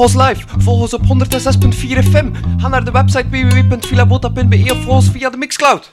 Volg 0.00 0.14
ons 0.14 0.28
live, 0.28 0.60
volg 0.60 0.80
ons 0.80 0.94
op 0.94 1.02
106.4 1.02 2.00
FM. 2.10 2.32
Ga 2.58 2.68
naar 2.68 2.84
de 2.84 2.90
website 2.90 3.28
www.filabota.be 3.28 4.68
of 4.70 4.82
volg 4.82 4.96
ons 4.96 5.10
via 5.10 5.30
de 5.30 5.36
Mixcloud. 5.36 5.92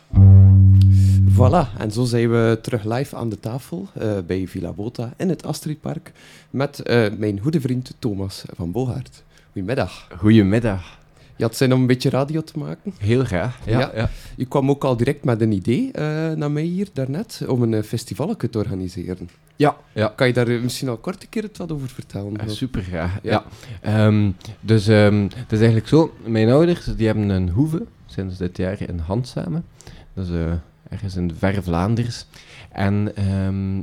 Voilà, 1.30 1.77
en 1.77 1.91
zo 1.91 2.03
zijn 2.03 2.30
we 2.30 2.59
terug 2.61 2.83
live 2.83 3.16
aan 3.16 3.30
de 3.30 3.39
tafel 3.39 3.88
eh, 3.94 4.11
bij 4.28 4.47
Villa 4.47 4.72
Bota 4.72 5.13
in 5.17 5.30
het 5.30 5.45
Astridpark 5.45 6.11
met 6.50 6.80
eh, 6.80 7.05
mijn 7.17 7.39
goede 7.39 7.61
vriend 7.61 7.94
Thomas 8.00 8.44
van 8.55 8.72
Bogaert. 8.72 9.23
Goedemiddag. 9.52 10.08
Goedemiddag. 10.17 10.97
Je 11.38 11.44
had 11.44 11.56
zin 11.56 11.74
om 11.74 11.82
een 11.82 11.88
beetje 11.88 12.10
radio 12.10 12.42
te 12.42 12.60
maken. 12.60 12.94
Heel 12.98 13.24
graag. 13.24 13.60
Ja, 13.66 13.80
Ja. 13.80 13.92
ja. 13.96 14.10
Je 14.36 14.46
kwam 14.46 14.70
ook 14.70 14.84
al 14.84 14.98
direct 14.98 15.24
met 15.24 15.42
een 15.42 15.52
idee 15.52 15.92
eh, 15.92 16.32
naar 16.32 16.52
mij 16.52 16.64
hier 16.64 16.88
daarnet 16.94 17.42
om 17.48 17.62
een 17.62 17.72
uh, 17.72 17.82
festivaletje 17.84 18.50
te 18.50 18.58
organiseren. 18.58 19.30
Ja, 19.56 19.78
ja. 19.94 20.14
Kan 20.16 20.28
je 20.28 20.34
daar 20.34 20.48
eh, 20.48 20.62
misschien 20.62 20.90
al 20.90 20.98
kort 20.98 21.22
een 21.24 21.30
keer 21.30 21.44
het 21.44 21.58
wat 21.58 21.72
over 21.72 21.90
vertellen? 21.90 22.38
Eh, 22.38 22.48
super 22.48 22.82
graag. 22.82 23.20
Ja. 23.24 23.32
Ja. 23.32 23.44
Ehm, 23.82 24.32
dus 24.62 24.88
ehm, 24.88 25.22
het 25.36 25.52
is 25.52 25.58
eigenlijk 25.58 25.88
zo, 25.88 26.14
mijn 26.26 26.50
ouders 26.50 26.86
die 26.86 27.06
hebben 27.06 27.30
een 27.30 27.50
hoeve 27.50 27.86
sinds 28.06 28.38
dit 28.38 28.58
jaar 28.58 28.82
in 28.82 29.00
Handsamen. 29.00 29.66
Dat 30.14 30.26
is 30.26 30.32
eh, 30.32 30.52
ergens 30.90 31.16
in 31.16 31.31
verre 31.38 31.62
Vlaanders. 31.62 32.26
En 32.72 33.16
ehm, 33.16 33.76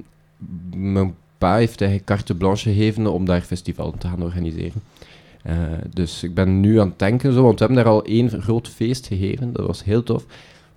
mijn 0.92 1.14
pa 1.38 1.56
heeft 1.56 1.80
eigenlijk 1.80 2.10
carte 2.10 2.34
blanche 2.34 2.72
gegeven 2.72 3.06
om 3.12 3.24
daar 3.24 3.40
festival 3.40 3.94
te 3.98 4.08
gaan 4.08 4.22
organiseren. 4.22 4.82
Eh, 5.44 5.56
dus 5.92 6.22
ik 6.22 6.34
ben 6.34 6.60
nu 6.60 6.80
aan 6.80 6.88
het 6.88 6.98
denken, 6.98 7.32
zo, 7.32 7.42
want 7.42 7.58
we 7.58 7.64
hebben 7.64 7.84
daar 7.84 7.92
al 7.92 8.04
één 8.04 8.42
groot 8.42 8.68
feest 8.68 9.06
gegeven. 9.06 9.52
Dat 9.52 9.66
was 9.66 9.84
heel 9.84 10.02
tof. 10.02 10.24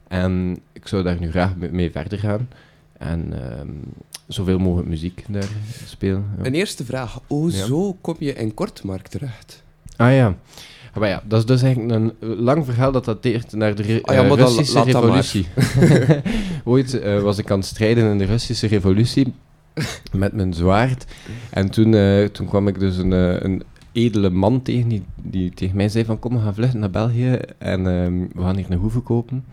En 0.08 0.58
ik 0.74 0.88
zou 0.88 1.04
daar 1.04 1.20
nu 1.20 1.30
graag 1.30 1.56
mee- 1.56 1.92
verder 1.92 2.20
gaan. 2.20 2.50
En 2.98 3.34
ehm, 3.34 3.68
zoveel 4.28 4.58
mogelijk 4.60 4.90
muziek 4.90 5.24
daar 5.30 5.50
spelen. 5.86 6.26
ja. 6.38 6.46
Een 6.46 6.54
eerste 6.54 6.86
vraag. 6.86 7.20
Hoezo 7.28 7.98
kom 8.02 8.16
je 8.20 8.34
in 8.34 8.54
Kortmark 8.54 9.08
terecht? 9.08 9.64
Ah 9.96 10.14
ja. 10.14 10.36
Ah, 10.94 10.98
maar 11.00 11.10
ja, 11.10 11.24
dat 11.28 11.40
is 11.40 11.46
dus 11.46 11.62
eigenlijk 11.62 12.14
een 12.20 12.38
lang 12.44 12.66
verhaal 12.66 12.92
dat 12.92 13.06
dateert 13.06 13.54
naar 13.54 13.76
de 13.76 14.00
Ah 14.04 14.16
ja, 14.16 14.24
eh, 14.24 14.34
Russische 14.34 14.84
revolutie. 14.84 15.48
Ooit 16.64 17.00
eh, 17.00 17.22
was 17.22 17.38
ik 17.38 17.52
aan 17.52 17.58
het 17.60 17.68
strijden 17.68 18.12
in 18.12 18.18
de 18.18 18.26
Russische 18.26 18.68
revolutie 18.68 19.34
met 20.12 20.34
mijn 20.34 20.54
zwaard. 20.54 21.06
En 21.50 21.70
toen, 21.70 21.92
toen 22.32 22.48
kwam 22.48 22.68
ik 22.68 22.80
dus 22.80 22.98
een, 22.98 23.12
een 23.46 23.64
edele 23.98 24.30
man 24.30 24.62
tegen 24.62 24.90
die, 24.90 25.04
die 25.16 25.52
tegen 25.52 25.76
mij 25.76 25.90
zei 25.90 26.06
van 26.06 26.20
kom, 26.20 26.34
we 26.34 26.40
gaan 26.40 26.54
vluchten 26.54 26.80
naar 26.80 26.90
België 26.90 27.40
en 27.58 27.88
ehm, 27.88 28.28
we 28.34 28.42
gaan 28.42 28.56
hier 28.56 28.72
een 28.72 28.78
hoeve 28.78 29.00
kopen. 29.00 29.46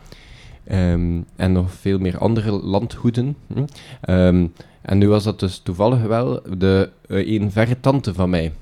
Ehm, 0.65 1.21
en 1.37 1.53
nog 1.53 1.73
veel 1.73 1.99
meer 1.99 2.19
andere 2.19 2.51
landgoeden. 2.51 3.37
hm. 3.47 3.65
Ehm, 4.01 4.47
en 4.83 4.99
nu 4.99 5.09
was 5.09 5.25
dat 5.25 5.41
dus 5.41 5.59
toevallig 5.59 6.03
wel 6.03 6.43
de 6.59 6.91
eh, 7.09 7.33
een 7.33 7.51
verre 7.51 7.81
tante 7.81 8.15
van 8.15 8.31
mij. 8.31 8.53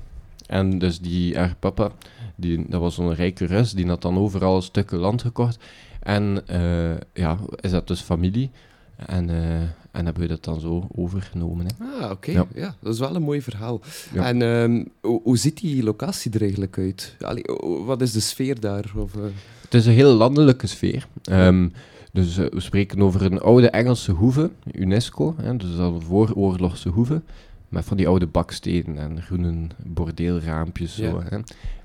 En 0.47 0.79
dus 0.79 0.99
die, 0.99 1.37
haar 1.37 1.55
papa, 1.59 1.91
die, 2.35 2.65
dat 2.67 2.81
was 2.81 2.95
zo'n 2.95 3.13
rijke 3.13 3.45
Rus, 3.45 3.71
die 3.71 3.87
had 3.87 4.01
dan 4.01 4.17
overal 4.17 4.61
stukken 4.61 4.97
land 4.97 5.21
gekocht. 5.21 5.57
En 5.99 6.47
eh, 6.47 6.95
ja, 7.13 7.37
is 7.59 7.71
dat 7.71 7.87
dus 7.87 8.01
familie. 8.01 8.51
En, 8.95 9.29
eh, 9.29 9.61
en 9.93 10.05
hebben 10.05 10.23
we 10.23 10.29
dat 10.29 10.43
dan 10.43 10.59
zo 10.59 10.87
overgenomen. 10.95 11.65
Hè. 11.65 12.03
Ah, 12.05 12.11
oké. 12.11 12.31
Ja. 12.31 12.45
Ja. 12.53 12.75
dat 12.79 12.93
is 12.93 12.99
wel 12.99 13.15
een 13.15 13.21
mooi 13.21 13.41
verhaal. 13.41 13.81
Ja. 14.13 14.25
En 14.25 14.41
ehm, 14.41 14.83
hoe, 15.01 15.21
hoe 15.23 15.37
ziet 15.37 15.57
die 15.61 15.83
locatie 15.83 16.31
er 16.31 16.41
eigenlijk 16.41 16.77
uit? 16.77 17.15
Allee, 17.19 17.43
wat 17.85 18.01
is 18.01 18.11
de 18.11 18.19
sfeer 18.19 18.59
daar? 18.59 18.91
Of, 18.97 19.15
eh, 19.15 19.21
Het 19.61 19.73
is 19.73 19.85
een 19.85 19.93
heel 19.93 20.13
landelijke 20.13 20.67
sfeer. 20.67 21.07
Ehm, 21.23 21.67
dus 22.11 22.37
eh, 22.37 22.45
we 22.49 22.59
spreken 22.59 23.01
over 23.01 23.21
een 23.21 23.39
oude 23.39 23.69
Engelse 23.69 24.11
hoeve, 24.11 24.49
UNESCO. 24.71 25.35
Hè, 25.37 25.57
dus 25.57 25.75
dat 25.75 25.89
is 25.91 25.95
een 25.95 26.01
vooroorlogse 26.01 26.89
hoeve. 26.89 27.21
Met 27.69 27.85
van 27.85 27.97
die 27.97 28.07
oude 28.07 28.27
bakstenen 28.27 28.97
en 28.97 29.21
groene 29.21 29.67
bordeelraampjes. 29.85 30.95
Zo, 30.95 31.03
Ja. 31.03 31.23
hè. 31.29 31.37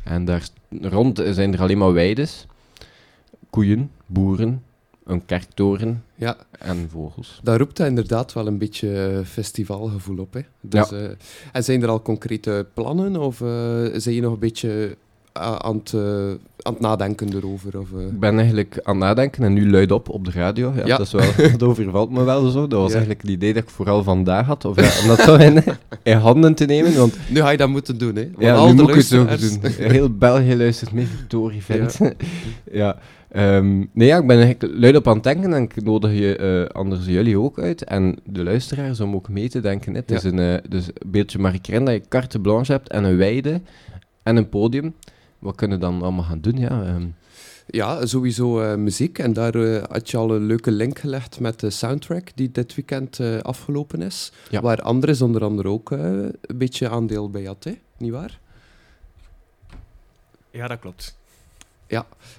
En 0.05 0.25
daar 0.25 0.49
rond 0.81 1.23
zijn 1.31 1.53
er 1.55 1.61
alleen 1.61 1.79
maar 1.79 1.93
weides. 1.93 2.47
Koeien, 3.51 3.91
boeren, 4.07 4.63
een 5.09 5.25
kerktoren 5.27 6.03
ja, 6.15 6.37
en 6.59 6.89
vogels. 6.93 7.41
dat 7.43 7.59
roept 7.59 7.77
dat 7.77 7.87
inderdaad 7.87 8.33
wel 8.33 8.47
een 8.47 8.59
beetje 8.59 9.05
eh, 9.07 9.25
festivalgevoel 9.25 10.19
op. 10.19 10.33
Hè? 10.35 10.41
Dus, 10.61 10.93
eh, 10.93 11.05
en 11.53 11.65
zijn 11.65 11.83
er 11.83 11.89
al 11.89 12.03
concrete 12.03 12.67
plannen? 12.75 13.17
Of 13.17 13.41
eh 13.41 13.49
zijn 13.95 14.15
je 14.15 14.21
nog 14.21 14.33
een 14.33 14.39
beetje 14.39 14.97
aan, 15.33 15.77
het, 15.77 15.95
aan 16.63 16.73
het 16.73 16.81
nadenken 16.81 17.35
erover? 17.37 17.79
Of? 17.79 17.89
Ik 17.91 18.21
ben 18.21 18.39
eigenlijk 18.39 18.81
aan 18.83 18.95
het 18.97 19.05
nadenken 19.05 19.43
en 19.45 19.53
nu 19.53 19.71
luid 19.71 19.91
op 19.93 20.09
op 20.09 20.25
de 20.25 20.31
radio. 20.31 20.73
Ja, 20.77 20.87
Ja. 20.87 20.97
Dat, 20.97 21.07
is 21.07 21.13
wel, 21.13 21.51
dat 21.59 21.63
overvalt 21.63 22.11
me 22.11 22.25
wel 22.25 22.51
zo. 22.51 22.67
Dat 22.67 22.79
was 22.81 22.89
Ja. 22.89 22.97
eigenlijk 22.97 23.23
het 23.23 23.31
idee 23.31 23.53
dat 23.55 23.63
ik 23.63 23.69
vooral 23.71 24.03
vandaag 24.03 24.47
had. 24.47 24.65
Of 24.65 24.77
ja, 24.81 25.03
om 25.03 25.09
dat 25.09 25.21
zo 25.21 25.35
in, 25.37 25.63
in 26.03 26.17
handen 26.17 26.55
te 26.55 26.65
nemen. 26.65 26.97
Want 26.97 27.17
Nu 27.31 27.41
ga 27.41 27.51
je 27.51 27.57
dat 27.57 27.69
moeten 27.69 27.99
doen, 27.99 28.17
hè? 28.17 28.23
Want 28.31 28.43
ja, 28.43 28.55
al 28.55 28.67
nu 28.67 28.75
moet 28.75 28.89
ik 28.89 28.95
het 28.95 29.05
zo 29.07 29.25
doen. 29.25 29.61
Heel 29.71 30.11
België 30.17 30.57
luistert 30.57 30.93
mee, 30.93 31.07
Victorie 31.19 31.63
vindt. 31.63 31.99
Ja. 32.73 32.99
Ehm, 33.29 33.79
nee, 33.93 34.09
ja, 34.09 34.19
ik 34.19 34.27
ben 34.27 34.39
eigenlijk 34.41 34.75
luid 34.81 34.97
op 34.97 35.07
aan 35.09 35.15
het 35.15 35.23
denken 35.25 35.53
en 35.53 35.63
ik 35.63 35.83
nodig 35.85 36.13
je 36.13 36.37
eh, 36.37 36.75
anders 36.77 37.07
jullie 37.07 37.39
ook 37.41 37.59
uit. 37.59 37.85
En 37.85 38.17
de 38.25 38.43
luisteraars 38.43 39.01
om 39.01 39.15
ook 39.15 39.29
mee 39.29 39.49
te 39.49 39.61
denken. 39.61 39.93
hè. 39.95 39.99
Het 39.99 40.11
is 40.11 40.23
Ja. 40.23 40.29
een, 40.31 40.39
eh, 40.63 40.71
dus 40.71 40.87
een 40.87 41.11
beetje 41.11 41.39
markeren 41.39 41.85
dat 41.85 41.95
je 41.95 42.09
carte 42.09 42.41
blanche 42.41 42.73
hebt 42.73 42.89
en 42.89 43.05
een 43.05 43.17
weide 43.17 43.61
en 44.23 44.37
een 44.37 44.49
podium. 44.49 44.95
Wat 45.39 45.55
kunnen 45.55 45.79
we 45.79 45.85
dan 45.85 46.03
allemaal 46.03 46.25
gaan 46.25 46.41
doen? 46.41 46.57
Ja, 46.59 46.83
ehm, 46.85 47.07
Ja, 47.71 48.07
sowieso 48.07 48.61
eh, 48.61 48.75
muziek. 48.77 49.19
En 49.19 49.33
daar 49.33 49.57
had 49.89 50.11
je 50.11 50.17
al 50.17 50.35
een 50.35 50.47
leuke 50.47 50.71
link 50.71 50.99
gelegd 50.99 51.41
met 51.41 51.61
de 51.61 51.71
soundtrack 51.71 52.29
die 52.35 52.51
dit 52.53 52.75
weekend 52.75 53.19
eh, 53.21 53.39
afgelopen 53.39 54.03
is. 54.03 54.33
Ja. 54.51 54.61
Waar 54.61 54.81
Andres 54.83 55.23
onder 55.23 55.45
andere 55.45 55.69
ook 55.69 55.93
eh, 55.93 56.01
een 56.01 56.35
beetje 56.55 56.89
aandeel 56.89 57.31
bij 57.31 57.45
had, 57.45 57.65
hè? 57.65 57.73
niet 57.99 58.13
waar? 58.13 58.39
Ja, 60.51 60.69
dat 60.69 60.79
klopt. 60.79 61.17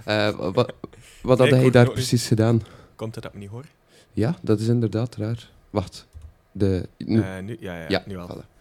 Eh, 0.06 0.30
wat 0.54 0.74
wat 1.21 1.39
had 1.39 1.50
hij 1.50 1.69
daar 1.69 1.92
precies 1.92 2.27
gedaan? 2.27 2.62
Komt 2.95 3.16
het 3.16 3.24
dat 3.24 3.33
ik 3.33 3.38
me 3.39 3.44
niet 3.44 3.54
hoor? 3.54 3.66
Ja, 4.13 4.38
dat 4.42 4.60
is 4.60 4.68
inderdaad 4.68 5.16
raar. 5.16 5.50
Wacht. 5.69 6.07
De, 6.51 6.89
nu, 6.98 7.21
Eh, 7.21 7.39
nu, 7.39 7.57
ja, 7.60 7.75
ja, 7.77 7.86
ja, 7.88 8.04
nu 8.06 8.18
al. 8.18 8.27
voilà. 8.38 8.57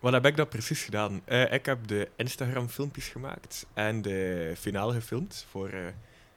Wat 0.00 0.12
heb 0.12 0.26
ik 0.26 0.36
dat 0.36 0.48
precies 0.48 0.84
gedaan? 0.84 1.20
Eh, 1.24 1.52
ik 1.52 1.66
heb 1.66 1.86
de 1.86 2.08
Instagram-filmpjes 2.16 3.08
gemaakt 3.08 3.66
en 3.74 4.02
de 4.02 4.52
finale 4.58 4.92
gefilmd 4.92 5.44
voor, 5.50 5.68
eh, 5.68 5.80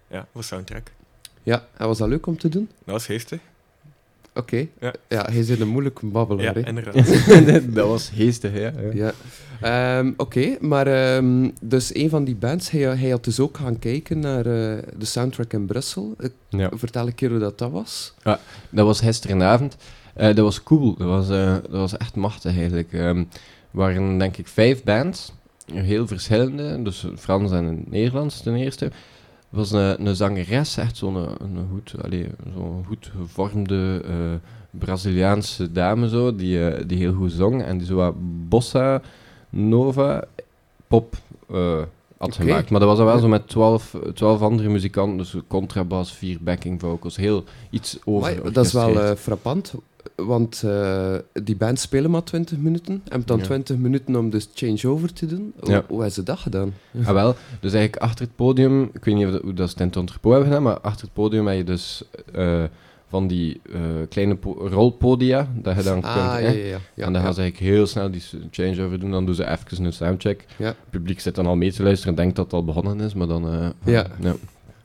ja, 0.07 0.27
voor 0.33 0.43
soundtrack. 0.43 0.91
Ja, 1.43 1.67
en 1.77 1.87
was 1.87 1.97
dat 1.97 2.07
leuk 2.09 2.25
om 2.25 2.37
te 2.37 2.49
doen? 2.49 2.65
Dat 2.85 2.93
was 2.93 3.05
geestig. 3.05 3.39
Oké. 4.33 4.67
Ja. 4.79 4.93
Ja, 5.07 5.25
hij 5.29 5.39
is 5.39 5.49
een 5.49 5.67
moeilijke 5.67 6.05
babbelaar, 6.05 6.43
Ja, 6.57 6.61
hè. 6.61 6.67
inderdaad. 6.67 7.65
dat 7.75 7.87
was 7.87 8.09
geestig, 8.13 8.53
ja. 8.53 8.71
ja. 8.93 8.93
Ja. 8.93 9.13
Ehm, 9.61 10.11
Oké, 10.17 10.57
maar 10.59 10.87
ehm, 10.87 11.49
dus 11.61 11.95
een 11.95 12.09
van 12.09 12.23
die 12.23 12.35
bands, 12.35 12.71
hij, 12.71 12.81
hij 12.81 13.09
had 13.09 13.23
dus 13.23 13.39
ook 13.39 13.57
gaan 13.57 13.79
kijken 13.79 14.19
naar 14.19 14.45
eh, 14.45 14.77
de 14.97 15.05
soundtrack 15.05 15.53
in 15.53 15.65
Brussel. 15.65 16.15
Ik, 16.19 16.31
Ja. 16.49 16.69
Vertel 16.75 17.07
een 17.07 17.15
keer 17.15 17.29
hoe 17.29 17.39
dat, 17.39 17.57
dat 17.57 17.71
was. 17.71 18.13
Dat 18.69 18.85
was 18.85 18.99
gisterenavond. 19.01 19.77
Eh, 20.13 20.25
dat 20.27 20.37
was 20.37 20.63
cool. 20.63 20.95
Dat 20.97 21.07
was, 21.07 21.29
eh, 21.29 21.53
dat 21.53 21.71
was 21.71 21.97
echt 21.97 22.15
machtig 22.15 22.57
eigenlijk. 22.57 22.93
Ehm, 22.93 23.17
Er 23.71 23.77
waren 23.77 24.17
denk 24.17 24.37
ik 24.37 24.47
vijf 24.47 24.83
bands. 24.83 25.31
Heel 25.73 26.07
verschillende. 26.07 26.81
Dus 26.81 27.05
Frans 27.17 27.51
en 27.51 27.83
Nederlands 27.89 28.41
ten 28.41 28.55
eerste. 28.55 28.91
Was 29.49 29.71
een, 29.71 30.05
een 30.05 30.15
zangeres, 30.15 30.77
echt 30.77 30.97
zo'n 30.97 31.15
een, 31.15 31.55
een 31.55 31.67
goed, 31.71 31.93
allee, 32.03 32.27
zo'n 32.53 32.83
goed 32.87 33.11
gevormde 33.17 34.01
eh, 34.05 34.49
Braziliaanse 34.71 35.71
dame 35.71 36.09
zo, 36.09 36.35
die, 36.35 36.67
eh, 36.69 36.83
die 36.87 36.97
heel 36.97 37.13
goed 37.13 37.31
zong. 37.31 37.63
En 37.63 37.77
die 37.77 37.87
zo 37.87 37.95
wat 37.95 38.13
bossa 38.49 39.01
nova 39.49 40.23
pop 40.87 41.15
eh, 41.49 41.81
had 42.17 42.35
gemaakt. 42.35 42.69
Maar 42.69 42.79
dat 42.79 42.89
was 42.89 42.97
dan 42.97 43.07
wel 43.07 43.19
zo 43.19 43.27
met 43.27 43.47
twaalf, 43.47 43.95
twaalf 44.13 44.41
andere 44.41 44.69
muzikanten. 44.69 45.17
Dus 45.17 45.35
contrabas, 45.47 46.13
vier 46.13 46.37
backing 46.41 46.79
vocals. 46.79 47.15
Heel 47.15 47.43
iets 47.69 47.99
over. 48.05 48.53
Dat 48.53 48.65
is 48.65 48.73
wel 48.73 49.01
eh, 49.01 49.15
frappant, 49.15 49.73
want 50.15 50.63
eh, 50.65 51.13
die 51.43 51.55
band 51.55 51.79
spelen 51.79 52.11
maar 52.11 52.23
20 52.23 52.57
minuten. 52.57 53.01
En 53.07 53.21
dan 53.25 53.37
Ja. 53.37 53.43
20 53.43 53.77
minuten 53.77 54.15
om 54.15 54.29
dus 54.29 54.49
changeover 54.53 55.13
te 55.13 55.25
doen. 55.25 55.53
Hoe, 55.59 55.69
Ja. 55.69 55.83
hoe 55.87 55.95
hebben 55.97 56.11
ze 56.11 56.23
dat 56.23 56.39
gedaan? 56.39 56.73
Ah, 57.05 57.11
wel. 57.13 57.35
Dus 57.59 57.73
eigenlijk 57.73 58.03
achter 58.03 58.25
het 58.25 58.35
podium, 58.35 58.89
ik 58.93 59.05
weet 59.05 59.15
niet 59.15 59.25
of 59.25 59.31
dat, 59.31 59.41
hoe 59.41 59.53
dat 59.53 59.65
ze 59.67 59.71
het 59.73 59.81
in 59.81 59.87
het 59.87 59.95
entrepot 59.95 60.31
hebben 60.31 60.49
gedaan, 60.49 60.63
maar 60.63 60.79
achter 60.79 61.01
het 61.05 61.13
podium 61.13 61.47
heb 61.47 61.57
je 61.57 61.63
dus 61.63 62.03
eh, 62.33 62.63
van 63.07 63.27
die 63.27 63.61
eh, 63.73 63.79
kleine 64.09 64.35
po- 64.35 64.67
rolpodia, 64.71 65.47
dat 65.55 65.75
je 65.75 65.83
dan 65.83 66.03
Ah, 66.03 66.35
kunt... 66.35 66.55
ja, 66.55 66.77
ja, 66.95 67.05
en 67.05 67.13
dan 67.13 67.21
gaan 67.21 67.33
ze 67.33 67.41
eigenlijk 67.41 67.73
heel 67.73 67.87
snel 67.87 68.11
die 68.11 68.23
changeover 68.51 68.99
doen, 68.99 69.11
dan 69.11 69.25
doen 69.25 69.35
ze 69.35 69.47
even 69.49 69.85
een 69.85 69.93
soundcheck. 69.93 70.45
Het 70.57 70.75
publiek 70.89 71.19
zit 71.19 71.35
dan 71.35 71.45
al 71.45 71.55
mee 71.55 71.71
te 71.73 71.83
luisteren 71.83 72.13
en 72.15 72.19
denkt 72.21 72.35
dat 72.35 72.45
het 72.45 72.53
al 72.53 72.63
begonnen 72.65 72.99
is, 73.01 73.13
maar 73.13 73.27
dan... 73.27 73.73
Ja. 73.85 74.07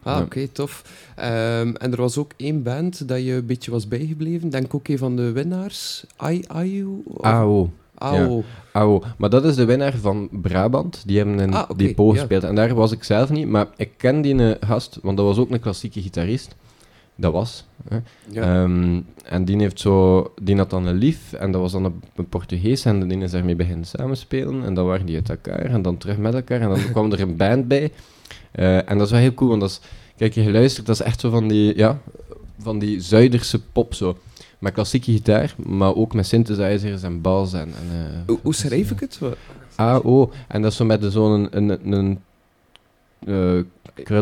Ah, 0.05 0.21
oké, 0.21 0.49
tof. 0.49 0.83
Ehm, 1.17 1.75
en 1.75 1.93
er 1.93 1.97
was 1.97 2.19
ook 2.19 2.31
één 2.37 2.63
band 2.63 3.09
dat 3.09 3.25
je 3.25 3.33
een 3.33 3.47
beetje 3.47 3.71
was 3.71 3.89
bijgebleven. 3.89 4.51
Denk 4.51 4.75
ook 4.75 4.89
een 4.89 4.99
van 4.99 5.17
de 5.17 5.33
winnaars. 5.33 6.05
Aiu? 6.17 7.03
of- 7.05 7.25
AO. 7.25 7.71
AO. 7.95 8.45
AO. 8.73 9.03
Maar 9.19 9.31
dat 9.31 9.45
is 9.45 9.55
de 9.57 9.65
winnaar 9.65 9.95
van 9.97 10.29
Brabant. 10.33 11.03
Die 11.07 11.17
hebben 11.17 11.41
in 11.41 11.55
Ah, 11.55 11.71
Depot 11.77 12.13
ja. 12.15 12.19
gespeeld. 12.19 12.43
En 12.45 12.55
daar 12.55 12.75
was 12.75 12.93
ik 12.93 13.05
zelf 13.05 13.31
niet, 13.31 13.49
maar 13.49 13.67
ik 13.77 13.91
ken 13.97 14.21
die 14.21 14.55
eh, 14.55 14.69
gast, 14.69 14.99
want 15.03 15.17
dat 15.17 15.27
was 15.27 15.39
ook 15.39 15.51
een 15.51 15.61
klassieke 15.61 16.03
gitarist. 16.03 16.55
Dat 17.17 17.33
was. 17.33 17.65
Hè. 17.89 17.99
Ja. 18.31 18.63
Ehm, 18.63 19.01
en 19.25 19.45
die, 19.45 19.57
heeft 19.61 19.81
zo, 19.81 20.33
die 20.43 20.57
had 20.57 20.71
dan 20.71 20.87
een 20.87 20.97
lief, 20.97 21.33
en 21.33 21.51
dat 21.53 21.61
was 21.61 21.73
dan 21.73 21.85
een, 21.85 22.03
een 22.17 22.29
Portugees, 22.29 22.85
en 22.85 23.09
die 23.09 23.19
is 23.19 23.31
daarmee 23.31 23.57
beginnen 23.57 23.85
samenspelen, 23.87 24.65
en 24.65 24.75
dan 24.75 24.87
waren 24.87 25.07
die 25.07 25.15
uit 25.17 25.31
elkaar, 25.31 25.61
en 25.65 25.83
dan 25.83 25.97
terug 25.97 26.19
met 26.19 26.35
elkaar, 26.35 26.61
en 26.61 26.69
dan 26.69 26.79
kwam 26.93 27.13
er 27.13 27.21
een 27.21 27.37
band 27.37 27.69
bij. 27.69 27.91
Eh, 28.55 28.91
en 28.91 28.99
dat 28.99 29.07
is 29.07 29.11
wel 29.13 29.21
heel 29.21 29.35
cool, 29.35 29.49
want 29.51 29.61
dat 29.61 29.71
is, 29.71 29.81
kijk, 30.17 30.35
je 30.35 30.43
geluisterd, 30.43 30.87
dat 30.87 30.95
is 31.01 31.07
echt 31.07 31.21
zo 31.21 31.31
van 31.31 31.49
die, 31.49 31.77
ja, 31.77 31.99
van 32.59 32.79
die 32.79 33.01
Zuiderse 33.01 33.61
pop 33.73 33.95
zo. 33.95 34.19
Met 34.59 34.73
klassieke 34.73 35.13
gitaar, 35.13 35.55
maar 35.57 35.95
ook 35.95 36.15
met 36.15 36.27
synthesizers 36.27 37.03
en 37.03 37.21
bas 37.21 37.53
en... 37.53 37.61
en 37.61 38.25
eh, 38.27 38.35
hoe, 38.43 38.55
schrijf 38.55 38.91
ik 38.91 39.01
het? 39.01 39.19
AO, 39.75 40.33
en 40.49 40.63
dat 40.63 40.71
is 40.71 40.77
zo 40.77 40.85
met 40.85 41.01
de- 41.01 41.11
zo'n 41.11 41.49
een, 41.51 41.69
een, 41.69 41.93
een, 41.93 42.21
eh, 44.07 44.15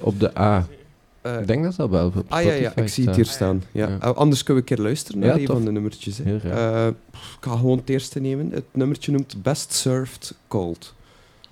op 0.00 0.20
de 0.20 0.38
A. 0.38 0.66
Ik 1.40 1.46
denk 1.46 1.64
dat 1.64 1.76
dat 1.76 1.90
wel 1.90 2.06
op 2.06 2.24
ah 2.28 2.42
ja, 2.42 2.52
ja, 2.52 2.76
ik 2.76 2.88
zie 2.88 3.06
het 3.06 3.16
hier 3.16 3.24
staan. 3.24 3.62
Ja. 3.72 3.88
Ja. 3.88 3.96
Anders 4.08 4.42
kunnen 4.42 4.64
we 4.64 4.70
een 4.70 4.76
keer 4.76 4.84
luisteren 4.86 5.20
naar 5.20 5.28
Ja, 5.28 5.40
een 5.40 5.46
van 5.46 5.64
de 5.64 5.70
nummertjes. 5.72 6.18
Hè. 6.22 6.36
Ik 6.36 6.94
ga 7.40 7.56
gewoon 7.56 7.78
het 7.78 7.88
eerste 7.88 8.20
nemen. 8.20 8.50
Het 8.50 8.64
nummertje 8.72 9.12
noemt 9.12 9.42
Best 9.42 9.72
Served 9.72 10.34
Cold. 10.48 10.94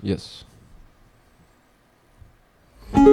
Yes. 0.01 0.47
Take 2.93 3.05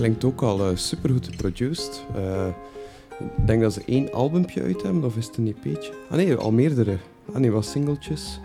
klinkt 0.00 0.24
ook 0.24 0.42
al 0.42 0.60
eh, 0.70 0.76
supergoed 0.76 1.26
geproduced. 1.30 2.02
Eh, 2.14 2.46
ik 3.18 3.46
denk 3.46 3.62
dat 3.62 3.72
ze 3.72 3.82
één 3.86 4.12
albumpje 4.12 4.62
uit 4.62 4.82
hebben, 4.82 5.04
of 5.04 5.16
is 5.16 5.26
het 5.26 5.36
een 5.36 5.46
EP'tje? 5.46 5.92
Ah 6.10 6.16
nee, 6.16 6.34
al 6.34 6.52
meerdere. 6.52 6.96
Ah 7.32 7.36
nee, 7.40 7.50
wat 7.50 7.64
singeltjes. 7.66 8.40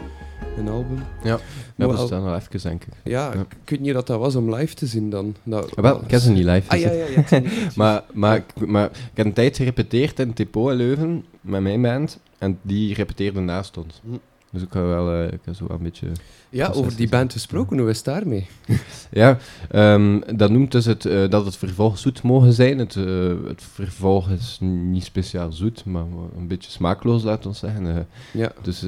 Een 0.58 0.68
album. 0.70 0.98
Dat 1.24 1.42
Maar 1.76 1.88
was 1.88 2.10
dan 2.10 2.24
al 2.26 2.36
even, 2.36 2.62
denk 2.62 2.84
ik. 2.84 2.94
Ja, 3.04 3.34
Ja. 3.34 3.40
ik 3.62 3.70
weet 3.70 3.80
niet 3.80 3.94
dat 3.94 4.08
dat 4.08 4.20
was 4.20 4.36
om 4.36 4.56
live 4.56 4.74
te 4.76 4.86
zien 4.86 5.10
dan. 5.10 5.36
Dat, 5.44 5.76
Ah, 5.76 5.84
wel, 5.84 6.02
ik 6.04 6.12
heb 6.12 6.20
ze 6.20 6.32
niet 6.32 6.44
live 6.46 6.70
Ah 6.70 6.80
ja, 6.80 6.92
ja, 6.92 7.06
ja. 7.30 7.42
Maar, 7.76 8.04
maar, 8.14 8.36
ik- 8.38 8.68
maar 8.68 8.86
ik 8.86 9.12
heb 9.14 9.26
een 9.26 9.34
tijd 9.34 9.58
gerepeteerd 9.58 10.20
in 10.20 10.28
het 10.28 10.38
depot 10.38 10.70
in 10.72 10.76
Leuven 10.78 11.26
met 11.42 11.62
mijn 11.62 11.82
band. 11.82 12.20
En 12.38 12.60
die 12.62 12.94
repeteerde 12.94 13.40
naast 13.40 13.78
ons. 13.78 14.02
Hm. 14.04 14.16
Dus 14.56 14.64
ik 14.64 14.72
ga 14.72 14.82
wel, 14.82 15.12
eh, 15.12 15.34
ik 15.34 15.40
ga 15.46 15.54
zo 15.54 15.66
een 15.70 15.84
beetje... 15.84 16.08
ja, 16.50 16.68
over 16.68 16.96
die 16.96 17.10
band 17.10 17.34
gesproken, 17.34 17.78
hoe 17.78 17.90
is 17.90 17.96
het 17.96 18.06
daarmee? 18.06 18.48
Ja, 19.12 19.38
ehm, 19.70 20.20
dat 20.36 20.50
noemt 20.50 20.72
dus 20.72 20.86
het, 20.86 21.06
eh, 21.06 21.30
dat 21.30 21.46
het 21.46 21.58
vervolg 21.58 21.98
zoet 21.98 22.24
mogen 22.24 22.54
zijn. 22.54 22.80
Het, 22.80 22.96
eh, 22.96 23.34
het 23.48 23.64
vervolg 23.74 24.30
is 24.30 24.58
niet 24.62 25.04
speciaal 25.04 25.52
zoet, 25.52 25.86
maar 25.86 26.04
een 26.38 26.48
beetje 26.48 26.72
smaakloos, 26.72 27.24
laten 27.24 27.50
we 27.50 27.56
zeggen. 27.56 28.08
Ja. 28.34 28.52
dus 28.62 28.82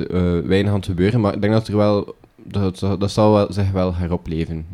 weinig 0.45 0.71
aan 0.71 0.77
het 0.77 0.85
gebeuren. 0.85 1.21
Maar 1.21 1.33
ik 1.33 1.41
denk 1.41 1.53
dat 1.53 1.67
er 1.67 1.77
wel... 1.77 2.15
Dat, 2.43 2.79
dat, 2.99 3.11
zal 3.11 3.33
wel, 3.33 3.53
zich 3.53 3.71
wel 3.71 3.95
heropleven, 3.95 4.65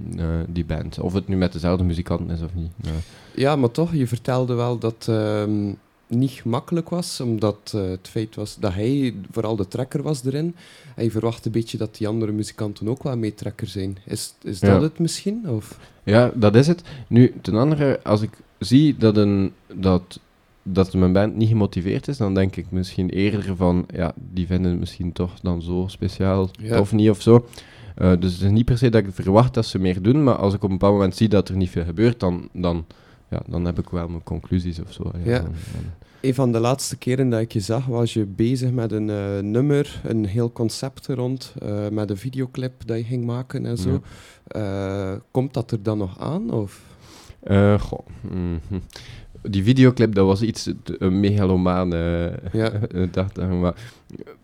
die 0.47 0.65
band. 0.65 0.99
Of 0.99 1.13
het 1.13 1.27
nu 1.27 1.35
met 1.35 1.53
dezelfde 1.53 1.83
muzikanten 1.83 2.29
is 2.29 2.41
of 2.41 2.53
niet. 2.53 2.71
Ja. 2.81 2.91
Ja, 3.35 3.55
maar 3.55 3.71
toch, 3.71 3.93
je 3.93 4.07
vertelde 4.07 4.53
wel 4.53 4.77
dat 4.77 5.05
ehm, 5.09 5.71
niet 6.15 6.31
gemakkelijk 6.31 6.89
was, 6.89 7.19
omdat 7.21 7.71
eh, 7.75 7.81
het 7.89 8.07
feit 8.07 8.35
was 8.35 8.57
dat 8.59 8.73
hij 8.73 9.13
vooral 9.31 9.55
de 9.55 9.67
trekker 9.67 10.01
was 10.03 10.25
erin. 10.25 10.55
En 10.95 11.03
je 11.03 11.11
verwacht 11.11 11.45
een 11.45 11.51
beetje 11.51 11.77
dat 11.77 11.97
die 11.97 12.07
andere 12.07 12.31
muzikanten 12.31 12.87
ook 12.87 13.03
wel 13.03 13.17
meetrekker 13.17 13.67
zijn. 13.67 13.97
Is, 14.05 14.33
is 14.43 14.59
dat 14.59 14.69
Ja. 14.69 14.81
het 14.81 14.99
misschien? 14.99 15.49
Of? 15.49 15.79
Ja, 16.03 16.31
dat 16.35 16.55
is 16.55 16.67
het. 16.67 16.81
Nu, 17.07 17.33
ten 17.41 17.55
andere, 17.55 17.99
als 18.03 18.21
ik 18.21 18.29
zie 18.59 18.97
dat, 18.97 19.17
een, 19.17 19.51
dat 19.73 20.19
dat 20.63 20.93
mijn 20.93 21.13
band 21.13 21.35
niet 21.35 21.47
gemotiveerd 21.49 22.07
is, 22.07 22.17
dan 22.17 22.33
denk 22.33 22.55
ik 22.55 22.65
misschien 22.69 23.09
eerder 23.09 23.55
van, 23.55 23.85
ja, 23.93 24.13
die 24.15 24.45
vinden 24.47 24.71
het 24.71 24.79
misschien 24.79 25.11
toch 25.13 25.39
dan 25.39 25.61
zo 25.61 25.85
speciaal, 25.87 26.49
Ja. 26.61 26.79
of 26.79 26.91
niet 26.91 27.09
of 27.09 27.21
zo. 27.21 27.47
Eh, 27.95 28.11
dus 28.19 28.33
het 28.33 28.41
is 28.41 28.49
niet 28.49 28.65
per 28.65 28.77
se 28.77 28.89
dat 28.89 29.03
ik 29.05 29.13
verwacht 29.13 29.53
dat 29.53 29.65
ze 29.65 29.79
meer 29.79 30.01
doen, 30.01 30.23
maar 30.23 30.35
als 30.35 30.53
ik 30.53 30.63
op 30.63 30.69
een 30.69 30.77
bepaald 30.77 30.93
moment 30.93 31.15
zie 31.15 31.27
dat 31.29 31.49
er 31.49 31.55
niet 31.55 31.69
veel 31.69 31.83
gebeurt, 31.83 32.19
dan, 32.19 32.49
dan, 32.53 32.85
ja, 33.33 33.41
dan 33.47 33.65
heb 33.65 33.79
ik 33.79 33.89
wel 33.89 34.07
mijn 34.07 34.23
conclusies 34.23 34.79
of 34.79 34.91
zo. 34.93 35.11
Ja. 35.23 35.37
Dan- 35.39 35.43
dan- 35.73 35.91
Een 36.21 36.33
van 36.33 36.51
de 36.51 36.59
laatste 36.59 36.97
keren 36.97 37.29
dat 37.29 37.39
ik 37.41 37.51
je 37.53 37.59
zag, 37.59 37.85
was 37.85 38.13
je 38.13 38.25
bezig 38.25 38.71
met 38.71 38.91
een 38.91 39.09
eh, 39.09 39.39
nummer, 39.39 40.01
een 40.03 40.25
heel 40.25 40.51
concept 40.51 41.07
rond, 41.07 41.53
eh, 41.61 41.87
met 41.89 42.09
een 42.09 42.17
videoclip 42.17 42.85
dat 42.85 42.97
je 42.97 43.03
ging 43.03 43.25
maken 43.25 43.65
en 43.65 43.77
zo. 43.77 44.01
Eh, 44.47 45.13
komt 45.31 45.53
dat 45.53 45.71
er 45.71 45.83
dan 45.83 45.97
nog 45.97 46.19
aan? 46.19 46.51
Of? 46.51 46.81
Goh, 47.79 48.07
mhm. 48.21 48.79
Die 49.49 49.63
videoclip, 49.63 50.15
dat 50.15 50.25
was 50.25 50.41
iets, 50.41 50.69
een 50.97 51.19
megalomaan, 51.19 51.93
eh, 51.93 52.25
Ja. 52.53 52.71
eh, 52.71 53.03
dacht 53.11 53.37
maar 53.37 53.73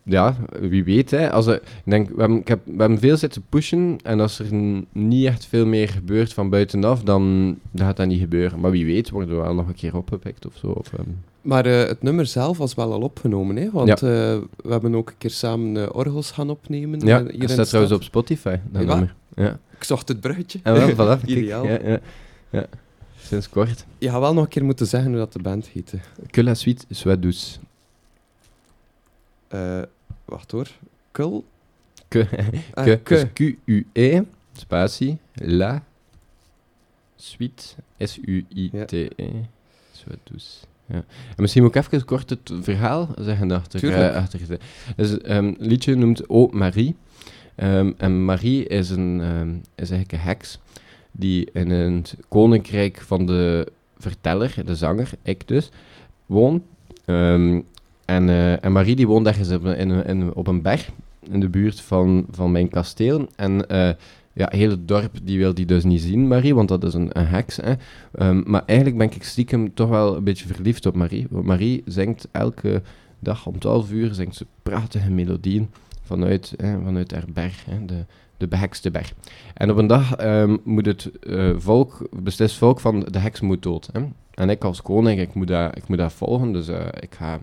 ja, 0.04 0.36
wie 0.60 0.84
weet, 0.84 1.12
hè. 1.12 1.32
Als 1.32 1.46
er, 1.46 1.56
ik 1.56 1.62
denk, 1.84 2.10
we 2.10 2.20
hebben, 2.20 2.38
ik 2.40 2.48
heb, 2.48 2.60
we 2.66 2.76
hebben 2.78 3.00
veel 3.00 3.18
zitten 3.18 3.44
pushen, 3.50 3.98
en 4.04 4.20
als 4.20 4.40
er 4.40 4.46
niet 4.92 5.26
echt 5.26 5.46
veel 5.46 5.66
meer 5.66 5.90
gebeurt 5.90 6.34
van 6.34 6.50
buitenaf, 6.50 7.04
dan, 7.04 7.56
gaat 7.76 7.98
dat 7.98 8.08
niet 8.08 8.20
gebeuren. 8.20 8.60
Maar 8.60 8.72
wie 8.72 8.86
weet, 8.86 9.10
worden 9.10 9.36
we 9.36 9.42
wel 9.42 9.54
nog 9.54 9.68
een 9.68 9.76
keer 9.76 9.96
opgepikt 9.96 10.46
of 10.46 10.54
zo. 10.58 10.68
Of, 10.68 10.94
ehm, 10.94 11.08
Maar 11.42 11.66
eh, 11.66 11.88
het 11.88 12.02
nummer 12.02 12.26
zelf 12.26 12.58
was 12.58 12.74
wel 12.76 12.94
al 12.94 13.02
opgenomen, 13.02 13.56
hè? 13.56 13.72
want 13.72 13.88
Ja. 13.88 13.96
eh, 13.96 14.02
we 14.64 14.72
hebben 14.72 14.96
ook 14.96 15.10
een 15.10 15.18
keer 15.18 15.30
samen 15.30 15.94
orgels 15.96 16.32
gaan 16.32 16.50
opnemen. 16.50 17.00
ja, 17.00 17.24
hier 17.30 17.40
dat 17.40 17.50
staat 17.50 17.68
trouwens 17.68 17.96
op. 17.96 18.04
Spotify, 18.04 18.56
dat 18.72 18.82
Ja? 18.82 18.88
nummer. 18.88 19.16
Ja, 19.36 19.60
Ik 19.78 19.84
zocht 19.84 20.08
het 20.08 20.20
bruggetje. 20.20 20.60
en 20.64 20.96
wel, 20.96 21.18
voilà, 21.18 21.22
Ideaal. 21.26 21.66
Ja, 21.66 21.80
ja, 21.84 22.00
ja. 22.50 22.66
Sinds 23.30 23.50
kort. 23.50 23.86
Je 23.98 24.10
gaat 24.10 24.20
wel 24.20 24.34
nog 24.34 24.44
een 24.44 24.50
keer 24.50 24.66
moeten 24.66 24.88
zeggen 24.88 25.10
hoe 25.10 25.18
dat 25.20 25.34
de 25.34 25.42
band 25.42 25.68
heette. 25.68 26.00
La 26.32 26.54
suite 26.54 26.86
soit 26.90 27.22
douce. 27.22 27.58
Eh, 29.48 29.82
wacht 30.26 30.52
hoor. 30.52 30.68
Kul? 31.12 31.46
Que, 32.08 32.28
Ah, 32.74 32.84
que, 32.84 32.98
ke. 33.04 33.14
dus 33.14 33.26
Q-U-E, 33.34 34.22
spatie, 34.54 35.18
la, 35.34 35.84
suite, 37.16 37.64
S-U-I-T-E, 38.00 39.30
douce. 40.24 40.48
Ja. 40.86 40.96
En 40.96 41.04
misschien 41.42 41.64
moet 41.64 41.76
ik 41.76 41.84
even 41.84 42.06
kort 42.06 42.30
het 42.30 42.52
verhaal 42.62 43.10
zeggen 43.20 43.52
achter. 43.52 43.80
Tuurlijk. 43.80 44.12
eh, 44.14 44.18
achter 44.18 44.48
de- 44.48 44.60
dus, 44.96 45.18
ehm, 45.22 45.46
het 45.46 45.56
liedje 45.60 45.96
noemt 45.96 46.30
O 46.30 46.48
Marie. 46.52 46.96
Ehm, 47.56 47.92
en 47.98 48.26
Marie 48.26 48.68
is, 48.68 48.90
een, 48.90 49.20
ehm, 49.22 49.50
is 49.76 49.90
eigenlijk 49.90 50.12
een 50.12 50.20
heks 50.20 50.60
die 51.12 51.50
in 51.54 51.70
het 51.70 52.16
koninkrijk 52.28 53.02
van 53.02 53.26
de 53.26 53.72
verteller, 53.98 54.56
de 54.66 54.76
zanger, 54.76 55.12
ik 55.22 55.48
dus, 55.48 55.70
woont. 56.26 56.64
Ehm, 57.06 57.60
en, 58.06 58.30
eh, 58.30 58.64
en 58.64 58.72
Marie 58.72 58.96
die 58.96 59.08
woont 59.08 59.28
ergens 59.28 59.52
op 59.52 59.64
een, 59.64 59.78
in, 59.78 60.06
in, 60.06 60.34
op 60.34 60.48
een 60.48 60.62
berg 60.62 60.90
in 61.32 61.40
de 61.40 61.50
buurt 61.50 61.82
van, 61.82 62.26
van 62.32 62.52
mijn 62.52 62.70
kasteel. 62.70 63.28
En 63.36 63.70
eh, 63.70 63.90
ja, 64.34 64.48
heel 64.52 64.76
dorp 64.86 65.12
die 65.24 65.38
wil 65.38 65.54
die 65.54 65.66
dus 65.66 65.84
niet 65.84 66.02
zien, 66.02 66.28
Marie, 66.28 66.56
want 66.56 66.70
dat 66.70 66.84
is 66.84 66.94
een, 66.94 67.10
een 67.20 67.28
heks. 67.28 67.56
Hè. 67.56 67.74
Ehm, 68.12 68.42
maar 68.46 68.64
eigenlijk 68.66 68.98
ben 68.98 69.12
ik 69.12 69.24
stiekem 69.24 69.74
toch 69.74 69.90
wel 69.90 70.16
een 70.16 70.24
beetje 70.24 70.48
verliefd 70.48 70.86
op 70.86 70.96
Marie. 70.96 71.28
Want 71.30 71.46
Marie 71.46 71.84
zingt 71.86 72.28
elke 72.32 72.82
dag 73.20 73.46
om 73.46 73.60
12 73.60 73.92
uur 73.92 74.14
zingt 74.14 74.36
ze 74.36 74.46
prachtige 74.64 75.12
melodieën 75.12 75.70
vanuit, 76.04 76.54
hè, 76.58 76.80
vanuit 76.84 77.12
haar 77.12 77.26
berg, 77.34 77.66
hè, 77.66 77.86
de, 77.86 78.06
de 78.40 78.48
behekste 78.48 78.92
berg. 78.92 79.14
En 79.54 79.72
op 79.72 79.78
een 79.78 79.88
dag 79.88 80.16
ehm, 80.16 80.58
moet 80.64 80.86
het 80.86 81.12
eh, 81.20 81.50
volk, 81.58 82.08
beslist 82.12 82.58
volk 82.58 82.80
van 82.80 83.00
de 83.00 83.20
heks 83.20 83.40
moet 83.40 83.64
dood. 83.64 83.90
Hè. 83.94 84.02
En 84.34 84.50
ik 84.50 84.64
als 84.64 84.82
koning, 84.82 85.20
ik 85.20 85.34
moet 85.34 85.48
dat, 85.48 85.78
ik 85.78 85.88
moet 85.88 85.98
dat 85.98 86.14
volgen, 86.14 86.54
dus 86.54 86.68
eh, 86.68 86.86
ik 87.00 87.16
ga 87.16 87.40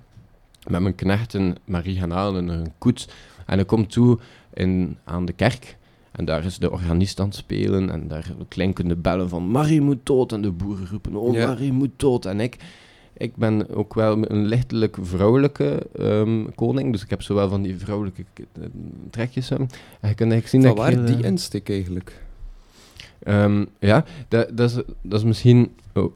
met 0.66 0.80
mijn 0.80 0.94
knechten 0.94 1.56
Marie 1.64 1.98
gaan 1.98 2.10
halen 2.10 2.42
in 2.42 2.48
een 2.48 2.72
koets. 2.78 3.08
En 3.46 3.58
ik 3.58 3.66
kom 3.66 3.86
toe 3.86 4.18
in, 4.52 4.96
aan 5.04 5.24
de 5.24 5.32
kerk. 5.32 5.76
En 6.12 6.24
daar 6.24 6.44
is 6.44 6.58
de 6.58 6.70
organist 6.70 7.20
aan 7.20 7.26
het 7.26 7.36
spelen. 7.36 7.90
En 7.90 8.08
daar 8.08 8.32
klinken 8.48 8.88
de 8.88 8.96
bellen 8.96 9.28
van 9.28 9.50
Marie 9.50 9.80
moet 9.80 10.06
dood. 10.06 10.32
En 10.32 10.42
de 10.42 10.50
boeren 10.50 10.88
roepen, 10.88 11.14
oh 11.14 11.34
Ja. 11.34 11.46
Marie 11.46 11.72
moet 11.72 11.90
dood. 11.96 12.24
En 12.24 12.40
ik, 12.40 12.56
ik 13.16 13.36
ben 13.36 13.74
ook 13.74 13.94
wel 13.94 14.30
een 14.30 14.46
lichtelijk 14.46 14.96
vrouwelijke 15.00 15.86
ehm, 15.98 16.44
koning. 16.54 16.92
Dus 16.92 17.02
ik 17.02 17.10
heb 17.10 17.22
zowel 17.22 17.48
van 17.48 17.62
die 17.62 17.76
vrouwelijke 17.76 18.24
eh, 18.36 18.62
trekjes. 19.10 19.48
hè. 19.48 19.56
En 19.56 19.68
je 20.00 20.14
kunt 20.14 20.32
eigenlijk 20.32 20.48
zien 20.48 20.62
Van 20.62 20.76
dat 20.76 20.78
ik 20.78 20.94
waar 20.94 21.04
heel, 21.04 21.14
die 21.14 21.24
eh, 21.24 21.30
insteek 21.30 21.68
eigenlijk? 21.68 22.22
Ehm, 23.22 23.64
ja, 23.78 24.04
dat, 24.28 24.56
dat, 24.56 24.70
is, 24.70 24.82
dat 25.02 25.20
is 25.20 25.26
misschien. 25.26 25.72
oh. 25.94 26.12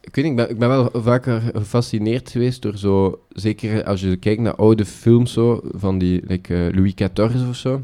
Ik 0.00 0.14
weet 0.14 0.24
niet, 0.24 0.32
ik 0.32 0.36
ben, 0.36 0.50
ik 0.50 0.58
ben 0.58 0.68
wel 0.68 0.90
vaker 0.92 1.40
gefascineerd 1.54 2.30
geweest 2.30 2.62
door 2.62 2.76
zo. 2.76 3.20
Zeker 3.28 3.84
als 3.84 4.00
je 4.00 4.16
kijkt 4.16 4.40
naar 4.40 4.54
oude 4.54 4.84
films 4.84 5.32
zo, 5.32 5.60
van 5.70 5.98
die 5.98 6.22
like, 6.26 6.54
eh, 6.54 6.74
Louis 6.74 6.94
XIV 6.94 7.48
of 7.48 7.56
zo. 7.56 7.80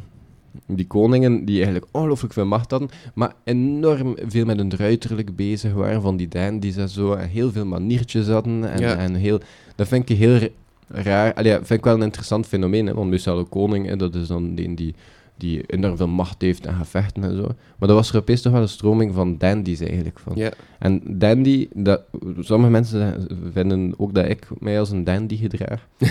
Die 0.77 0.87
koningen 0.87 1.45
die 1.45 1.57
eigenlijk 1.57 1.87
ongelooflijk 1.93 2.33
veel 2.33 2.47
macht 2.47 2.71
hadden, 2.71 2.89
maar 3.15 3.33
enorm 3.45 4.17
veel 4.27 4.45
met 4.45 4.57
hun 4.57 4.73
uiterlijk 4.79 5.37
bezig 5.37 5.73
waren. 5.73 6.03
Van 6.03 6.17
die 6.17 6.29
dandies 6.29 6.77
en 6.77 6.89
zo. 6.89 7.13
En 7.13 7.29
heel 7.29 7.51
veel 7.53 7.67
maniertjes 7.67 8.27
hadden. 8.29 8.71
En, 8.73 8.81
Ja. 8.81 8.97
en 8.97 9.15
heel, 9.15 9.41
dat 9.77 9.89
vind 9.89 10.11
ik 10.11 10.17
heel 10.19 10.37
ra- 10.39 10.49
raar. 10.89 11.35
Allee, 11.35 11.53
vind 11.55 11.71
ik 11.71 11.85
wel 11.85 11.95
een 11.95 12.03
interessant 12.03 12.47
fenomeen. 12.47 12.87
Hè, 12.87 12.95
want 12.95 13.11
meestal 13.11 13.39
een 13.39 13.49
koning, 13.49 13.87
hè, 13.87 13.97
dat 13.97 14.15
is 14.15 14.27
dan 14.27 14.55
die, 14.55 14.75
die 14.75 14.95
die 15.37 15.63
enorm 15.67 15.97
veel 15.97 16.09
macht 16.09 16.43
heeft 16.43 16.67
en 16.67 16.75
gaat 16.75 16.89
vechten 16.89 17.25
en 17.25 17.37
zo. 17.37 17.43
Maar 17.79 17.89
dat 17.89 17.97
was 17.97 18.11
er 18.11 18.17
opeens 18.19 18.41
toch 18.43 18.53
wel 18.53 18.63
een 18.63 18.69
stroming 18.69 19.15
van 19.15 19.39
dandies 19.39 19.81
eigenlijk. 19.81 20.19
Van. 20.19 20.33
Ja. 20.37 20.51
En 20.79 21.01
dandy, 21.07 21.69
dat, 21.75 22.03
sommige 22.41 22.71
mensen 22.71 23.27
vinden 23.53 23.95
ook 23.97 24.15
dat 24.15 24.29
ik 24.29 24.47
mij 24.59 24.79
als 24.79 24.91
een 24.91 25.05
dandy 25.05 25.37
gedraag. 25.37 25.87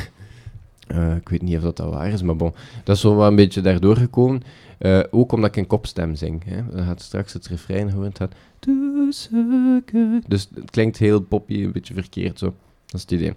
Eh, 0.89 1.15
ik 1.15 1.29
weet 1.29 1.41
niet 1.41 1.55
of 1.57 1.63
dat, 1.63 1.77
dat 1.77 1.89
waar 1.93 2.07
is, 2.11 2.21
maar 2.21 2.35
bon. 2.35 2.53
Dat 2.83 2.95
is 2.95 3.01
zo 3.01 3.15
wel 3.15 3.27
een 3.27 3.35
beetje 3.35 3.61
daardoor 3.61 3.95
gekomen. 3.95 4.41
Eh, 4.77 4.99
ook 5.11 5.31
omdat 5.31 5.49
ik 5.49 5.55
een 5.55 5.67
kopstem 5.67 6.15
zing. 6.15 6.43
Hè. 6.45 6.61
Dan 6.75 6.85
gaat 6.85 7.01
straks 7.01 7.33
het 7.33 7.47
refrein 7.47 7.91
horen. 7.91 8.07
Het 8.07 8.17
gaat... 8.17 8.33
"Tussen- 8.59 9.83
Dus 10.27 10.47
het 10.55 10.71
klinkt 10.71 10.97
heel 10.97 11.21
poppy, 11.21 11.63
een 11.63 11.71
beetje 11.71 11.93
verkeerd 11.93 12.39
zo. 12.39 12.45
Dat 12.85 12.95
is 12.95 13.01
het 13.01 13.11
idee. 13.11 13.33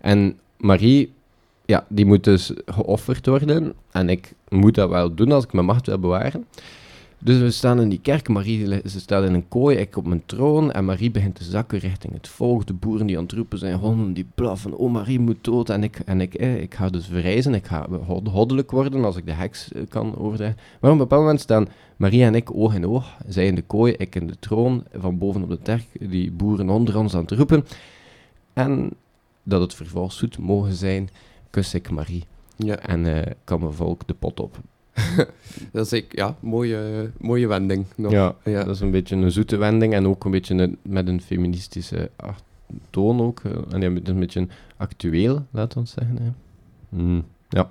En 0.00 0.38
Marie, 0.56 1.12
ja, 1.64 1.84
die 1.88 2.06
moet 2.06 2.24
dus 2.24 2.52
geofferd 2.66 3.26
worden. 3.26 3.72
En 3.90 4.08
ik 4.08 4.32
moet 4.48 4.74
dat 4.74 4.88
wel 4.88 5.14
doen 5.14 5.32
als 5.32 5.44
ik 5.44 5.52
mijn 5.52 5.66
macht 5.66 5.86
wil 5.86 5.98
bewaren. 5.98 6.44
Dus 7.18 7.38
we 7.38 7.50
staan 7.50 7.80
in 7.80 7.88
die 7.88 8.00
kerk, 8.00 8.28
Marie 8.28 8.80
ze 8.88 9.00
staat 9.00 9.24
in 9.24 9.34
een 9.34 9.48
kooi, 9.48 9.76
ik 9.76 9.96
op 9.96 10.06
mijn 10.06 10.22
troon. 10.26 10.72
En 10.72 10.84
Marie 10.84 11.10
begint 11.10 11.34
te 11.34 11.44
zakken 11.44 11.78
richting 11.78 12.12
het 12.12 12.28
volk. 12.28 12.66
De 12.66 12.72
boeren 12.72 13.06
die 13.06 13.16
aan 13.16 13.22
het 13.22 13.32
roepen 13.32 13.58
zijn, 13.58 13.78
honden 13.78 14.12
die 14.12 14.26
blaffen. 14.34 14.76
Oh, 14.76 14.92
Marie 14.92 15.20
moet 15.20 15.44
dood. 15.44 15.70
En 15.70 15.82
ik, 15.82 15.98
en 15.98 16.20
ik, 16.20 16.34
eh, 16.34 16.62
ik 16.62 16.74
ga 16.74 16.88
dus 16.88 17.06
verrijzen, 17.06 17.54
ik 17.54 17.66
ga 17.66 17.86
goddelijk 18.24 18.70
worden 18.70 19.04
als 19.04 19.16
ik 19.16 19.26
de 19.26 19.32
heks 19.32 19.72
eh, 19.72 19.82
kan 19.88 20.16
overdragen. 20.18 20.56
Maar 20.56 20.90
op 20.90 20.96
een 20.96 21.02
bepaald 21.02 21.22
moment 21.22 21.40
staan 21.40 21.68
Marie 21.96 22.24
en 22.24 22.34
ik 22.34 22.54
oog 22.54 22.74
in 22.74 22.86
oog. 22.86 23.16
Zij 23.28 23.46
in 23.46 23.54
de 23.54 23.62
kooi, 23.62 23.92
ik 23.92 24.14
in 24.14 24.26
de 24.26 24.38
troon, 24.38 24.84
van 24.94 25.18
boven 25.18 25.42
op 25.42 25.48
de 25.48 25.62
terk. 25.62 25.84
Die 26.10 26.32
boeren 26.32 26.70
onder 26.70 26.98
ons 26.98 27.14
aan 27.14 27.20
het 27.20 27.30
roepen. 27.30 27.64
En 28.52 28.90
dat 29.42 29.60
het 29.60 29.74
vervolgsgoed 29.74 30.38
mogen 30.38 30.74
zijn, 30.74 31.08
kus 31.50 31.74
ik 31.74 31.90
Marie. 31.90 32.24
Ja, 32.56 32.76
En 32.76 33.06
eh, 33.06 33.32
kan 33.44 33.60
mijn 33.60 33.72
volk 33.72 34.06
de 34.06 34.14
pot 34.14 34.40
op. 34.40 34.58
dat 35.72 35.86
is 35.86 35.92
ik, 35.92 36.16
ja, 36.16 36.36
mooie, 36.40 37.10
mooie 37.18 37.46
wending. 37.46 37.84
Nog. 37.96 38.12
Ja, 38.12 38.34
Ja. 38.44 38.64
dat 38.64 38.74
is 38.74 38.80
een 38.80 38.90
beetje 38.90 39.16
een 39.16 39.30
zoete 39.30 39.56
wending 39.56 39.94
en 39.94 40.06
ook 40.06 40.24
een 40.24 40.30
beetje 40.30 40.54
een- 40.54 40.78
met 40.82 41.08
een 41.08 41.20
feministische 41.22 42.10
toon 42.90 43.20
ook. 43.20 43.40
eh, 43.44 43.52
En 43.70 43.80
ja, 43.80 43.86
een 44.04 44.18
beetje 44.18 44.46
actueel, 44.76 45.46
laten 45.50 45.72
we 45.74 45.78
ons 45.80 45.92
zeggen. 45.92 46.16
Hè. 46.22 46.30
Mm, 46.88 47.24
ja. 47.48 47.70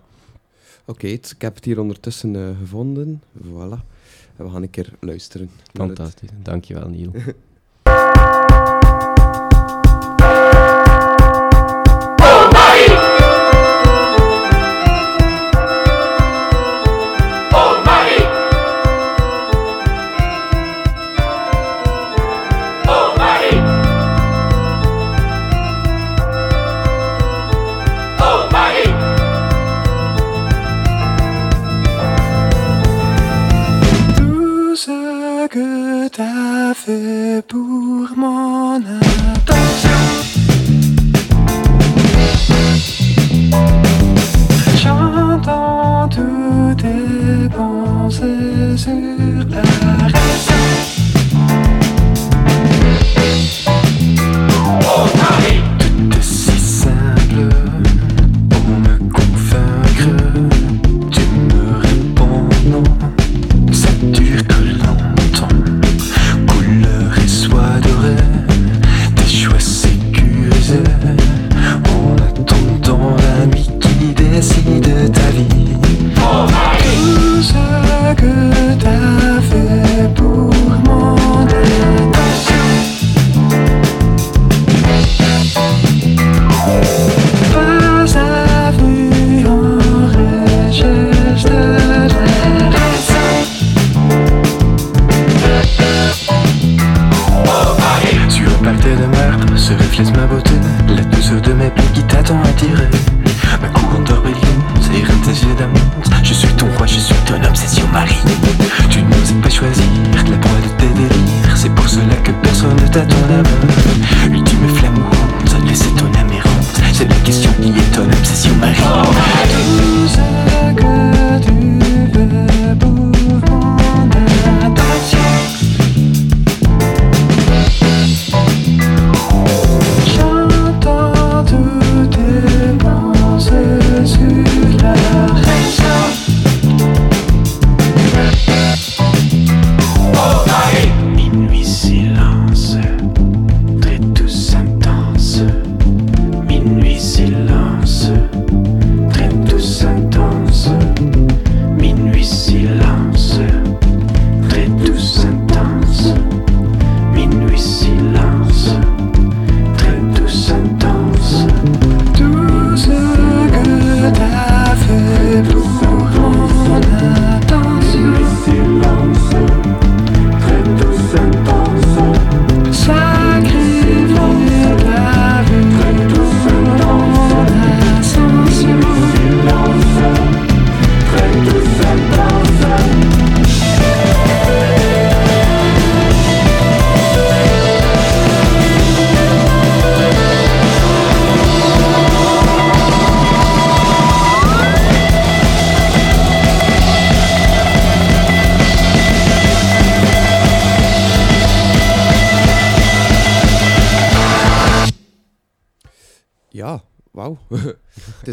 Oké, 0.86 1.08
ik 1.08 1.36
heb 1.38 1.56
het 1.56 1.66
hier 1.66 1.80
ondertussen 1.80 2.36
eh, 2.36 2.58
gevonden. 2.60 3.22
Voilà. 3.44 3.80
En 4.38 4.46
we 4.46 4.50
gaan 4.50 4.62
een 4.62 4.70
keer 4.70 4.90
luisteren. 5.00 5.50
fantastisch. 5.74 6.30
Dankjewel, 6.42 6.90
Niel. 6.90 7.12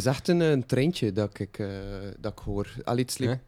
is 0.02 0.06
echt 0.06 0.28
een, 0.28 0.40
een 0.40 0.66
treintje 0.66 1.12
dat 1.12 1.38
ik, 1.38 1.58
eh, 1.58 1.68
dat 2.18 2.32
ik 2.32 2.38
hoor. 2.38 2.74
Allee, 2.84 3.04
het, 3.04 3.16
Ja. 3.18 3.40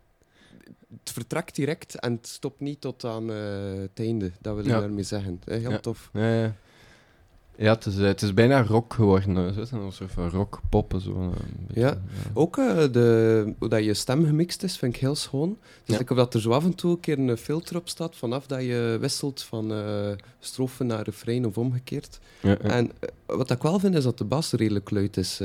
het 0.99 1.11
vertrekt 1.13 1.55
direct 1.55 1.95
en 2.01 2.13
het 2.13 2.27
stopt 2.27 2.61
niet 2.61 2.81
tot 2.81 3.05
aan 3.05 3.31
eh, 3.31 3.73
het 3.81 3.99
einde. 3.99 4.33
Dat 4.41 4.55
wil 4.55 4.65
ik 4.65 4.71
daarmee 4.71 5.03
zeggen. 5.05 5.41
Heel 5.45 5.81
tof. 5.81 6.11
Ja, 6.13 6.35
ja. 6.43 6.55
Ja, 7.57 7.73
het 7.73 7.87
is, 7.87 7.97
eh, 7.99 8.05
het 8.05 8.23
is 8.23 8.35
bijna 8.35 8.63
rock 8.63 8.95
geworden. 8.95 9.37
eh, 9.37 9.45
het 9.45 9.57
is 9.57 9.71
een 9.71 9.93
soort 9.93 10.13
van 10.13 10.29
rockpoppen. 10.31 11.01
Zo, 11.01 11.11
eh, 11.11 11.29
beetje, 11.67 11.81
Ja. 11.81 12.01
Ook 12.35 12.57
de, 12.57 13.55
hoe 13.59 13.69
dat 13.69 13.85
je 13.85 13.95
stem 13.95 14.25
gemixt 14.27 14.63
is, 14.63 14.77
vind 14.77 14.95
ik 14.95 15.01
heel 15.01 15.15
schoon. 15.15 15.57
Dus 15.85 15.95
Ja. 15.97 16.01
ik 16.03 16.09
heb 16.09 16.19
dat 16.19 16.35
er 16.35 16.41
zo 16.41 16.51
af 16.51 16.65
en 16.65 16.75
toe 16.75 16.91
een 16.91 17.01
keer 17.01 17.19
een 17.19 17.37
filter 17.37 17.77
op 17.77 17.89
staat, 17.89 18.17
vanaf 18.17 18.47
dat 18.47 18.61
je 18.61 18.97
wisselt 19.01 19.43
van 19.43 19.73
eh 19.73 20.11
strofe 20.39 20.85
naar 20.85 21.03
refrein 21.05 21.47
of 21.47 21.59
omgekeerd. 21.59 22.19
Ja. 22.41 22.59
En 22.59 22.91
wat 23.27 23.51
ik 23.51 23.63
wel 23.63 23.79
vind, 23.79 23.95
is 23.95 24.05
dat 24.05 24.19
de 24.19 24.25
bas 24.25 24.53
redelijk 24.53 24.91
luid 24.91 25.17
is, 25.17 25.41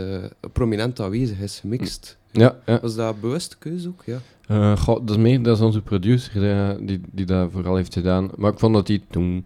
prominent 0.54 1.00
aanwezig 1.00 1.40
is, 1.40 1.60
gemixt. 1.60 2.18
Ja, 2.32 2.56
ja. 2.66 2.80
Was 2.82 2.96
dat 2.96 3.14
een 3.14 3.20
bewuste 3.22 3.58
keuze 3.58 3.88
ook? 3.88 4.04
Ja. 4.06 4.18
Eh, 4.48 4.78
goh, 4.78 4.96
dat 5.06 5.10
is 5.10 5.22
meer, 5.22 5.44
dat 5.44 5.58
is 5.58 5.64
onze 5.64 5.82
producer 5.82 6.52
eh, 6.52 6.76
die, 6.82 7.02
die 7.12 7.26
dat 7.26 7.52
vooral 7.52 7.76
heeft 7.76 7.94
gedaan. 7.94 8.30
Maar 8.38 8.52
ik 8.52 8.60
vond 8.60 8.74
dat 8.74 8.88
die 8.88 9.02
toen, 9.10 9.46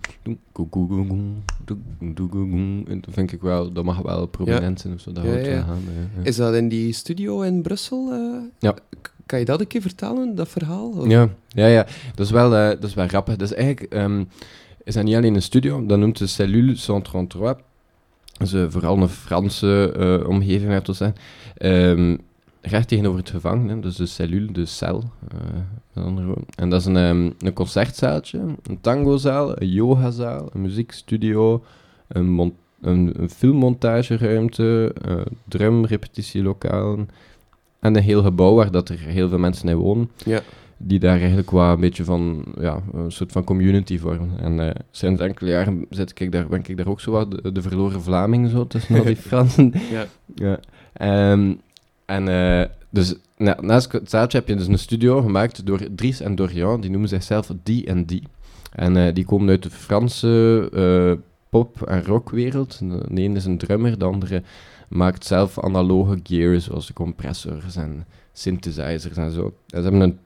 dat 2.87 3.13
vind 3.13 3.31
ik 3.31 3.41
wel, 3.41 3.71
dat 3.71 3.83
mag 3.83 3.97
wel 4.01 4.25
prominent 4.25 4.79
zijn 4.79 4.93
of 4.93 4.99
zo, 4.99 5.11
dat 5.11 5.23
Ja, 5.23 5.29
houdt 5.31 5.45
ja. 5.45 5.57
aan. 5.69 5.81
ja. 6.17 6.23
Is 6.23 6.35
dat 6.35 6.53
in 6.53 6.69
die 6.69 6.93
studio 6.93 7.41
in 7.41 7.61
Brussel? 7.61 8.11
eh? 8.11 8.41
Ja. 8.59 8.75
Kan 9.25 9.39
je 9.39 9.45
dat 9.45 9.59
een 9.59 9.67
keer 9.67 9.81
vertellen, 9.81 10.35
dat 10.35 10.47
verhaal? 10.49 10.89
Of- 10.89 11.07
Ja, 11.07 11.29
ja, 11.47 11.67
ja. 11.67 11.85
Dat 12.15 12.25
is 12.25 12.31
wel, 12.31 12.49
dat 12.49 12.83
is 12.83 12.93
wel 12.93 13.07
grappig. 13.07 13.35
Dat 13.35 13.49
is 13.51 13.55
eigenlijk, 13.55 13.93
ehm, 13.93 14.23
is 14.83 14.93
dat 14.93 15.03
niet 15.03 15.15
alleen 15.15 15.35
een 15.35 15.41
studio, 15.41 15.85
dat 15.85 15.97
noemt 15.99 16.17
de 16.17 16.27
Cellule 16.27 16.75
133. 16.87 17.65
Dat 18.37 18.53
is 18.53 18.65
vooral 18.73 18.97
een 18.97 19.09
Franse 19.09 20.23
omgeving, 20.27 20.71
laten 20.71 20.85
we 20.85 20.93
zeggen. 20.93 21.17
Ehm, 21.57 22.17
recht 22.65 22.87
tegenover 22.87 23.19
het 23.19 23.29
gevangen, 23.29 23.81
dus 23.81 23.95
de 23.95 24.05
cellule, 24.05 24.51
de 24.51 24.65
cel. 24.65 25.03
eh, 25.31 26.03
en 26.55 26.69
dat 26.69 26.79
is 26.79 26.85
een, 26.85 26.97
ehm, 26.97 27.29
een 27.39 27.53
concertzaaltje, 27.53 28.39
een 28.63 28.81
tangozaal, 28.81 29.61
een 29.61 29.67
yogazaal, 29.69 30.49
een 30.53 30.61
muziekstudio, 30.61 31.63
een, 32.07 32.29
mon- 32.29 32.55
een, 32.81 33.13
een 33.21 33.29
filmmontageruimte, 33.29 34.95
uh, 35.07 35.21
drum, 35.47 35.85
repetitielokalen 35.85 37.09
en 37.79 37.95
een 37.95 38.01
heel 38.03 38.23
gebouw 38.23 38.53
waar 38.55 38.71
dat 38.71 38.89
er 38.89 38.99
heel 38.99 39.29
veel 39.29 39.37
mensen 39.37 39.69
in 39.69 39.75
wonen. 39.75 40.09
Ja. 40.25 40.39
Die 40.77 40.99
daar 40.99 41.17
eigenlijk 41.17 41.47
qua 41.47 41.71
een 41.71 41.79
beetje 41.79 42.03
van, 42.03 42.45
ja, 42.59 42.81
een 42.93 43.11
soort 43.11 43.31
van 43.31 43.43
community 43.43 43.99
vormen. 43.99 44.39
En 44.39 44.59
eh, 44.59 44.75
sinds 44.91 45.21
enkele 45.21 45.49
jaren 45.49 45.85
zit 45.89 46.19
ik 46.21 46.31
daar, 46.31 46.47
ben 46.47 46.59
ik 46.67 46.77
daar 46.77 46.87
ook 46.87 46.99
zo 47.01 47.11
wat 47.11 47.31
de, 47.31 47.51
de 47.51 47.61
verloren 47.61 48.01
Vlaming 48.01 48.49
zo 48.49 48.67
tussen 48.67 48.97
al 48.97 49.03
die 49.05 49.15
Fransen. 49.29 49.73
Ja. 49.91 50.05
Ja. 50.35 50.59
Ehm, 50.93 51.53
en 52.05 52.27
eh, 52.27 52.69
dus 52.89 53.15
na, 53.37 53.57
naast 53.61 53.91
het 53.91 54.09
zaaltje 54.09 54.37
heb 54.37 54.47
je 54.47 54.55
dus 54.55 54.67
een 54.67 54.79
studio 54.79 55.21
gemaakt 55.21 55.65
door 55.65 55.79
Dries 55.95 56.19
en 56.19 56.35
Dorian. 56.35 56.81
Die 56.81 56.89
noemen 56.89 57.09
zichzelf 57.09 57.51
D&D. 57.63 58.21
En 58.71 58.97
eh, 58.97 59.13
die 59.13 59.25
komen 59.25 59.49
uit 59.49 59.63
de 59.63 59.69
Franse 59.69 60.69
eh, 60.73 61.25
pop- 61.49 61.81
en 61.81 62.05
rockwereld. 62.05 62.79
De 62.79 63.21
ene 63.21 63.35
is 63.35 63.45
een 63.45 63.57
drummer, 63.57 63.97
de 63.97 64.05
andere 64.05 64.43
maakt 64.89 65.25
zelf 65.25 65.59
analoge 65.59 66.19
gear, 66.23 66.59
zoals 66.59 66.93
compressors 66.93 67.75
en 67.75 68.05
synthesizers 68.33 69.17
en 69.17 69.31
zo. 69.31 69.53
En 69.67 69.83
ze 69.83 69.89
hebben 69.89 70.01
een, 70.01 70.19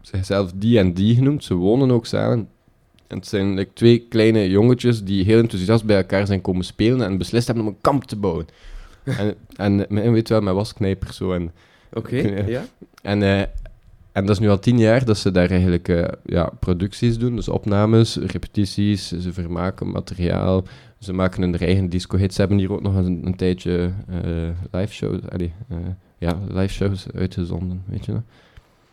zichzelf 0.00 0.50
D&D 0.50 0.98
genoemd. 0.98 1.44
Ze 1.44 1.54
wonen 1.54 1.90
ook 1.90 2.06
samen. 2.06 2.48
En 3.06 3.16
het 3.16 3.26
zijn 3.26 3.66
twee 3.74 3.98
kleine 3.98 4.50
jongetjes 4.50 5.04
die 5.04 5.24
heel 5.24 5.38
enthousiast 5.38 5.84
bij 5.84 5.96
elkaar 5.96 6.26
zijn 6.26 6.40
komen 6.40 6.64
spelen 6.64 7.06
en 7.06 7.18
beslist 7.18 7.46
hebben 7.46 7.64
om 7.64 7.70
een 7.70 7.80
kamp 7.80 8.04
te 8.04 8.16
bouwen. 8.16 8.46
En, 9.18 9.34
en 9.56 9.86
men 9.88 10.12
weet 10.12 10.28
wel, 10.28 10.40
met 10.40 10.54
wasknijpers 10.54 11.16
zo. 11.16 11.32
En, 11.32 11.52
Oké, 11.92 12.16
Ja. 12.36 12.44
ja. 12.46 12.64
en, 13.02 13.22
eh, 13.22 13.40
en 14.12 14.26
dat 14.26 14.30
is 14.30 14.38
nu 14.38 14.48
al 14.48 14.58
tien 14.58 14.78
jaar 14.78 15.04
dat 15.04 15.18
ze 15.18 15.30
daar 15.30 15.50
eigenlijk 15.50 15.88
eh, 15.88 16.04
ja, 16.24 16.50
producties 16.60 17.18
doen. 17.18 17.36
Dus 17.36 17.48
opnames, 17.48 18.16
repetities, 18.16 19.08
ze 19.08 19.32
vermaken 19.32 19.90
materiaal. 19.90 20.64
Ze 20.98 21.12
maken 21.12 21.42
hun 21.42 21.58
eigen 21.58 21.88
disco-hits. 21.88 22.34
Ze 22.34 22.40
hebben 22.40 22.58
hier 22.58 22.72
ook 22.72 22.82
nog 22.82 22.94
een, 22.96 23.20
een 23.24 23.36
tijdje 23.36 23.90
eh 24.08 24.48
live 24.80 24.92
shows, 24.92 25.18
allee, 25.28 25.52
ja, 26.18 26.38
live 26.48 26.72
shows 26.74 27.06
uitgezonden, 27.14 27.82
weet 27.86 28.04
je 28.06 28.12
nog? 28.12 28.22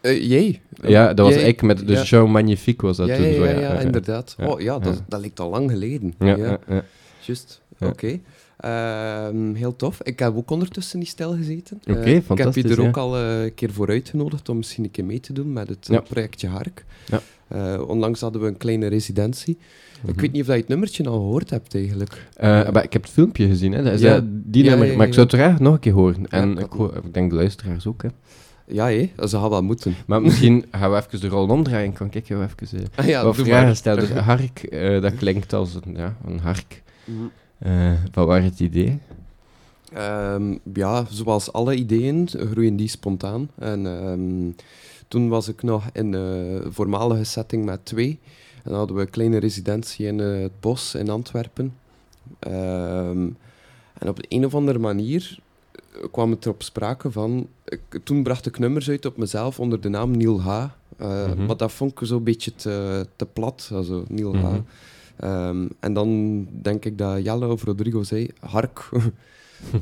Jij? 0.01 0.61
Ja, 0.87 1.13
dat 1.13 1.25
was 1.33 1.43
ik 1.43 1.61
met 1.61 1.87
de 1.87 1.93
Ja. 1.93 2.03
show 2.03 2.27
Magnifique 2.29 2.85
was 2.87 2.97
dat 2.97 3.07
ja, 3.07 3.15
toen. 3.15 3.25
ja, 3.25 3.33
zo, 3.33 3.43
ja, 3.45 3.79
inderdaad. 3.79 4.35
Oh 4.39 4.61
ja, 4.61 4.79
dat, 4.79 5.03
dat 5.07 5.19
lijkt 5.19 5.39
al 5.39 5.49
lang 5.49 5.71
geleden. 5.71 6.13
Ja. 6.19 6.59
Juist, 7.19 7.61
oké. 7.79 8.19
Ehm, 8.63 9.53
heel 9.53 9.75
tof. 9.75 10.01
Ik 10.03 10.19
heb 10.19 10.35
ook 10.35 10.51
ondertussen 10.51 10.99
niet 10.99 11.07
stilgezeten. 11.07 11.79
Oké, 11.87 11.99
Eh, 11.99 12.07
Ik 12.07 12.13
heb 12.13 12.23
fantastisch, 12.25 12.63
je 12.63 12.69
er 12.69 12.81
ja. 12.81 12.87
ook 12.87 12.97
al 12.97 13.17
eh, 13.17 13.43
een 13.43 13.53
keer 13.53 13.71
voor 13.73 13.87
uitgenodigd 13.89 14.49
om 14.49 14.57
misschien 14.57 14.83
een 14.83 14.91
keer 14.91 15.05
mee 15.05 15.19
te 15.19 15.33
doen 15.33 15.53
met 15.53 15.69
het 15.69 15.87
Ja. 15.87 15.97
eh, 15.97 16.03
projectje 16.09 16.47
Hark. 16.47 16.85
Ja. 17.05 17.21
Onlangs 17.79 18.21
hadden 18.21 18.41
we 18.41 18.47
een 18.47 18.57
kleine 18.57 18.87
residentie. 18.87 19.57
Ik 20.03 20.09
Mhm. 20.09 20.19
weet 20.21 20.31
niet 20.31 20.41
of 20.41 20.47
je 20.47 20.53
het 20.53 20.67
nummertje 20.67 21.03
al 21.05 21.13
gehoord 21.13 21.49
hebt 21.49 21.75
eigenlijk. 21.75 22.27
Maar 22.41 22.83
ik 22.83 22.93
heb 22.93 23.01
het 23.01 23.11
filmpje 23.11 23.47
gezien, 23.47 23.71
hè. 23.71 23.83
Dat 23.83 23.93
is 23.93 24.01
dat 24.01 24.23
die 24.27 24.63
nummer, 24.63 24.97
maar 24.97 25.07
ik 25.07 25.13
zou 25.13 25.25
het 25.25 25.35
graag 25.35 25.59
nog 25.59 25.73
een 25.73 25.79
keer 25.79 25.93
horen. 25.93 26.27
En 26.29 26.57
ik, 26.57 26.71
hoor- 26.71 26.95
ik 27.03 27.13
denk 27.13 27.29
de 27.29 27.35
luisteraars 27.35 27.87
ook, 27.87 28.01
hè. 28.03 28.09
Ja, 28.67 28.85
hé, 28.85 29.11
ze 29.27 29.37
gaan 29.37 29.49
wel 29.49 29.63
moeten. 29.63 29.95
Maar 30.07 30.21
misschien 30.21 30.65
gaan 30.71 30.91
we 30.91 30.97
even 30.97 31.19
de 31.19 31.27
rol 31.27 31.47
omdraaien. 31.47 31.93
Kan 31.93 32.07
ik 32.11 32.27
jou 32.27 32.43
even 32.43 32.87
Ah, 32.95 33.05
ja, 33.05 33.33
vragen 33.33 33.75
stellen? 33.75 33.99
Dus 34.07 34.17
hark, 34.31 34.71
dat 35.01 35.15
klinkt 35.15 35.53
als 35.53 35.75
een, 35.75 35.95
ja, 35.95 36.15
een 36.25 36.39
hark. 36.39 36.81
Mhm. 37.05 37.23
Eh 37.63 37.91
van 38.11 38.25
waar 38.25 38.43
het 38.43 38.59
idee? 38.59 38.99
Ehm, 39.93 40.55
ja, 40.73 41.05
zoals 41.09 41.53
alle 41.53 41.75
ideeën 41.75 42.27
groeien 42.29 42.75
die 42.75 42.87
spontaan. 42.87 43.49
En 43.55 43.85
ehm, 43.87 44.51
toen 45.07 45.29
was 45.29 45.47
ik 45.47 45.63
nog 45.63 45.83
in 45.93 46.11
de 46.11 46.61
voormalige 46.69 47.23
setting 47.23 47.65
met 47.65 47.85
twee. 47.85 48.19
En 48.63 48.69
dan 48.69 48.77
hadden 48.77 48.95
we 48.95 49.01
een 49.01 49.09
kleine 49.09 49.37
residentie 49.37 50.05
in 50.05 50.19
eh, 50.19 50.41
het 50.41 50.59
bos 50.59 50.95
in 50.95 51.09
Antwerpen. 51.09 51.73
Ehm, 52.39 53.27
en 53.99 54.07
op 54.09 54.15
de 54.15 54.25
een 54.29 54.45
of 54.45 54.55
andere 54.55 54.79
manier 54.79 55.39
eh, 55.71 56.03
kwam 56.11 56.31
het 56.31 56.45
erop 56.45 56.63
sprake 56.63 57.11
van... 57.11 57.47
ik- 57.65 57.99
toen 58.03 58.23
bracht 58.23 58.45
ik 58.45 58.59
nummers 58.59 58.89
uit 58.89 59.05
op 59.05 59.17
mezelf 59.17 59.59
onder 59.59 59.81
de 59.81 59.89
naam 59.89 60.11
Niel 60.11 60.41
H. 60.41 60.47
Eh, 60.97 61.27
Mhm. 61.27 61.45
Maar 61.45 61.57
dat 61.57 61.71
vond 61.71 61.91
ik 61.91 62.07
zo'n 62.07 62.23
beetje 62.23 62.55
te, 62.55 63.07
te 63.15 63.25
plat, 63.25 63.69
also 63.73 64.05
Niel 64.07 64.35
H. 64.35 64.53
Mhm. 65.19 65.25
Ehm, 65.25 65.67
en 65.79 65.93
dan 65.93 66.47
denk 66.61 66.85
ik 66.85 66.97
dat 66.97 67.23
Jelle 67.23 67.47
of 67.47 67.63
Rodrigo 67.63 68.03
zei, 68.03 68.29
Hark. 68.39 68.89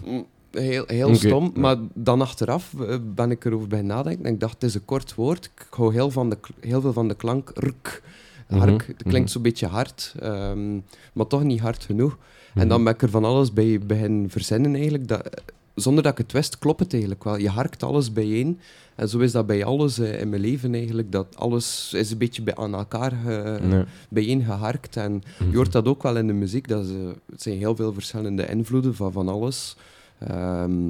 Mm, 0.05 0.25
heel 0.51 0.83
heel 0.87 1.15
stom, 1.15 1.43
ja. 1.43 1.59
maar 1.59 1.77
dan 1.93 2.21
achteraf 2.21 2.73
eh, 2.79 2.95
ben 3.15 3.31
ik 3.31 3.45
erover 3.45 3.67
bij 3.67 3.81
nadenken 3.81 4.25
en 4.25 4.33
ik 4.33 4.39
dacht, 4.39 4.53
het 4.53 4.63
is 4.63 4.73
een 4.73 4.85
kort 4.85 5.15
woord. 5.15 5.45
Ik 5.45 5.67
hou 5.69 5.93
heel, 5.93 6.11
van 6.11 6.29
de, 6.29 6.37
heel 6.59 6.81
veel 6.81 6.93
van 6.93 7.07
de 7.07 7.15
klank 7.15 7.51
rk. 7.55 8.01
Hark, 8.47 8.69
Mhm, 8.69 8.73
het 8.73 9.03
klinkt 9.03 9.19
mhm. 9.19 9.27
zo'n 9.27 9.41
beetje 9.41 9.67
hard, 9.67 10.15
ehm, 10.19 10.79
maar 11.13 11.27
toch 11.27 11.43
niet 11.43 11.59
hard 11.59 11.83
genoeg. 11.83 12.17
Mhm. 12.17 12.59
En 12.59 12.67
dan 12.67 12.83
ben 12.83 12.93
ik 12.93 13.01
er 13.01 13.09
van 13.09 13.25
alles 13.25 13.53
bij 13.53 13.79
begin 13.79 14.25
verzinnen 14.29 14.73
eigenlijk. 14.73 15.07
Dat, 15.07 15.41
zonder 15.75 16.03
dat 16.03 16.11
ik 16.11 16.17
het 16.17 16.31
wist, 16.31 16.57
klopt 16.59 16.79
het 16.79 16.91
eigenlijk 16.91 17.23
wel. 17.23 17.37
Je 17.37 17.49
harkt 17.49 17.83
alles 17.83 18.13
bijeen. 18.13 18.59
En 18.95 19.09
zo 19.09 19.19
is 19.19 19.31
dat 19.31 19.45
bij 19.47 19.65
alles 19.65 19.99
eh, 19.99 20.19
in 20.21 20.29
mijn 20.29 20.41
leven 20.41 20.73
eigenlijk. 20.73 21.11
Dat 21.11 21.35
alles 21.35 21.93
is 21.93 22.11
een 22.11 22.17
beetje 22.17 22.41
bij, 22.41 22.55
aan 22.55 22.73
elkaar 22.73 23.11
ge, 23.11 23.59
Nee. 23.61 23.83
bijeen 24.09 24.43
geharkt. 24.43 24.97
En 24.97 25.23
je 25.51 25.55
hoort 25.55 25.71
dat 25.71 25.85
ook 25.87 26.03
wel 26.03 26.17
in 26.17 26.27
de 26.27 26.33
muziek. 26.33 26.67
Dat 26.67 26.85
het 27.31 27.41
zijn 27.41 27.57
heel 27.57 27.75
veel 27.75 27.93
verschillende 27.93 28.47
invloeden 28.47 28.95
van 28.95 29.11
van 29.11 29.29
alles. 29.29 29.75
Ehm, 30.17 30.89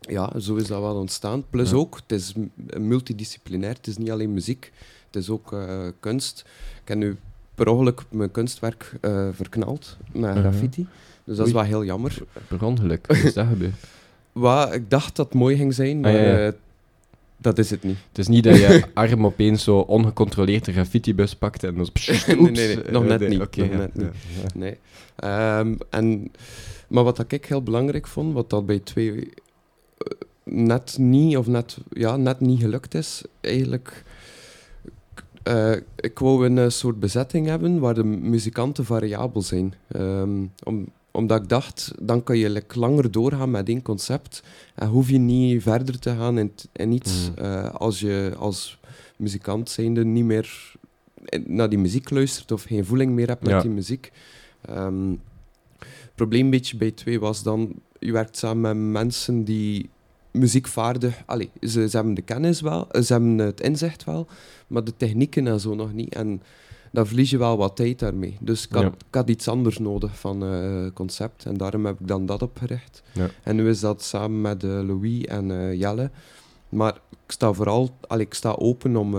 ja, 0.00 0.38
zo 0.40 0.54
is 0.56 0.66
dat 0.66 0.80
wel 0.80 0.96
ontstaan. 0.96 1.44
Plus 1.50 1.70
Ja. 1.70 1.76
ook, 1.76 1.96
het 1.96 2.12
is 2.12 2.32
multidisciplinair. 2.78 3.74
Het 3.74 3.86
is 3.86 3.96
niet 3.96 4.10
alleen 4.10 4.32
muziek, 4.32 4.72
het 5.06 5.16
is 5.22 5.30
ook 5.30 5.52
eh, 5.52 5.86
kunst. 6.00 6.44
Ik 6.82 6.88
heb 6.88 6.98
nu 6.98 7.16
per 7.54 7.68
ongeluk 7.68 8.02
mijn 8.08 8.30
kunstwerk 8.30 8.92
eh, 9.00 9.28
verknald 9.32 9.96
met 10.12 10.30
Mhm. 10.30 10.40
graffiti. 10.40 10.86
Dus 11.24 11.36
dat 11.36 11.46
is 11.46 11.52
Oei. 11.54 11.62
wel 11.62 11.70
heel 11.70 11.84
jammer. 11.84 12.18
Per 12.48 12.64
ongeluk 12.64 13.06
is 13.06 13.34
dat 13.34 13.46
gebeurd. 13.46 13.74
Wat, 14.32 14.72
ik 14.74 14.90
dacht 14.90 15.16
dat 15.16 15.26
het 15.26 15.34
mooi 15.34 15.56
ging 15.56 15.74
zijn, 15.74 16.00
maar 16.00 16.10
Ah, 16.14 16.16
ja, 16.20 16.22
ja. 16.38 16.46
eh, 16.46 16.52
dat 17.36 17.58
is 17.58 17.70
het 17.70 17.82
niet. 17.82 17.96
Het 18.08 18.18
is 18.18 18.28
niet 18.28 18.44
dat 18.44 18.56
je 18.56 18.84
arm 18.94 19.26
opeens 19.26 19.62
zo 19.64 19.78
ongecontroleerd 19.78 20.66
een 20.66 20.72
graffitibus 20.72 21.34
pakt 21.36 21.64
en 21.64 21.74
dan... 21.74 21.88
is- 21.92 22.26
Nee, 22.26 22.38
Oeps. 22.40 22.58
nee, 22.58 22.76
nee, 22.76 22.90
nog 22.90 23.02
Eh, 23.02 23.08
net 23.08 23.28
niet, 23.28 23.38
nog 23.38 23.48
ja, 23.50 23.64
net 23.64 23.94
niet. 23.94 24.06
Nee. 24.54 24.78
Ehm, 25.16 25.74
en, 25.90 26.30
maar 26.88 27.04
wat 27.04 27.16
dat 27.16 27.32
ik 27.32 27.44
heel 27.46 27.62
belangrijk 27.62 28.06
vond, 28.06 28.34
wat 28.34 28.50
dat 28.50 28.66
bij 28.66 28.78
twee 28.78 29.12
eh, 29.20 29.24
net 30.44 30.96
niet, 30.98 31.36
of 31.36 31.46
net, 31.46 31.76
ja, 31.90 32.16
net 32.16 32.40
niet 32.40 32.60
gelukt 32.60 32.94
is, 32.94 33.22
eigenlijk... 33.40 34.04
ik 35.96 36.18
wou 36.18 36.46
een 36.46 36.72
soort 36.72 37.00
bezetting 37.00 37.46
hebben 37.46 37.78
waar 37.80 37.94
de 37.94 38.04
muzikanten 38.04 38.84
variabel 38.84 39.42
zijn. 39.42 39.74
Ehm, 39.88 40.44
om, 40.64 40.88
omdat 41.12 41.42
ik 41.42 41.48
dacht, 41.48 41.92
dan 42.00 42.22
kan 42.22 42.38
je 42.38 42.50
like, 42.50 42.78
langer 42.78 43.10
doorgaan 43.10 43.50
met 43.50 43.68
één 43.68 43.82
concept 43.82 44.42
en 44.74 44.88
hoef 44.88 45.08
je 45.10 45.18
niet 45.18 45.62
verder 45.62 45.98
te 45.98 46.10
gaan 46.10 46.38
in, 46.72 46.92
iets 46.92 47.30
Mhm. 47.30 47.44
eh, 47.44 47.74
als 47.74 48.00
je 48.00 48.32
als 48.38 48.78
muzikant 49.16 49.70
zijnde 49.70 50.04
niet 50.04 50.24
meer 50.24 50.72
in- 51.24 51.44
naar 51.46 51.68
die 51.68 51.78
muziek 51.78 52.10
luistert 52.10 52.52
of 52.52 52.62
geen 52.62 52.84
voeling 52.84 53.12
meer 53.12 53.26
hebt 53.28 53.42
met 53.42 53.50
Ja. 53.50 53.60
die 53.60 53.70
muziek. 53.70 54.12
Ehm, 54.60 55.10
het 55.78 56.14
probleem 56.14 56.44
een 56.44 56.50
beetje 56.50 56.76
bij 56.76 56.90
twee 56.90 57.20
was 57.20 57.42
dan, 57.42 57.72
je 57.98 58.12
werkt 58.12 58.36
samen 58.36 58.60
met 58.92 59.02
mensen 59.02 59.44
die 59.44 59.88
muziekvaardig, 60.30 61.22
allee, 61.26 61.50
ze, 61.60 61.88
ze 61.88 61.96
hebben 61.96 62.14
de 62.14 62.22
kennis 62.22 62.60
wel, 62.60 62.90
eh, 62.90 63.02
ze 63.02 63.12
hebben 63.12 63.38
het 63.38 63.60
inzicht 63.60 64.04
wel, 64.04 64.26
maar 64.66 64.84
de 64.84 64.96
technieken 64.96 65.46
en 65.46 65.60
zo 65.60 65.74
nog 65.74 65.92
niet. 65.92 66.14
En 66.14 66.42
dan 66.92 67.06
verlies 67.06 67.30
je 67.30 67.38
wel 67.38 67.56
wat 67.56 67.76
tijd 67.76 67.98
daarmee. 67.98 68.36
Dus 68.40 68.64
ik 68.66 68.72
had, 68.72 68.82
Ja. 68.82 68.88
ik 68.88 69.14
had 69.14 69.28
iets 69.30 69.48
anders 69.48 69.78
nodig 69.78 70.18
van 70.18 70.44
eh, 70.44 70.86
concept 70.94 71.44
en 71.44 71.56
daarom 71.56 71.86
heb 71.86 72.00
ik 72.00 72.08
dan 72.08 72.26
dat 72.26 72.42
opgericht. 72.42 73.02
Ja. 73.12 73.28
En 73.42 73.56
nu 73.56 73.68
is 73.68 73.80
dat 73.80 74.02
samen 74.02 74.40
met 74.40 74.64
eh, 74.64 74.70
Louis 74.70 75.24
en 75.24 75.50
eh, 75.50 75.78
Jelle. 75.78 76.10
Maar 76.68 76.94
ik 77.10 77.32
sta 77.32 77.52
vooral 77.52 77.96
allee, 78.06 78.26
ik 78.26 78.34
sta 78.34 78.50
open 78.50 78.96
om 78.96 79.10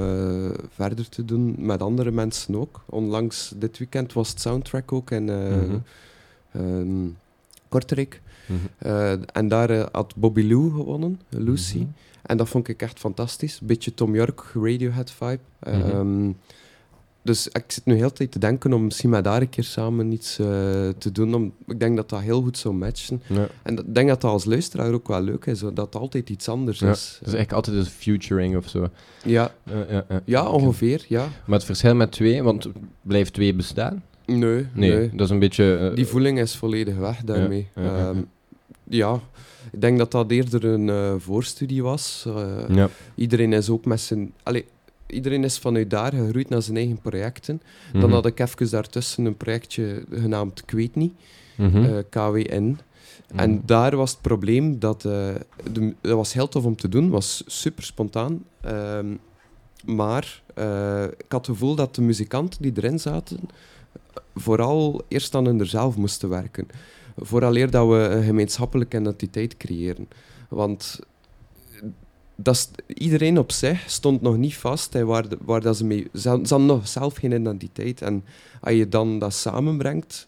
verder 0.69 1.09
te 1.09 1.25
doen 1.25 1.55
met 1.57 1.81
andere 1.81 2.11
mensen 2.11 2.55
ook. 2.55 2.83
Onlangs 2.89 3.53
dit 3.55 3.77
weekend 3.77 4.13
was 4.13 4.29
het 4.29 4.39
soundtrack 4.39 4.91
ook 4.91 5.11
in 5.11 5.29
ehm, 5.29 7.07
Kortrijk. 7.69 8.21
Mhm. 8.45 9.23
En 9.31 9.47
daar 9.47 9.89
had 9.91 10.15
Bobby 10.15 10.41
Lou 10.41 10.71
gewonnen, 10.71 11.21
Lucy. 11.29 11.77
Mhm. 11.77 11.87
En 12.21 12.37
dat 12.37 12.49
vond 12.49 12.67
ik 12.67 12.81
echt 12.81 12.99
fantastisch. 12.99 13.59
Beetje 13.59 13.93
Tom 13.93 14.15
York, 14.15 14.43
Radiohead 14.53 15.11
vibe. 15.11 15.39
Mhm. 15.59 16.31
Dus 17.25 17.47
ik 17.47 17.63
zit 17.67 17.85
nu 17.85 17.95
heel 17.95 18.07
de 18.07 18.13
tijd 18.13 18.31
te 18.31 18.39
denken 18.39 18.73
om 18.73 18.83
misschien 18.83 19.09
met 19.09 19.23
daar 19.23 19.41
een 19.41 19.49
keer 19.49 19.63
samen 19.63 20.11
iets 20.11 20.39
eh, 20.39 20.45
te 20.97 21.11
doen. 21.11 21.33
Om, 21.35 21.53
ik 21.67 21.79
denk 21.79 21.95
dat 21.95 22.09
dat 22.09 22.21
heel 22.21 22.41
goed 22.41 22.57
zou 22.57 22.73
matchen. 22.73 23.21
Ja. 23.27 23.47
En 23.63 23.77
ik 23.77 23.95
denk 23.95 24.07
dat 24.07 24.21
dat 24.21 24.31
als 24.31 24.45
luisteraar 24.45 24.93
ook 24.93 25.07
wel 25.07 25.21
leuk 25.21 25.45
is, 25.45 25.59
dat 25.59 25.77
het 25.77 25.95
altijd 25.95 26.29
iets 26.29 26.49
anders 26.49 26.79
Ja, 26.79 26.89
is. 26.91 26.99
Is 27.13 27.19
eigenlijk 27.19 27.51
altijd 27.51 27.75
een 27.77 27.85
futuring 27.85 28.57
of 28.57 28.69
zo. 28.69 28.87
Ja, 29.25 29.51
Ja, 30.25 30.47
ongeveer, 30.49 31.05
ja. 31.07 31.27
Maar 31.45 31.55
het 31.57 31.65
verschil 31.65 31.95
met 31.95 32.11
twee, 32.11 32.43
want 32.43 32.67
blijft 33.01 33.33
twee 33.33 33.53
bestaan? 33.53 34.03
Nee, 34.25 34.37
Nee, 34.73 34.91
nee. 34.91 35.09
dat 35.13 35.25
is 35.25 35.29
een 35.29 35.39
beetje... 35.39 35.75
eh, 35.77 35.95
Die 35.95 36.05
voeling 36.07 36.39
is 36.39 36.55
volledig 36.55 36.95
weg 36.95 37.21
daarmee. 37.23 37.67
ja, 37.75 37.83
ja, 37.83 38.09
Ehm, 38.09 38.17
ja. 38.83 39.19
ik 39.71 39.81
denk 39.81 39.97
dat 39.97 40.11
dat 40.11 40.31
eerder 40.31 40.65
een 40.65 40.89
eh, 40.89 41.13
voorstudie 41.17 41.83
was. 41.83 42.27
Iedereen 43.15 43.53
is 43.53 43.69
ook 43.69 43.85
met 43.85 43.99
zijn... 44.01 44.33
Allee, 44.43 44.65
iedereen 45.07 45.43
is 45.43 45.59
vanuit 45.59 45.89
daar 45.89 46.13
gegroeid 46.13 46.49
naar 46.49 46.61
zijn 46.61 46.77
eigen 46.77 47.01
projecten. 47.01 47.61
Dan 47.91 48.01
Mhm. 48.01 48.11
had 48.11 48.25
ik 48.25 48.39
even 48.39 48.69
daartussen 48.69 49.25
een 49.25 49.37
projectje 49.37 50.05
genaamd 50.11 50.59
Ik 50.59 50.71
weet 50.71 50.95
niet, 50.95 51.13
Mhm. 51.57 51.83
eh, 51.83 51.97
KWN. 52.09 52.77
En 53.35 53.49
Mhm. 53.51 53.59
daar 53.65 53.95
was 53.95 54.11
het 54.11 54.21
probleem 54.21 54.79
dat... 54.79 55.05
eh, 55.05 55.27
de, 55.71 55.93
dat 56.01 56.15
was 56.15 56.33
heel 56.33 56.47
tof 56.47 56.65
om 56.65 56.75
te 56.75 56.89
doen, 56.89 57.09
was 57.09 57.43
super 57.45 57.83
spontaan. 57.83 58.43
Ehm, 58.61 59.07
maar 59.85 60.41
eh, 60.53 61.03
ik 61.03 61.25
had 61.31 61.45
het 61.47 61.55
gevoel 61.57 61.75
dat 61.75 61.95
de 61.95 62.01
muzikanten 62.01 62.61
die 62.61 62.71
erin 62.75 62.99
zaten 62.99 63.39
vooral 64.35 65.01
eerst 65.07 65.35
aan 65.35 65.45
hunzelf 65.45 65.95
moesten 65.95 66.29
werken. 66.29 66.67
Vooraleer 67.17 67.69
dat 67.71 67.87
we 67.87 67.95
een 67.95 68.23
gemeenschappelijke 68.23 68.97
identiteit 68.99 69.57
creëren. 69.57 70.07
Want 70.49 70.99
dat 72.35 72.71
iedereen 72.87 73.37
op 73.37 73.51
zich 73.51 73.83
stond 73.89 74.21
nog 74.21 74.37
niet 74.37 74.57
vast 74.57 74.93
hè, 74.93 75.05
waar, 75.05 75.25
waar 75.45 75.61
dat 75.61 75.77
ze 75.77 75.85
mee... 75.85 76.07
Ze 76.13 76.39
ze 76.43 76.57
nog 76.57 76.87
zelf 76.87 77.15
geen 77.15 77.31
identiteit. 77.31 78.01
En 78.01 78.23
als 78.61 78.73
je 78.73 78.89
dan 78.89 79.19
dat 79.19 79.33
samenbrengt... 79.33 80.27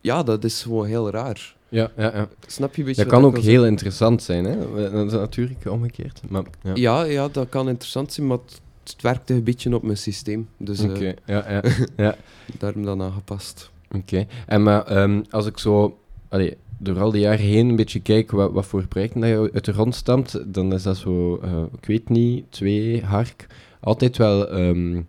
Ja, 0.00 0.22
dat 0.22 0.44
is 0.44 0.62
gewoon 0.62 0.86
heel 0.86 1.10
raar. 1.10 1.54
Ja, 1.68 1.90
ja, 1.96 2.16
ja. 2.16 2.28
Snap 2.46 2.74
je 2.74 2.80
een 2.80 2.86
beetje 2.86 3.02
Dat 3.02 3.12
kan 3.12 3.24
ook 3.24 3.38
heel 3.38 3.66
interessant 3.66 4.22
zijn, 4.22 4.44
hè? 4.44 4.90
Dat 4.90 5.06
is 5.06 5.12
natuurlijk 5.12 5.70
omgekeerd. 5.70 6.20
Maar, 6.28 6.44
ja. 6.62 6.72
Ja, 6.74 7.02
ja, 7.02 7.28
dat 7.28 7.48
kan 7.48 7.68
interessant 7.68 8.12
zijn, 8.12 8.26
maar 8.26 8.38
het, 8.44 8.60
het 8.82 9.02
werkte 9.02 9.34
een 9.34 9.44
beetje 9.44 9.74
op 9.74 9.82
mijn 9.82 9.96
systeem. 9.96 10.48
Dus 10.56 10.80
eh, 10.80 10.90
Oké, 10.90 11.14
ja, 11.26 11.50
ja. 11.50 11.62
ja. 11.96 12.16
daarom 12.58 12.84
dan 12.84 13.02
aangepast. 13.02 13.70
Oké. 13.90 14.26
En 14.46 14.62
maar 14.62 14.86
ehm, 14.86 15.22
als 15.30 15.46
ik 15.46 15.58
zo 15.58 15.98
allee, 16.28 16.56
door 16.78 17.00
al 17.00 17.10
die 17.10 17.20
jaren 17.20 17.44
heen 17.44 17.68
een 17.68 17.76
beetje 17.76 18.00
kijk 18.00 18.30
wat, 18.30 18.52
wat 18.52 18.66
voor 18.66 18.86
projecten 18.86 19.20
dat 19.20 19.30
je 19.30 19.50
uit 19.54 19.64
de 19.64 19.72
grond 19.72 19.94
stamt, 19.94 20.40
dan 20.54 20.72
is 20.72 20.82
dat 20.82 20.96
zo, 20.96 21.36
eh, 21.42 21.62
ik 21.80 21.86
weet 21.86 22.08
niet, 22.08 22.44
twee, 22.48 23.02
hark, 23.04 23.46
altijd 23.80 24.16
wel 24.16 24.48
ehm, 24.48 25.00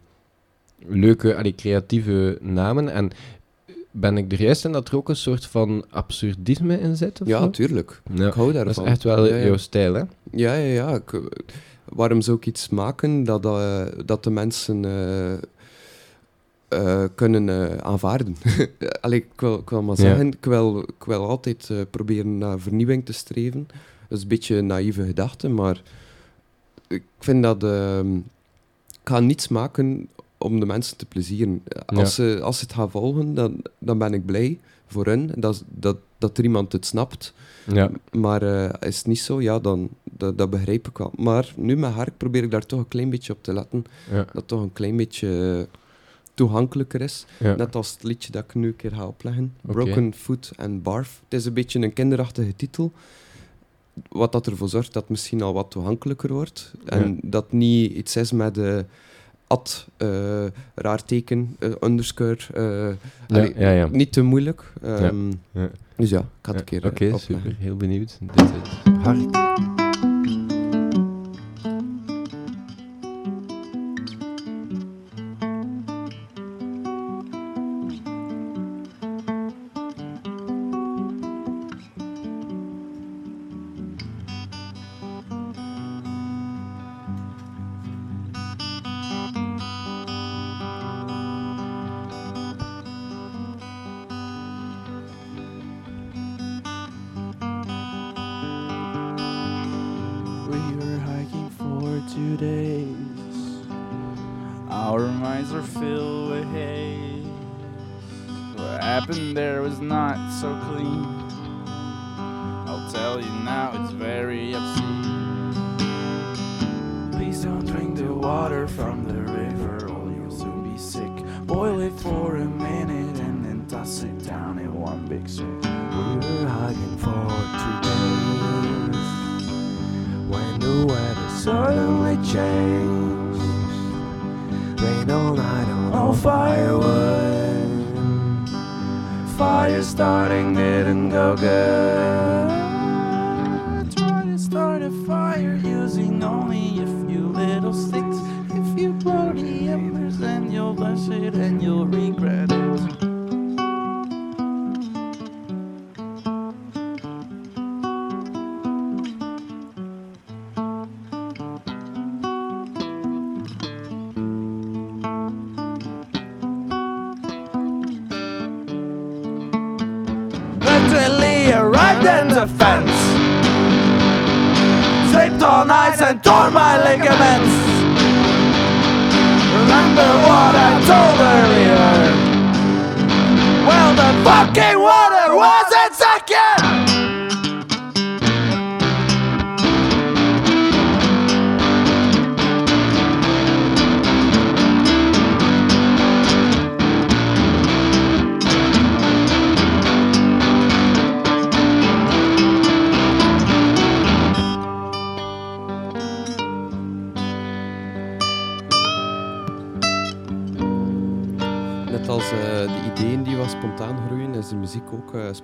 leuke, 0.88 1.36
allee, 1.36 1.56
creatieve 1.56 2.38
namen. 2.41 2.89
En 2.89 3.10
ben 3.91 4.17
ik 4.17 4.32
er 4.32 4.41
juist 4.41 4.65
in 4.65 4.71
dat 4.71 4.88
er 4.88 4.95
ook 4.95 5.10
een 5.10 5.15
soort 5.15 5.45
van 5.45 5.86
absurdisme 5.89 6.80
in 6.80 6.95
zit? 6.95 7.21
Ja, 7.25 7.47
tuurlijk. 7.49 8.01
Ja. 8.13 8.28
Ik 8.28 8.34
hou 8.34 8.54
Dat 8.54 8.65
daarvan. 8.65 8.84
is 8.86 8.89
echt 8.91 9.04
wel 9.04 9.25
Ja, 9.28 9.36
ja. 9.36 9.45
jouw 9.45 9.58
stijl, 9.58 9.93
hè? 9.93 9.99
Ja, 10.32 10.54
ja, 10.54 10.73
ja. 10.73 10.95
Ik, 10.95 11.21
waarom 11.86 12.21
zou 12.21 12.38
ik 12.38 12.45
iets 12.45 12.69
maken 12.69 13.23
dat, 13.23 13.45
eh, 13.45 13.86
dat 14.06 14.23
de 14.23 14.30
mensen... 14.30 14.86
eh, 14.86 15.34
eh, 16.67 17.04
kunnen 17.15 17.49
eh, 17.49 17.78
aanvaarden. 17.78 18.36
Allee, 19.01 19.19
ik 19.19 19.39
wil, 19.41 19.58
ik 19.60 19.69
wil 19.69 19.82
maar 19.82 19.95
Ja. 19.97 20.01
zeggen, 20.01 20.28
ik, 20.28 20.45
wil, 20.45 20.80
ik 20.80 21.04
wil 21.06 21.28
altijd 21.30 21.69
eh, 21.69 21.78
proberen 21.89 22.38
naar 22.38 22.60
vernieuwing 22.60 23.06
te 23.06 23.13
streven. 23.13 23.67
Dat 24.10 24.17
is 24.17 24.21
een 24.21 24.28
beetje 24.30 24.56
een 24.56 24.65
naïeve 24.65 25.06
gedachte, 25.06 25.49
maar 25.49 25.82
ik 26.88 27.04
vind 27.19 27.43
dat... 27.43 27.63
ehm, 27.63 28.15
ik 29.01 29.12
ga 29.12 29.19
niets 29.19 29.47
maken 29.47 30.08
om 30.38 30.60
de 30.60 30.65
mensen 30.65 30.97
te 30.97 31.06
plezieren. 31.06 31.63
Als, 31.86 32.15
ze, 32.15 32.39
als 32.43 32.58
ze 32.58 32.63
het 32.63 32.73
gaan 32.73 32.91
volgen, 32.91 33.34
dan, 33.34 33.62
dan 33.80 33.97
ben 33.97 34.13
ik 34.13 34.25
blij 34.25 34.60
voor 34.88 35.06
hen 35.06 35.32
dat, 35.36 35.63
dat, 35.67 35.97
dat 36.17 36.38
er 36.38 36.43
iemand 36.43 36.71
het 36.71 36.86
snapt. 36.86 37.34
Ja, 37.73 37.89
Maar 38.12 38.41
is 38.86 38.97
het 38.97 39.06
niet 39.08 39.19
zo, 39.19 39.41
ja, 39.41 39.60
dan 39.60 39.89
dat, 40.04 40.38
dat 40.38 40.49
begrijp 40.49 40.88
ik 40.88 40.97
wel. 40.97 41.12
Maar 41.17 41.54
nu 41.58 41.78
met 41.78 41.91
Hark 41.91 42.17
probeer 42.17 42.43
ik 42.43 42.51
daar 42.51 42.65
toch 42.65 42.80
een 42.80 42.88
klein 42.88 43.10
beetje 43.10 43.34
op 43.34 43.43
te 43.43 43.54
letten. 43.54 43.86
Dat 44.34 44.47
toch 44.47 44.62
een 44.62 44.73
klein 44.73 44.95
beetje 44.97 45.67
toegankelijker 46.36 47.02
is. 47.02 47.26
ja. 47.39 47.56
Net 47.56 47.76
als 47.76 47.91
het 47.91 48.04
liedje 48.04 48.32
dat 48.32 48.43
ik 48.43 48.54
nu 48.56 48.67
een 48.67 48.76
keer 48.76 48.91
ga 48.91 49.08
opleggen. 49.08 49.54
Broken 49.62 50.13
Foot 50.13 50.52
and 50.56 50.84
Barf. 50.84 51.21
Het 51.24 51.39
is 51.39 51.45
een 51.45 51.54
beetje 51.54 51.80
een 51.80 51.93
kinderachtige 51.93 52.56
titel. 52.56 52.91
Wat 54.10 54.32
dat 54.32 54.48
ervoor 54.48 54.69
zorgt 54.69 54.93
dat 54.93 55.02
het 55.02 55.12
misschien 55.12 55.41
al 55.41 55.54
wat 55.54 55.71
toegankelijker 55.71 56.34
wordt. 56.34 56.74
En 56.86 57.19
dat 57.21 57.52
niet 57.52 57.91
iets 57.91 58.15
is 58.15 58.32
met 58.32 58.58
eh 58.58 58.80
ad, 59.48 59.88
eh, 59.98 60.45
raar 60.76 61.04
teken, 61.06 61.58
underscore. 61.82 62.38
eh, 62.54 62.63
Ja, 62.63 62.95
allee, 63.28 63.54
ja, 63.58 63.71
ja. 63.71 63.88
Niet 63.88 64.12
te 64.13 64.21
moeilijk. 64.21 64.74
Ehm, 64.82 65.30
Ja. 65.52 65.69
Dus 65.95 66.10
ja, 66.10 66.19
ik 66.19 66.26
ga 66.41 66.52
het 66.52 66.60
een 66.60 66.65
keer 66.65 66.86
Oké, 66.86 67.17
super. 67.17 67.56
Heel 67.60 67.76
benieuwd. 67.76 68.17
Dit 68.21 68.41
is 68.41 68.50
Hark. 69.04 69.74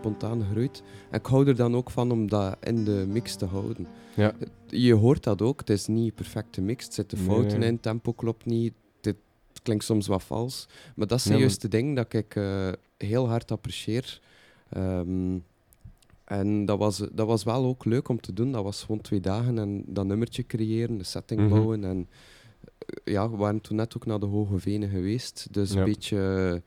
Spontaan 0.01 0.43
gegroeid. 0.43 0.83
En 1.09 1.19
ik 1.19 1.25
hou 1.25 1.47
er 1.47 1.55
dan 1.55 1.75
ook 1.75 1.89
van 1.91 2.11
om 2.11 2.29
dat 2.29 2.57
in 2.63 2.83
de 2.83 3.05
mix 3.07 3.35
te 3.35 3.45
houden. 3.45 3.87
Ja. 4.15 4.33
Je 4.67 4.93
hoort 4.93 5.23
dat 5.23 5.41
ook, 5.41 5.59
het 5.59 5.69
is 5.69 5.87
niet 5.87 6.15
perfect 6.15 6.55
gemixt, 6.55 6.87
er 6.87 6.93
zitten 6.93 7.17
fouten 7.17 7.59
nee. 7.59 7.69
in, 7.69 7.79
tempo 7.79 8.11
klopt 8.13 8.45
niet, 8.45 8.73
het 9.01 9.17
klinkt 9.63 9.83
soms 9.83 10.07
wat 10.07 10.23
vals. 10.23 10.67
Maar 10.95 11.07
dat 11.07 11.17
is 11.17 11.25
juist 11.25 11.61
de 11.61 11.67
ding 11.67 11.95
dat 11.95 12.13
ik 12.13 12.35
eh, 12.35 12.69
heel 12.97 13.27
hard 13.27 13.51
apprecieer. 13.51 14.21
Ehm, 14.69 15.37
en 16.25 16.65
dat 16.65 16.77
was, 16.77 16.97
dat 17.11 17.27
was 17.27 17.43
wel 17.43 17.65
ook 17.65 17.85
leuk 17.85 18.09
om 18.09 18.21
te 18.21 18.33
doen. 18.33 18.51
Dat 18.51 18.63
was 18.63 18.83
gewoon 18.83 19.01
twee 19.01 19.19
dagen 19.19 19.57
en 19.57 19.83
dat 19.87 20.05
nummertje 20.05 20.45
creëren, 20.45 20.97
de 20.97 21.03
setting 21.03 21.39
Mhm. 21.39 21.49
bouwen. 21.49 21.83
En 21.83 22.07
eh, 22.59 23.13
ja, 23.13 23.29
we 23.29 23.37
waren 23.37 23.61
toen 23.61 23.75
net 23.75 23.95
ook 23.95 24.05
naar 24.05 24.19
de 24.19 24.25
Hoge 24.25 24.59
Venen 24.59 24.89
geweest. 24.89 25.47
Dus 25.51 25.71
Ja. 25.73 25.79
een 25.79 25.85
beetje 25.85 26.61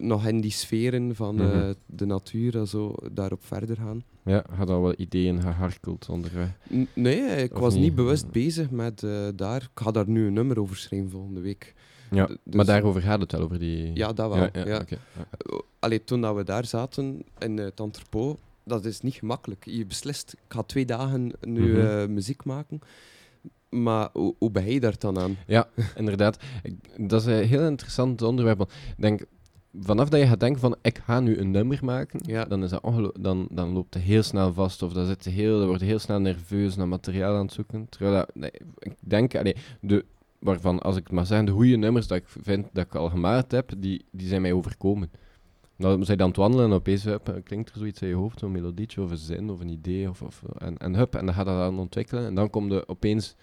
nog 0.00 0.26
in 0.26 0.40
die 0.40 0.50
sferen 0.50 1.14
van 1.14 1.40
eh, 1.40 1.46
Mhm. 1.46 1.72
de 1.86 2.06
natuur 2.06 2.56
en 2.56 2.66
zo 2.68 2.94
daarop 3.12 3.44
verder 3.44 3.76
gaan. 3.76 4.02
Ja, 4.24 4.44
had 4.56 4.70
al 4.70 4.82
wel 4.82 4.94
ideeën 4.96 5.40
geharkeld 5.40 6.08
onderweg. 6.08 6.48
N- 6.74 6.88
nee, 6.94 7.20
ik 7.42 7.54
Of 7.54 7.60
was 7.60 7.74
niet 7.74 7.82
niet? 7.82 7.94
bewust 7.94 8.30
bezig 8.30 8.70
met 8.70 9.02
eh, 9.02 9.28
daar. 9.36 9.62
Ik 9.62 9.80
ga 9.82 9.90
daar 9.90 10.08
nu 10.08 10.26
een 10.26 10.32
nummer 10.32 10.60
over 10.60 10.76
schrijven 10.76 11.10
volgende 11.10 11.40
week. 11.40 11.74
Ja, 12.10 12.24
D- 12.24 12.28
dus- 12.28 12.54
maar 12.54 12.64
daarover 12.64 13.02
gaat 13.02 13.20
het 13.20 13.32
wel, 13.32 13.40
over 13.40 13.58
die... 13.58 13.90
Ja, 13.94 14.12
dat 14.12 14.28
wel. 14.34 14.38
Ja, 14.42 14.50
ja, 14.52 14.64
ja. 14.88 14.98
Allee, 15.78 16.04
toen 16.04 16.20
dat 16.20 16.36
we 16.36 16.44
daar 16.44 16.64
zaten 16.66 17.22
in 17.38 17.58
het 17.58 17.80
entrepot, 17.80 18.38
dat 18.64 18.84
is 18.84 19.00
niet 19.00 19.14
gemakkelijk. 19.14 19.64
Je 19.66 19.86
beslist, 19.86 20.32
ik 20.32 20.38
ga 20.48 20.62
twee 20.62 20.84
dagen 20.86 21.32
nu 21.40 21.72
Mhm. 21.72 21.86
eh, 21.86 22.06
muziek 22.06 22.44
maken. 22.44 22.80
Maar 23.68 24.08
hoe, 24.12 24.34
hoe 24.38 24.50
ben 24.50 24.72
je 24.72 24.80
daar 24.80 24.98
dan 24.98 25.18
aan? 25.18 25.36
Ja, 25.46 25.68
inderdaad. 25.96 26.38
Ik- 26.62 27.08
dat 27.08 27.20
is 27.20 27.26
een 27.26 27.44
heel 27.46 27.66
interessant 27.66 28.22
onderwerp. 28.22 28.58
want 28.58 28.70
Ik 28.70 29.02
denk, 29.02 29.20
vanaf 29.80 30.08
dat 30.08 30.20
je 30.20 30.26
gaat 30.26 30.40
denken 30.40 30.60
van, 30.60 30.76
ik 30.82 30.98
ga 30.98 31.20
nu 31.20 31.38
een 31.38 31.50
nummer 31.50 31.78
maken, 31.82 32.20
Ja. 32.24 32.44
dan, 32.44 32.62
is 32.62 32.70
dat 32.70 33.10
dan, 33.20 33.48
dan 33.50 33.72
loopt 33.72 33.94
het 33.94 34.02
heel 34.02 34.22
snel 34.22 34.52
vast. 34.52 34.82
Of 34.82 34.92
dan, 34.92 35.06
zit 35.06 35.24
je 35.24 35.30
heel, 35.30 35.58
dan 35.58 35.66
word 35.68 35.80
je 35.80 35.86
heel 35.86 35.98
snel 35.98 36.20
nerveus 36.20 36.76
naar 36.76 36.88
materiaal 36.88 37.34
aan 37.36 37.44
het 37.44 37.52
zoeken. 37.52 37.86
Terwijl 37.88 38.12
dat, 38.14 38.30
nee, 38.34 38.50
ik 38.78 38.92
denk, 39.00 39.34
allee, 39.36 39.56
de, 39.80 40.04
waarvan, 40.38 40.80
als 40.82 40.96
ik 40.96 41.02
het 41.02 41.12
maar 41.12 41.26
zeg, 41.26 41.44
de 41.44 41.52
goede 41.52 41.76
nummers 41.76 42.06
dat 42.06 42.18
ik 42.18 42.24
vind 42.42 42.66
dat 42.72 42.84
ik 42.84 42.94
al 42.94 43.08
gemaakt 43.10 43.50
heb, 43.52 43.72
die, 43.78 44.04
die 44.10 44.28
zijn 44.28 44.42
mij 44.42 44.52
overkomen. 44.52 45.10
Dan 45.76 46.04
zijn 46.04 46.16
dan 46.18 46.26
aan 46.26 46.32
het 46.32 46.40
wandelen 46.42 46.66
en 46.66 46.72
opeens 46.72 47.04
hup, 47.04 47.40
klinkt 47.44 47.70
er 47.70 47.78
zoiets 47.78 48.00
in 48.02 48.08
je 48.08 48.14
hoofd, 48.14 48.38
zo'n 48.38 48.52
melodietje 48.52 49.02
of 49.02 49.10
een 49.10 49.16
zin 49.16 49.50
of 49.50 49.60
een 49.60 49.68
idee. 49.68 50.08
Of, 50.08 50.22
of, 50.22 50.42
en, 50.58 50.78
en 50.78 50.94
hup, 50.94 51.14
en 51.14 51.26
dan 51.26 51.34
gaat 51.34 51.46
dat 51.46 51.60
aan 51.60 51.78
ontwikkelen. 51.78 52.26
En 52.26 52.34
dan 52.34 52.50
kom 52.50 52.70
je 52.70 52.88
opeens 52.88 53.36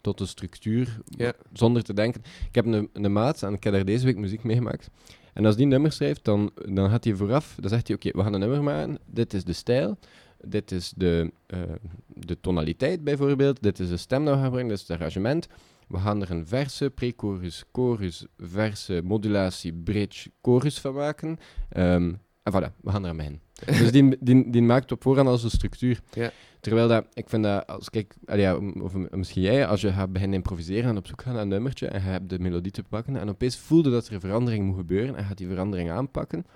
tot 0.00 0.18
de 0.18 0.26
structuur, 0.26 0.98
Ja. 1.04 1.32
zonder 1.52 1.82
te 1.82 1.92
denken. 1.94 2.22
Ik 2.48 2.54
heb 2.54 2.66
een, 2.66 2.88
een 2.92 3.12
maat 3.12 3.42
en 3.42 3.52
ik 3.52 3.64
heb 3.64 3.72
daar 3.72 3.84
deze 3.84 4.04
week 4.04 4.16
muziek 4.16 4.42
meegemaakt. 4.44 4.90
En 5.34 5.44
als 5.44 5.56
die 5.56 5.66
nummer 5.66 5.92
schrijft, 5.92 6.24
dan, 6.24 6.50
dan 6.54 6.90
gaat 6.90 7.04
hij 7.04 7.14
vooraf, 7.14 7.56
dan 7.60 7.70
zegt 7.70 7.86
hij, 7.86 7.96
oké, 7.96 8.10
we 8.10 8.22
gaan 8.22 8.32
een 8.32 8.40
nummer 8.40 8.62
maken, 8.62 8.98
dit 9.06 9.34
is 9.34 9.44
de 9.44 9.52
stijl, 9.52 9.98
dit 10.44 10.70
is 10.70 10.92
de, 10.96 11.32
eh, 11.46 11.60
de 12.06 12.40
tonaliteit 12.40 13.04
bijvoorbeeld, 13.04 13.62
dit 13.62 13.78
is 13.78 13.88
de 13.88 13.96
stem 13.96 14.24
dat 14.24 14.34
we 14.34 14.40
gaan 14.40 14.50
brengen, 14.50 14.68
dit 14.68 14.80
is 14.80 14.88
het 14.88 14.96
arrangement. 14.96 15.48
we 15.88 15.98
gaan 15.98 16.22
er 16.22 16.30
een 16.30 16.46
verse, 16.46 16.90
pre-chorus, 16.90 17.64
chorus, 17.72 18.26
verse, 18.38 19.00
modulatie, 19.04 19.72
bridge, 19.72 20.30
chorus 20.42 20.80
van 20.80 20.94
maken. 20.94 21.38
Ehm, 21.68 22.14
en 22.42 22.52
voilà, 22.52 22.74
we 22.80 22.90
gaan 22.90 23.02
er 23.02 23.10
aan 23.10 23.16
beginnen. 23.16 23.40
Dus 23.66 23.92
die, 23.92 24.16
die, 24.20 24.50
die 24.50 24.62
maakt 24.62 24.92
op 24.92 25.02
voorhand 25.02 25.28
als 25.28 25.42
een 25.44 25.50
structuur. 25.50 26.00
Ja. 26.12 26.30
Terwijl 26.60 26.88
dat, 26.88 27.06
ik 27.12 27.28
vind 27.28 27.42
dat, 27.44 27.66
als 27.66 27.88
ja, 28.24 28.56
of 28.56 28.94
misschien 29.10 29.42
jij, 29.42 29.66
als 29.66 29.80
je 29.80 29.92
gaat 29.92 30.12
beginnen 30.12 30.36
improviseren 30.36 30.90
en 30.90 30.96
op 30.96 31.06
zoek 31.06 31.22
gaan 31.22 31.32
naar 31.32 31.42
een 31.42 31.48
nummertje 31.48 31.86
en 31.86 32.00
je 32.02 32.06
hebt 32.08 32.28
de 32.28 32.38
melodie 32.38 32.72
te 32.72 32.82
pakken 32.82 33.16
en 33.16 33.28
opeens 33.28 33.58
voelde 33.58 33.90
dat 33.90 34.06
er 34.06 34.12
een 34.14 34.20
verandering 34.20 34.64
moet 34.66 34.76
gebeuren 34.76 35.16
en 35.16 35.24
gaat 35.24 35.38
die 35.38 35.48
verandering 35.48 35.90
aanpakken. 35.90 36.46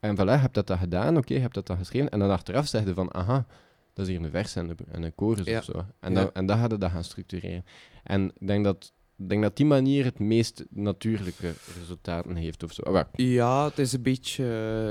En 0.00 0.16
voilà, 0.16 0.24
je 0.24 0.30
hebt 0.30 0.54
dat 0.54 0.66
dan 0.66 0.78
gedaan, 0.78 1.16
oké, 1.16 1.34
je 1.34 1.40
hebt 1.40 1.54
dat 1.54 1.66
dan 1.66 1.76
geschreven. 1.76 2.08
En 2.10 2.18
dan 2.18 2.30
achteraf 2.30 2.66
zeg 2.66 2.84
je 2.84 2.94
van, 2.94 3.14
aha, 3.14 3.46
dat 3.92 4.06
is 4.08 4.12
hier 4.16 4.24
een 4.24 4.30
vers 4.30 4.56
en 4.56 4.68
een, 4.68 4.76
en 4.90 5.02
een 5.02 5.12
chorus 5.16 5.46
Ja. 5.46 5.58
of 5.58 5.64
zo. 5.64 5.84
En, 6.00 6.12
Ja. 6.12 6.20
dan, 6.20 6.30
en 6.32 6.46
dan 6.46 6.58
gaat 6.58 6.70
je 6.70 6.78
dat 6.78 6.90
gaan 6.90 7.04
structureren. 7.04 7.64
En 8.02 8.32
ik 8.38 8.46
denk 8.46 8.64
dat, 8.64 8.92
ik 9.18 9.28
denk 9.28 9.42
dat 9.42 9.56
die 9.56 9.66
manier 9.66 10.04
het 10.04 10.18
meest 10.18 10.64
natuurlijke 10.70 11.52
resultaten 11.78 12.36
heeft 12.36 12.62
of 12.62 12.72
zo. 12.72 12.82
Ah. 12.82 13.04
Ja, 13.12 13.64
het 13.64 13.78
is 13.78 13.92
een 13.92 14.02
beetje 14.02 14.44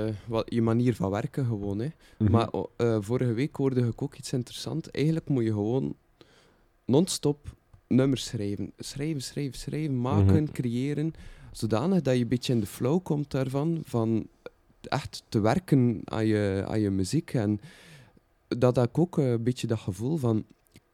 eh, 0.07 0.29
wat, 0.29 0.45
je 0.53 0.61
manier 0.61 0.95
van 0.95 1.09
werken 1.11 1.45
gewoon. 1.45 1.79
Hè. 1.79 1.87
Maar 2.29 2.47
o- 2.53 2.71
eh, 2.77 2.97
vorige 3.01 3.33
week 3.33 3.55
hoorde 3.55 3.81
ik 3.87 4.01
ook 4.01 4.15
iets 4.15 4.33
interessants. 4.33 4.91
Eigenlijk 4.91 5.29
moet 5.29 5.43
je 5.43 5.51
gewoon 5.51 5.95
non-stop 6.85 7.55
nummers 7.87 8.25
schrijven. 8.25 8.71
Schrijven, 8.77 9.21
schrijven, 9.21 9.59
schrijven, 9.59 10.01
maken, 10.01 10.43
Mhm. 10.43 10.51
creëren. 10.51 11.13
Zodanig 11.51 12.01
dat 12.01 12.15
je 12.15 12.21
een 12.21 12.27
beetje 12.27 12.53
in 12.53 12.59
de 12.59 12.65
flow 12.65 13.03
komt 13.03 13.31
daarvan. 13.31 13.81
Van 13.85 14.27
echt 14.81 15.23
te 15.29 15.39
werken 15.39 16.01
aan 16.03 16.25
je, 16.25 16.63
aan 16.67 16.79
je 16.79 16.89
muziek. 16.89 17.33
En 17.33 17.59
dat 18.47 18.75
had 18.75 18.87
ik 18.87 18.97
ook 18.97 19.17
eh, 19.19 19.31
een 19.31 19.43
beetje 19.43 19.67
dat 19.67 19.79
gevoel 19.79 20.17
van... 20.17 20.45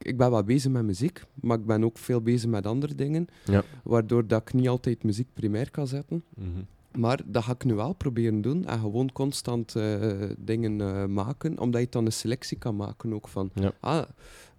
Ik 0.04 0.16
ben 0.16 0.30
wel 0.30 0.44
bezig 0.44 0.70
met 0.72 0.82
muziek, 0.84 1.24
maar 1.34 1.58
ik 1.58 1.66
ben 1.66 1.84
ook 1.84 1.98
veel 1.98 2.20
bezig 2.20 2.50
met 2.50 2.66
andere 2.66 2.94
dingen. 2.94 3.26
Ja. 3.44 3.62
Waardoor 3.84 4.26
dat 4.26 4.40
ik 4.40 4.52
niet 4.52 4.68
altijd 4.68 5.02
muziek 5.04 5.28
primair 5.32 5.70
kan 5.70 5.86
zetten. 5.86 6.24
Mhm. 6.36 6.48
Maar 7.00 7.20
dat 7.26 7.42
ga 7.44 7.52
ik 7.52 7.64
nu 7.64 7.74
wel 7.74 7.92
proberen 7.94 8.40
doen. 8.40 8.64
En 8.66 8.78
gewoon 8.78 9.12
constant 9.12 9.76
eh, 9.76 10.12
dingen 10.38 10.80
eh, 10.80 11.04
maken. 11.06 11.58
Omdat 11.58 11.80
je 11.80 11.86
dan 11.90 12.06
een 12.06 12.12
selectie 12.12 12.58
kan 12.58 12.76
maken 12.76 13.12
ook 13.14 13.28
van... 13.28 13.50
Ja. 13.54 13.72
Ah, 13.80 14.02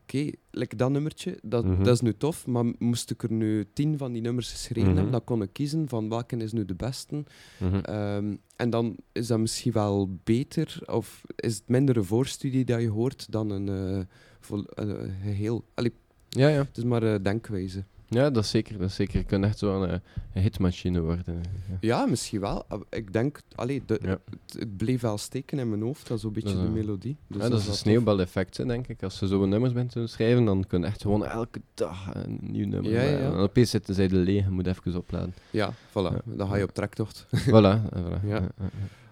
oké, 0.01 0.31
like 0.51 0.75
dat 0.75 0.91
nummertje, 0.91 1.39
dat, 1.43 1.65
Mhm. 1.65 1.83
dat 1.83 1.93
is 1.93 2.01
nu 2.01 2.13
tof. 2.17 2.47
Maar 2.47 2.65
moest 2.79 3.11
ik 3.11 3.23
er 3.23 3.31
nu 3.31 3.65
tien 3.73 3.97
van 3.97 4.11
die 4.11 4.21
nummers 4.21 4.51
geschreven 4.51 4.83
Mhm. 4.87 4.93
hebben, 4.95 5.11
dan 5.13 5.23
kon 5.23 5.41
ik 5.41 5.49
kiezen 5.53 5.87
van 5.89 6.09
welke 6.09 6.37
is 6.37 6.51
nu 6.53 6.65
de 6.65 6.75
beste. 6.75 7.23
Ehm, 7.81 8.35
en 8.55 8.69
dan 8.69 8.95
is 9.11 9.27
dat 9.27 9.39
misschien 9.39 9.71
wel 9.71 10.17
beter. 10.23 10.79
Of 10.85 11.21
is 11.35 11.55
het 11.55 11.67
minder 11.67 11.97
een 11.97 12.05
voorstudie 12.05 12.65
dat 12.65 12.81
je 12.81 12.89
hoort 12.89 13.31
dan 13.31 13.49
een, 13.49 13.69
eh, 13.69 13.99
vol, 14.45 14.63
een, 14.73 14.97
eh, 14.97 15.11
geheel. 15.23 15.63
Allee, 15.73 15.93
Ja, 16.29 16.47
ja. 16.47 16.57
het 16.59 16.77
is 16.77 16.83
maar 16.83 17.03
een 17.03 17.23
denkwijze. 17.23 17.83
ja, 18.07 18.29
dat 18.29 18.43
is 18.43 18.49
zeker. 18.49 18.77
Dat 18.77 18.89
is 18.89 18.95
zeker. 18.95 19.17
Je 19.19 19.23
kunt 19.25 19.43
echt 19.43 19.57
zo 19.57 19.81
een, 19.83 20.01
hitmachine 20.33 21.01
worden. 21.01 21.41
Ja. 21.69 21.77
Ja, 21.79 22.05
misschien 22.05 22.39
wel. 22.39 22.65
Ah, 22.67 22.81
Ik 22.89 23.13
denk, 23.13 23.41
allee, 23.55 23.83
de, 23.85 23.99
Ja. 24.01 24.09
het, 24.09 24.59
het 24.59 24.77
bleef 24.77 25.01
wel 25.01 25.17
steken 25.17 25.59
in 25.59 25.69
mijn 25.69 25.81
hoofd, 25.81 26.07
dat 26.07 26.17
is 26.17 26.23
zo'n 26.23 26.33
beetje 26.33 26.49
Dat 26.49 26.57
is 26.57 26.63
de 26.65 26.71
melodie. 26.73 27.17
Dus 27.27 27.41
ja, 27.41 27.49
dat 27.49 27.59
is 27.59 27.67
een 27.67 27.73
sneeuwbaleffect, 27.73 28.67
denk 28.67 28.87
ik. 28.87 29.03
Als 29.03 29.19
je 29.19 29.27
zo 29.27 29.45
nummers 29.45 29.73
bent 29.73 29.91
te 29.91 30.07
schrijven, 30.07 30.45
dan 30.45 30.65
kun 30.67 30.79
je 30.79 30.85
echt 30.85 31.01
gewoon 31.01 31.25
elke 31.25 31.61
dag 31.73 32.09
een 32.13 32.39
nieuw 32.41 32.67
nummer 32.67 32.91
Ja, 32.91 33.01
ja. 33.01 33.17
En 33.17 33.33
opeens 33.33 33.69
zitten 33.69 33.95
zij 33.95 34.07
de 34.07 34.15
leeg, 34.15 34.49
moet 34.49 34.67
even 34.67 34.95
opladen. 34.95 35.33
Ja, 35.51 35.73
voilà. 35.89 36.23
Dan 36.25 36.47
ga 36.47 36.55
je 36.55 36.63
op 36.63 36.73
trektocht. 36.73 37.25
voilà. 37.49 37.79
voilà. 37.95 38.25
Ja. 38.25 38.47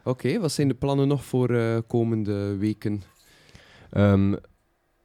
Oké, 0.03 0.39
wat 0.39 0.51
zijn 0.51 0.67
de 0.67 0.73
plannen 0.73 1.07
nog 1.07 1.23
voor 1.25 1.49
eh, 1.49 1.77
komende 1.87 2.55
weken? 2.57 3.01
Ehm, 3.89 4.35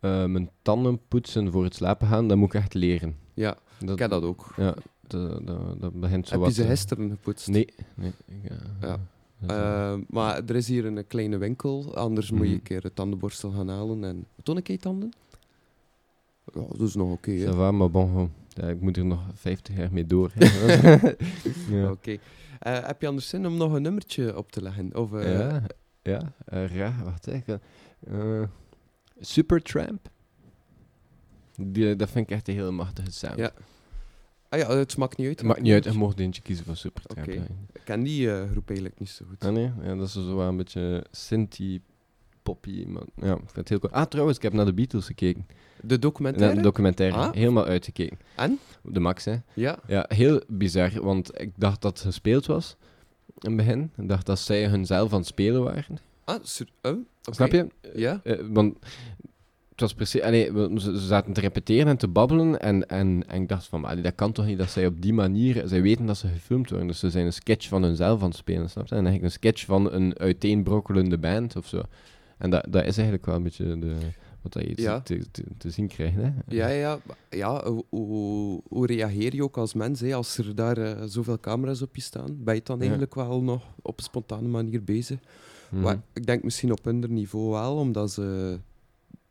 eh, 0.01 0.25
mijn 0.25 0.51
tanden 0.63 1.01
poetsen 1.09 1.53
voor 1.53 1.65
het 1.65 1.75
slapen 1.75 2.07
gaan, 2.09 2.29
dat 2.29 2.37
moet 2.37 2.55
ik 2.55 2.61
echt 2.61 2.75
leren. 2.75 3.17
Ja, 3.35 3.57
Dat, 3.79 3.91
ik 3.91 3.99
heb 3.99 4.11
dat 4.11 4.23
ook. 4.23 4.53
Ja, 4.57 4.75
dat, 5.07 5.47
dat, 5.47 5.81
dat 5.81 6.01
begint 6.01 6.29
zo 6.29 6.39
Heb 6.39 6.49
je 6.49 6.55
ze 6.63 6.65
gisteren 6.69 7.11
gepoetst? 7.11 7.49
Nee. 7.49 7.69
nee 7.95 8.13
ik, 8.43 8.51
eh, 8.51 8.57
Ja. 8.81 8.99
eh, 9.47 9.99
maar 10.09 10.43
er 10.47 10.57
is 10.57 10.69
hier 10.69 10.85
een 10.87 11.07
kleine 11.07 11.37
winkel, 11.39 11.97
anders 11.97 12.31
moet 12.31 12.41
je 12.41 12.45
Mhm. 12.47 12.55
een 12.55 12.63
keer 12.63 12.85
een 12.85 12.95
tandenborstel 12.95 13.51
gaan 13.51 13.69
halen. 13.69 14.05
En... 14.05 14.27
Toon 14.43 14.57
ik 14.57 14.67
je 14.69 14.79
tanden? 14.79 15.13
Ja, 16.55 16.61
dat 16.71 16.81
is 16.81 16.95
nog 16.95 17.11
oké. 17.13 17.31
ça 17.47 17.55
va, 17.55 17.71
maar 17.71 17.91
bon, 17.91 18.07
gewoon, 18.09 18.33
ja, 18.49 18.67
ik 18.69 18.81
moet 18.81 18.97
er 18.97 19.05
nog 19.05 19.21
50 19.35 19.77
jaar 19.77 19.93
mee 19.93 20.07
door. 20.07 20.33
ja. 21.71 21.91
Oké. 21.91 22.17
Heb 22.59 23.01
je 23.01 23.07
anders 23.09 23.29
zin 23.29 23.47
om 23.47 23.57
nog 23.57 23.73
een 23.73 23.83
nummertje 23.83 24.37
op 24.37 24.53
te 24.53 24.63
leggen? 24.63 24.97
Of, 24.97 25.11
ja, 25.23 25.63
ja, 26.03 26.33
ja, 26.73 26.95
wacht 27.05 27.27
even. 27.27 27.61
Supertramp. 29.21 30.09
Die, 31.57 31.97
dat 31.97 32.11
vind 32.11 32.31
ik 32.31 32.37
echt 32.37 32.49
een 32.49 32.55
heel 32.55 32.73
machtige 32.73 33.11
sound. 33.11 33.39
Ja, 33.39 33.53
Ah 34.49 34.59
ja, 34.59 34.77
het 34.77 34.97
maakt 34.97 35.17
niet 35.17 35.27
uit. 35.27 35.39
Het 35.39 35.47
maakt 35.47 35.61
niet 35.61 35.73
uit, 35.73 35.85
je 35.85 35.93
mocht 35.93 36.19
eentje 36.19 36.43
kiezen 36.43 36.65
van 36.65 36.77
Supertramp. 36.77 37.29
Oké. 37.29 37.47
Ik 37.73 37.81
ken 37.85 38.03
die 38.03 38.33
eh, 38.33 38.51
groep 38.51 38.69
eigenlijk 38.69 38.99
niet 38.99 39.09
zo 39.09 39.25
goed. 39.29 39.45
Ah 39.45 39.53
nee, 39.53 39.71
ja, 39.83 39.95
dat 39.95 40.07
is 40.07 40.13
zo 40.13 40.37
wel 40.37 40.49
een 40.49 40.57
beetje 40.57 41.05
Synthie, 41.11 41.83
poppy. 42.43 42.85
Maar, 42.87 43.03
ja, 43.15 43.33
ik 43.33 43.39
vind 43.39 43.57
het 43.57 43.69
heel 43.69 43.79
cool. 43.79 43.93
Ah, 43.93 44.07
trouwens, 44.07 44.37
ik 44.37 44.43
heb 44.43 44.53
naar 44.53 44.65
de 44.65 44.73
Beatles 44.73 45.07
gekeken. 45.07 45.47
De 45.81 45.99
documentaire? 45.99 46.57
de 46.57 46.63
documentaire. 46.63 47.17
Ah. 47.17 47.33
Helemaal 47.33 47.65
uitgekeken. 47.65 48.19
En? 48.37 48.59
De 48.83 49.01
max, 49.01 49.25
hè. 49.25 49.37
Ja. 49.55 49.79
Ja, 49.87 50.05
heel 50.09 50.43
bizar, 50.49 51.03
want 51.03 51.41
ik 51.41 51.53
dacht 51.57 51.83
dat 51.83 51.93
het 51.93 52.07
gespeeld 52.07 52.47
was. 52.47 52.77
In 53.39 53.49
het 53.49 53.57
begin. 53.57 53.91
Ik 53.97 54.09
dacht 54.09 54.27
dat 54.27 54.39
zij 54.39 54.69
hunzelf 54.69 55.13
aan 55.13 55.19
het 55.19 55.27
spelen 55.27 55.63
waren. 55.63 55.99
Ah, 56.25 56.43
oh. 56.83 56.99
Snap 57.35 57.53
je? 57.53 57.67
Ja. 57.95 58.21
Eh, 58.25 58.37
want 58.51 58.75
het 59.71 59.81
was 59.81 59.95
precies... 59.95 60.21
Allee, 60.21 60.53
we- 60.53 60.81
ze, 60.81 60.99
zaten 60.99 61.33
te 61.33 61.41
repeteren 61.41 61.87
en 61.87 61.97
te 61.97 62.09
babbelen. 62.09 62.61
En, 62.61 62.89
en, 62.89 63.25
en 63.29 63.43
ik 63.43 63.49
dacht 63.49 63.67
van, 63.67 63.85
allee, 63.85 64.03
dat 64.03 64.15
kan 64.15 64.33
toch 64.33 64.47
niet 64.47 64.59
dat 64.59 64.71
zij 64.71 64.87
op 64.87 65.01
die 65.03 65.13
manier... 65.13 65.63
Zij 65.67 65.83
weten 65.83 66.07
dat 66.07 66.17
ze 66.17 66.29
gefilmd 66.29 66.69
worden. 66.71 66.89
Dus 66.89 66.99
ze 66.99 67.11
zijn 67.11 67.27
een 67.27 67.33
sketch 67.33 67.69
van 67.69 67.83
hunzelf 67.83 68.21
aan 68.23 68.29
het 68.29 68.37
spelen, 68.37 68.71
snap 68.71 68.87
je? 68.87 68.95
En 68.95 69.05
eigenlijk 69.07 69.25
een 69.35 69.39
sketch 69.41 69.65
van 69.65 69.93
een 69.93 70.19
uiteenbrokkelende 70.19 71.19
band 71.19 71.57
of 71.57 71.67
zo. 71.67 71.83
En 72.39 72.51
dat, 72.51 72.67
dat 72.71 72.85
is 72.85 72.95
eigenlijk 72.97 73.27
wel 73.27 73.35
een 73.35 73.43
beetje 73.43 73.79
de, 73.79 73.95
wat 74.43 74.53
dat 74.53 74.63
je 74.63 74.75
te- 74.75 74.83
Ja. 74.83 75.01
te, 75.01 75.31
te, 75.31 75.43
te 75.59 75.71
zien 75.71 75.87
krijgt, 75.89 76.17
hè? 76.17 76.29
Ja, 76.49 76.69
ja, 76.69 76.99
ja 77.31 77.65
hoe, 77.71 77.85
hoe, 77.89 78.63
hoe 78.69 78.87
reageer 78.87 79.35
je 79.35 79.43
ook 79.43 79.57
als 79.57 79.75
mens 79.75 80.01
hè, 80.01 80.15
als 80.15 80.39
er 80.39 80.55
daar 80.55 80.77
eh, 80.79 81.03
zoveel 81.07 81.41
camera's 81.41 81.83
op 81.83 81.97
je 81.97 82.03
staan? 82.03 82.45
Ben 82.45 82.55
je 82.55 82.61
dan 82.65 82.77
Ja. 82.77 82.83
eigenlijk 82.83 83.15
wel 83.15 83.43
nog 83.43 83.63
op 83.83 83.99
een 83.99 84.05
spontane 84.05 84.49
manier 84.49 84.85
bezig? 84.85 85.19
Mhm. 85.71 85.83
Maar 85.83 86.01
ik 86.13 86.27
denk 86.27 86.43
misschien 86.43 86.73
op 86.73 86.85
hun 86.85 87.05
niveau 87.09 87.51
wel, 87.51 87.77
omdat 87.77 88.11
ze... 88.13 88.59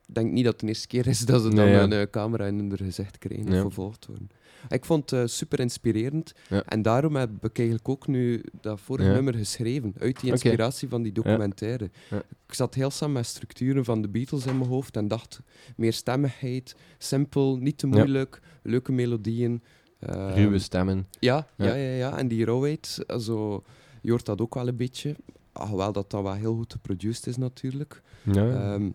Ik 0.08 0.14
denk 0.16 0.32
niet 0.32 0.44
dat 0.44 0.52
het 0.54 0.62
de 0.62 0.68
eerste 0.68 0.88
keer 0.88 1.08
is 1.08 1.20
dat 1.20 1.42
ze 1.42 1.48
dan 1.48 1.56
Nee, 1.66 1.70
ja. 1.74 1.84
een 1.84 1.94
eh, 1.94 2.02
camera 2.12 2.46
in 2.46 2.58
hun 2.58 2.78
gezicht 2.78 3.18
krijgen 3.18 3.46
Ja. 3.52 3.56
of 3.56 3.62
vervolgd 3.62 4.06
worden. 4.06 4.30
Ik 4.70 4.86
vond 4.86 5.10
het 5.10 5.20
eh, 5.20 5.26
super 5.28 5.60
inspirerend. 5.60 6.34
Ja. 6.50 6.64
En 6.66 6.82
daarom 6.82 7.16
heb 7.16 7.30
ik 7.46 7.58
eigenlijk 7.58 7.90
ook 7.90 8.08
nu 8.08 8.44
dat 8.62 8.80
vorige 8.82 9.10
nummer 9.10 9.34
geschreven. 9.34 9.94
Uit 10.00 10.20
die 10.22 10.32
inspiratie 10.32 10.88
van 10.90 11.02
die 11.04 11.12
documentaire. 11.12 11.90
Ik 12.48 12.54
zat 12.54 12.74
heel 12.74 12.90
samen 12.90 13.14
met 13.16 13.26
structuren 13.26 13.86
van 13.86 14.02
de 14.02 14.08
Beatles 14.08 14.46
in 14.46 14.58
mijn 14.58 14.70
hoofd 14.70 14.96
en 14.98 15.08
dacht 15.08 15.40
meer 15.76 15.94
stemmigheid, 15.94 16.76
simpel, 16.98 17.58
niet 17.58 17.78
te 17.78 17.88
moeilijk, 17.88 18.42
leuke 18.62 18.92
melodieën. 18.92 19.62
eh, 20.00 20.32
Ruwe 20.36 20.60
stemmen. 20.60 21.08
ja, 21.20 21.48
ja. 21.56 21.66
Ja. 21.66 21.74
Ja, 21.76 21.96
ja, 21.96 22.18
En 22.18 22.28
die 22.28 22.46
rauwheid, 22.46 23.04
also, 23.08 23.64
je 24.02 24.10
hoort 24.10 24.26
dat 24.26 24.42
ook 24.42 24.54
wel 24.54 24.68
een 24.68 24.76
beetje. 24.78 25.16
Alhoewel 25.58 25.92
dat 25.92 26.12
dan 26.12 26.24
wel 26.24 26.34
heel 26.34 26.56
goed 26.56 26.72
geproduced 26.74 27.28
is 27.28 27.38
natuurlijk. 27.38 28.02
Ja. 28.32 28.50
Ehm, 28.74 28.90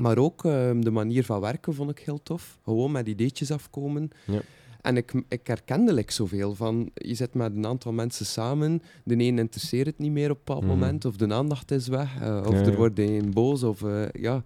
maar 0.00 0.18
ook 0.18 0.44
ehm, 0.44 0.80
de 0.80 0.90
manier 0.90 1.24
van 1.24 1.40
werken 1.40 1.74
vond 1.74 1.90
ik 1.90 1.98
heel 1.98 2.22
tof. 2.22 2.58
Gewoon 2.64 2.92
met 2.92 3.08
ideetjes 3.08 3.50
afkomen. 3.50 4.10
Ja. 4.24 4.40
En 4.80 4.96
ik, 4.96 5.12
ik 5.28 5.46
herkende 5.46 5.92
like 5.92 6.12
zoveel 6.12 6.54
van, 6.54 6.90
je 6.94 7.14
zit 7.14 7.34
met 7.34 7.56
een 7.56 7.66
aantal 7.66 7.92
mensen 7.92 8.26
samen, 8.26 8.82
de 9.04 9.14
een 9.14 9.38
interesseert 9.38 9.86
het 9.86 9.98
niet 9.98 10.12
meer 10.12 10.30
op 10.30 10.36
een 10.36 10.42
bepaald 10.44 10.62
Mhm. 10.64 10.72
moment, 10.72 11.04
of 11.04 11.16
de 11.16 11.34
aandacht 11.34 11.70
is 11.70 11.88
weg, 11.88 12.20
eh, 12.20 12.42
of 12.46 12.52
Ja, 12.52 12.64
er 12.64 12.76
wordt 12.76 12.98
een 12.98 13.30
boos, 13.32 13.62
of 13.62 13.82
eh, 13.82 14.08
ja. 14.12 14.44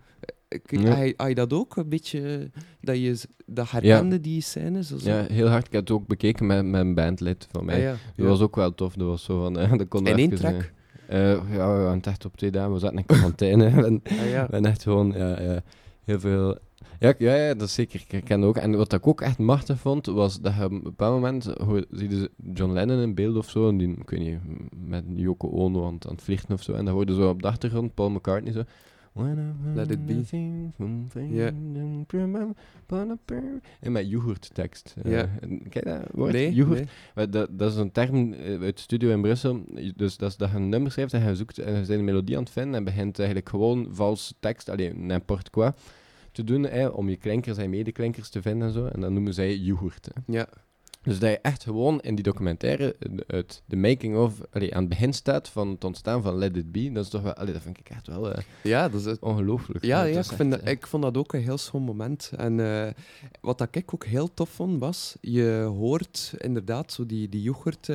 Ik. 0.49 0.71
Had, 1.17 1.29
je, 1.29 1.35
dat 1.35 1.53
ook 1.53 1.77
een 1.77 1.89
beetje, 1.89 2.51
dat 2.81 2.97
je 2.99 3.21
dat 3.47 3.71
herkende, 3.71 4.21
die 4.21 4.41
scènes? 4.41 4.93
of 4.93 5.01
zo? 5.01 5.09
ja, 5.11 5.27
heel 5.29 5.49
hard. 5.49 5.67
Ik 5.67 5.73
heb 5.73 5.81
het 5.81 5.91
ook 5.91 6.07
bekeken 6.07 6.47
met, 6.47 6.65
een 6.81 6.95
bandlid 6.95 7.47
van 7.51 7.65
mij. 7.65 7.75
Ah, 7.77 7.83
ja. 7.83 7.97
Dat 8.17 8.27
was 8.27 8.41
ook 8.41 8.57
wel 8.57 8.75
tof. 8.75 8.95
Dat 8.95 9.07
was 9.07 9.25
zo 9.25 9.41
van... 9.43 9.59
eh, 9.59 9.73
dat 9.79 9.89
kon 9.89 10.07
In 10.07 10.17
één 10.17 10.35
track? 10.35 10.73
Eh, 11.11 11.31
ja, 11.57 11.77
we 11.77 11.83
waren 11.83 12.01
echt 12.03 12.25
op 12.25 12.37
twee 12.37 12.51
dagen. 12.51 12.73
We 12.73 12.79
zaten 12.79 12.97
in 12.99 13.07
quarantaine. 13.07 13.65
en, 13.87 14.01
Ah, 14.05 14.31
ja. 14.31 14.51
en 14.51 14.65
echt 14.65 14.83
gewoon 14.83 15.13
ja, 15.17 15.41
ja, 15.43 15.63
heel 16.05 16.21
veel... 16.21 16.59
Ja, 16.99 17.15
ja, 17.19 17.35
ja, 17.35 17.55
dat 17.55 17.69
is 17.69 17.75
zeker. 17.75 18.01
Ik 18.01 18.11
herken 18.11 18.45
ook. 18.45 18.57
En 18.57 18.77
wat 18.77 18.93
ik 18.93 19.07
ook 19.07 19.21
echt 19.21 19.39
machtig 19.39 19.79
vond, 19.79 20.07
was 20.07 20.41
dat 20.41 20.55
je 20.55 20.65
op 20.65 20.71
een 20.71 20.83
bepaald 20.83 21.15
moment... 21.15 21.45
hoor- 21.45 21.85
zie 21.91 22.09
je 22.11 22.31
John 22.55 22.73
Lennon 22.73 23.01
in 23.03 23.15
beeld 23.15 23.37
of 23.37 23.51
zo. 23.51 23.69
En 23.69 23.77
die, 23.79 23.89
ik 24.01 24.11
weet 24.11 24.21
niet, 24.21 24.39
met 24.87 25.05
Yoko 25.15 25.49
Ono 25.51 25.87
aan, 25.87 25.95
het- 25.95 26.07
aan 26.07 26.13
het 26.15 26.23
vliegen 26.23 26.55
of 26.55 26.63
zo. 26.63 26.73
En 26.73 26.85
dan 26.85 26.95
hoorde 26.95 27.15
zo 27.15 27.29
op 27.29 27.43
de 27.43 27.49
achtergrond 27.49 27.95
Paul 27.95 28.11
McCartney 28.11 28.53
zo... 28.53 28.63
Let 29.75 29.91
it 29.91 30.07
be. 30.07 30.13
Ja. 31.31 31.53
En 33.81 33.93
met 33.93 34.11
yoghurt 34.11 34.51
tekst. 34.55 34.95
Ja. 35.03 35.29
Kijk 35.69 35.85
dat 35.85 36.03
woord? 36.13 36.33
Nee, 36.33 36.53
yoghurt. 36.53 36.89
nee. 37.15 37.29
Dat, 37.29 37.59
dat 37.59 37.71
is 37.73 37.77
een 37.77 37.93
term 37.93 38.33
eh, 38.33 38.61
uit 38.61 38.77
de 38.77 38.83
studio 38.83 39.11
in 39.11 39.21
Brussel. 39.23 39.65
Dus 39.97 40.17
dat 40.17 40.31
is 40.31 40.37
dat 40.37 40.51
je 40.51 40.57
een 40.57 40.69
nummer 40.69 40.91
schrijft 40.93 41.13
en 41.13 41.29
je 41.29 41.35
zoekt 41.35 41.59
en 41.59 41.73
je 41.73 41.79
bent 41.79 41.89
een 41.89 42.05
melodie 42.05 42.37
aan 42.37 42.43
het 42.43 42.53
vinden 42.53 42.75
en 42.75 42.85
begint 42.85 43.19
eigenlijk 43.19 43.49
gewoon 43.49 43.89
vals 43.91 44.35
tekst, 44.41 44.69
alleen 44.69 45.07
n'importe 45.07 45.51
quoi, 45.51 45.71
te 46.33 46.45
doen 46.45 46.63
hè, 46.63 46.87
om 46.87 47.09
je 47.09 47.17
klinkers 47.17 47.59
en 47.59 47.71
medeklinkers 47.71 48.29
te 48.29 48.43
vinden 48.43 48.69
en 48.69 48.75
zo. 48.75 48.87
En 48.87 49.01
dat 49.01 49.11
noemen 49.11 49.35
zij 49.35 49.57
yoghurt. 49.57 50.09
Hè. 50.15 50.33
Ja. 50.39 50.49
Dus 51.03 51.19
dat 51.19 51.31
je 51.31 51.39
echt 51.39 51.63
gewoon 51.63 52.01
in 52.01 52.15
die 52.15 52.25
documentaire 52.25 52.97
uit 53.27 53.63
de 53.67 53.77
making 53.77 54.17
of 54.17 54.41
allee, 54.51 54.75
aan 54.75 54.81
het 54.81 54.89
begin 54.89 55.13
staat 55.13 55.49
van 55.49 55.69
het 55.69 55.85
ontstaan 55.85 56.23
van 56.23 56.35
Let 56.35 56.57
It 56.57 56.73
Be. 56.73 56.93
Dat 56.93 57.05
is 57.05 57.11
toch 57.11 57.23
wel, 57.23 57.35
allee, 57.35 57.53
dat 57.53 57.63
vind 57.63 57.79
ik 57.79 57.89
echt 57.89 58.07
wel 58.07 58.33
eh, 58.33 58.43
Ja, 58.63 58.89
dat 58.89 59.01
is 59.01 59.07
het. 59.07 59.21
ongelooflijk. 59.21 59.85
Ja, 59.85 60.03
ja 60.03 60.19
ik, 60.19 60.25
vind 60.25 60.51
dat, 60.51 60.61
eh, 60.61 60.71
ik 60.73 60.87
vond 60.87 61.03
dat 61.03 61.17
ook 61.17 61.33
een 61.33 61.43
heel 61.43 61.59
schoon 61.59 61.83
moment. 61.83 62.33
En 62.37 62.61
eh, 62.61 62.93
wat 63.41 63.59
dat 63.59 63.69
ik 63.71 63.95
ook 63.95 64.05
heel 64.05 64.35
tof 64.35 64.49
vond, 64.51 64.81
was... 64.81 65.17
Je 65.21 65.73
hoort 65.77 66.35
inderdaad 66.39 66.93
zo 66.93 67.07
die, 67.07 67.29
die 67.29 67.43
yoghurt 67.43 67.89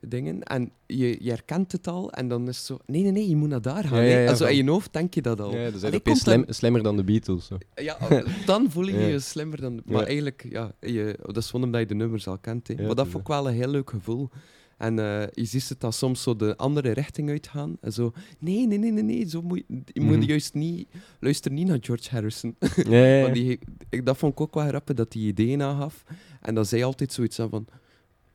dingen. 0.00 0.42
En 0.42 0.72
je, 0.98 1.16
je 1.20 1.30
herkent 1.30 1.72
het 1.72 1.86
al. 1.86 2.12
En 2.12 2.28
dan 2.28 2.48
is 2.48 2.56
het 2.56 2.66
zo... 2.66 2.78
Nee, 2.86 3.02
nee, 3.02 3.12
nee, 3.12 3.28
je 3.28 3.36
moet 3.36 3.48
naar 3.48 3.62
daar 3.62 3.84
gaan. 3.84 3.98
Ja, 3.98 4.04
ja, 4.04 4.10
hè. 4.16 4.22
ja, 4.22 4.28
En 4.30 4.36
zo 4.36 4.44
in 4.46 4.56
je 4.64 4.70
hoofd 4.70 4.92
denk 4.92 5.14
je 5.14 5.22
dat 5.22 5.40
al. 5.40 5.54
Ja, 5.56 5.70
dat 5.70 6.04
dan- 6.04 6.16
slim, 6.16 6.44
slimmer 6.48 6.82
dan 6.82 6.96
de 6.96 7.04
Beatles. 7.04 7.46
Zo. 7.46 7.58
Ja, 7.74 7.98
dan 8.46 8.70
voel 8.70 8.86
je 8.88 8.98
je 9.12 9.18
slimmer 9.20 9.60
dan... 9.60 9.80
Maar 9.84 10.00
Ja. 10.00 10.06
eigenlijk, 10.06 10.46
ja, 10.50 10.72
je, 10.80 11.18
dat 11.22 11.36
is 11.36 11.46
gewoon 11.50 11.64
omdat 11.64 11.80
je 11.80 11.86
de 11.86 11.94
nummers 11.94 12.26
al 12.28 12.38
kent. 12.38 12.68
Hè. 12.68 12.74
Maar 12.74 12.86
dat 12.86 12.96
dat 12.96 13.06
vond 13.08 13.22
ik 13.22 13.28
wel 13.28 13.48
een 13.48 13.54
heel 13.54 13.68
leuk 13.70 13.90
gevoel. 13.90 14.28
En 14.78 14.98
eh, 14.98 15.22
je 15.32 15.44
ziet 15.44 15.68
het 15.68 15.80
dan 15.80 15.92
soms 15.92 16.22
zo 16.22 16.36
de 16.36 16.56
andere 16.56 16.90
richting 16.92 17.28
uitgaan. 17.30 17.76
En 17.80 17.92
zo, 17.92 18.12
nee, 18.38 18.66
nee, 18.66 18.78
nee, 18.78 18.92
nee, 18.92 19.02
nee. 19.02 19.28
Zo 19.28 19.42
moet, 19.42 19.62
je 19.68 19.82
je 19.86 20.00
moet 20.00 20.16
Mhm. 20.16 20.26
juist 20.26 20.54
niet... 20.54 20.88
Luister 21.20 21.52
niet 21.52 21.66
naar 21.66 21.78
George 21.80 22.10
Harrison. 22.10 22.56
Ja, 22.60 22.96
ja, 22.96 23.16
ja. 23.16 23.22
Want 23.22 23.34
die, 23.34 23.58
ik, 23.90 24.06
dat 24.06 24.16
vond 24.16 24.32
ik 24.32 24.40
ook 24.40 24.54
wel 24.54 24.66
grappig, 24.66 24.96
dat 24.96 25.12
hij 25.12 25.22
ideeën 25.22 25.62
aangaf. 25.62 26.04
En 26.40 26.54
dan 26.54 26.66
zei 26.66 26.82
altijd 26.82 27.12
zoiets 27.12 27.36
van... 27.36 27.66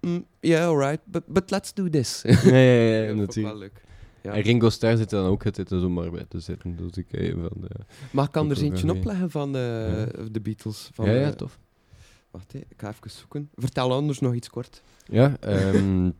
"Mm, 0.07 0.25
Yeah, 0.39 0.67
alright, 0.67 0.99
but, 1.05 1.23
but 1.27 1.51
let's 1.51 1.73
do 1.73 1.89
this. 1.89 2.21
ja, 2.43 2.55
ja, 2.57 3.03
ja, 3.07 3.13
natuurlijk. 3.25 3.57
leuk. 3.57 3.81
Ja. 4.21 4.33
En 4.33 4.41
Ringo 4.41 4.69
Starr 4.69 4.97
zit 4.97 5.11
er 5.11 5.21
dan 5.21 5.29
ook 5.29 5.45
altijd 5.45 5.71
er 5.71 5.79
zomaar 5.79 6.11
bij 6.11 6.25
te 6.29 6.39
zitten. 6.39 6.75
Dus 6.75 6.91
ik 6.97 7.11
eh, 7.11 7.31
van 7.33 7.61
de... 7.61 7.67
Mag 8.11 8.23
ik 8.27 8.29
ook 8.29 8.41
anders 8.41 8.59
wel 8.61 8.69
eentje 8.69 8.91
opleggen 8.93 9.31
van 9.31 9.55
eh, 9.55 9.61
Ja. 9.99 10.05
de 10.31 10.41
Beatles? 10.41 10.89
Van, 10.93 11.05
ja, 11.05 11.11
ja, 11.11 11.31
tof. 11.33 11.59
Wacht, 12.31 12.51
hè, 12.51 12.59
ik 12.59 12.73
ga 12.77 12.89
even 12.89 13.09
zoeken. 13.11 13.49
Vertel 13.55 13.93
anders 13.93 14.19
nog 14.19 14.33
iets 14.33 14.49
kort. 14.49 14.81
Ja, 15.05 15.37
ehm, 15.39 16.05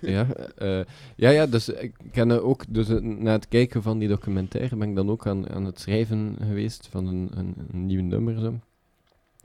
ja, 0.00 0.26
eh, 0.56 0.80
ja, 1.16 1.30
ja, 1.30 1.46
dus 1.46 1.68
ik 1.68 1.94
ken 2.12 2.30
er 2.30 2.42
ook, 2.42 2.64
dus 2.68 2.88
eh, 2.88 2.98
na 3.00 3.32
het 3.32 3.48
kijken 3.48 3.82
van 3.82 3.98
die 3.98 4.08
documentaire 4.08 4.76
ben 4.76 4.88
ik 4.88 4.96
dan 4.96 5.10
ook 5.10 5.26
aan, 5.26 5.50
aan 5.50 5.64
het 5.64 5.80
schrijven 5.80 6.36
geweest 6.40 6.86
van 6.90 7.06
een, 7.06 7.30
een, 7.34 7.54
een 7.72 7.86
nieuw 7.86 8.02
nummer. 8.02 8.38
Zo. 8.40 8.60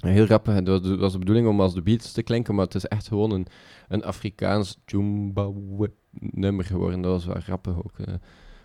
Heel 0.01 0.25
grappig, 0.25 0.53
het 0.53 0.67
was, 0.67 0.81
de- 0.81 0.97
was 0.97 1.11
de 1.11 1.19
bedoeling 1.19 1.47
om 1.47 1.61
als 1.61 1.73
de 1.73 1.81
Beatles 1.81 2.11
te 2.11 2.23
klinken, 2.23 2.55
maar 2.55 2.65
het 2.65 2.75
is 2.75 2.85
echt 2.85 3.07
gewoon 3.07 3.31
een, 3.31 3.45
een 3.87 4.03
Afrikaans 4.03 4.77
Jumbawe 4.85 5.91
nummer 6.19 6.65
geworden. 6.65 7.01
Dat 7.01 7.11
was 7.11 7.25
wel 7.25 7.41
grappig 7.41 7.77
ook, 7.77 7.99
eh, 7.99 8.13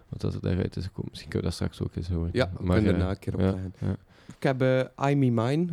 wat 0.08 0.20
dat 0.20 0.34
er 0.34 0.40
daaruit 0.40 0.76
is 0.76 0.84
gekomen. 0.84 1.10
Misschien 1.10 1.30
kunnen 1.30 1.50
we 1.50 1.56
dat 1.58 1.68
straks 1.68 1.88
ook 1.88 1.96
eens 1.96 2.08
horen. 2.08 2.28
Ja, 2.32 2.50
we 2.58 2.64
maar, 2.64 2.74
kunnen 2.76 2.92
daarna 2.94 3.10
een 3.10 3.18
keer 3.18 3.40
ja, 3.40 3.48
opleggen. 3.48 3.72
ja. 3.80 3.96
Ik 4.36 4.42
heb 4.42 4.60
eh 4.62 5.10
I 5.10 5.14
Me 5.16 5.30
Mine, 5.30 5.66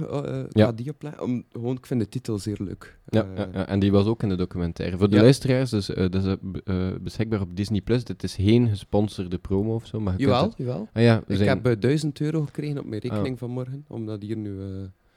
Ja. 0.49 0.65
ga 0.65 0.71
die 0.71 0.89
opleggen. 0.89 1.23
Om, 1.23 1.43
gewoon, 1.51 1.75
ik 1.77 1.85
vind 1.85 1.99
de 1.99 2.09
titel 2.09 2.39
zeer 2.39 2.57
leuk. 2.59 2.97
Ja, 3.05 3.25
ja, 3.35 3.49
ja, 3.53 3.67
en 3.67 3.79
die 3.79 3.91
was 3.91 4.05
ook 4.05 4.23
in 4.23 4.29
de 4.29 4.35
documentaire. 4.35 4.97
Voor 4.97 5.09
de 5.09 5.15
Ja. 5.15 5.21
luisteraars, 5.21 5.69
dus, 5.69 5.89
eh, 5.93 6.09
dat 6.09 6.25
is 6.25 6.35
beschikbaar 7.01 7.41
op 7.41 7.55
Disney+. 7.55 7.81
Plus. 7.81 8.03
Dit 8.03 8.23
is 8.23 8.35
geen 8.35 8.67
gesponsorde 8.69 9.37
promo 9.37 9.73
of 9.75 9.85
zo, 9.85 9.99
maar 9.99 10.13
je 10.17 10.19
Jawel, 10.25 10.43
het- 10.43 10.53
jawel. 10.57 10.87
Ah 10.93 11.03
ja, 11.03 11.23
we 11.27 11.31
Ik 11.33 11.37
zijn... 11.37 11.49
heb 11.49 11.65
eh, 11.65 11.79
1000 11.79 12.19
euro 12.21 12.45
gekregen 12.45 12.77
op 12.79 12.85
mijn 12.85 13.01
Ah. 13.01 13.09
rekening 13.09 13.39
vanmorgen, 13.39 13.85
omdat 13.87 14.21
hier 14.21 14.37
nu... 14.37 14.59
eh, 14.61 14.65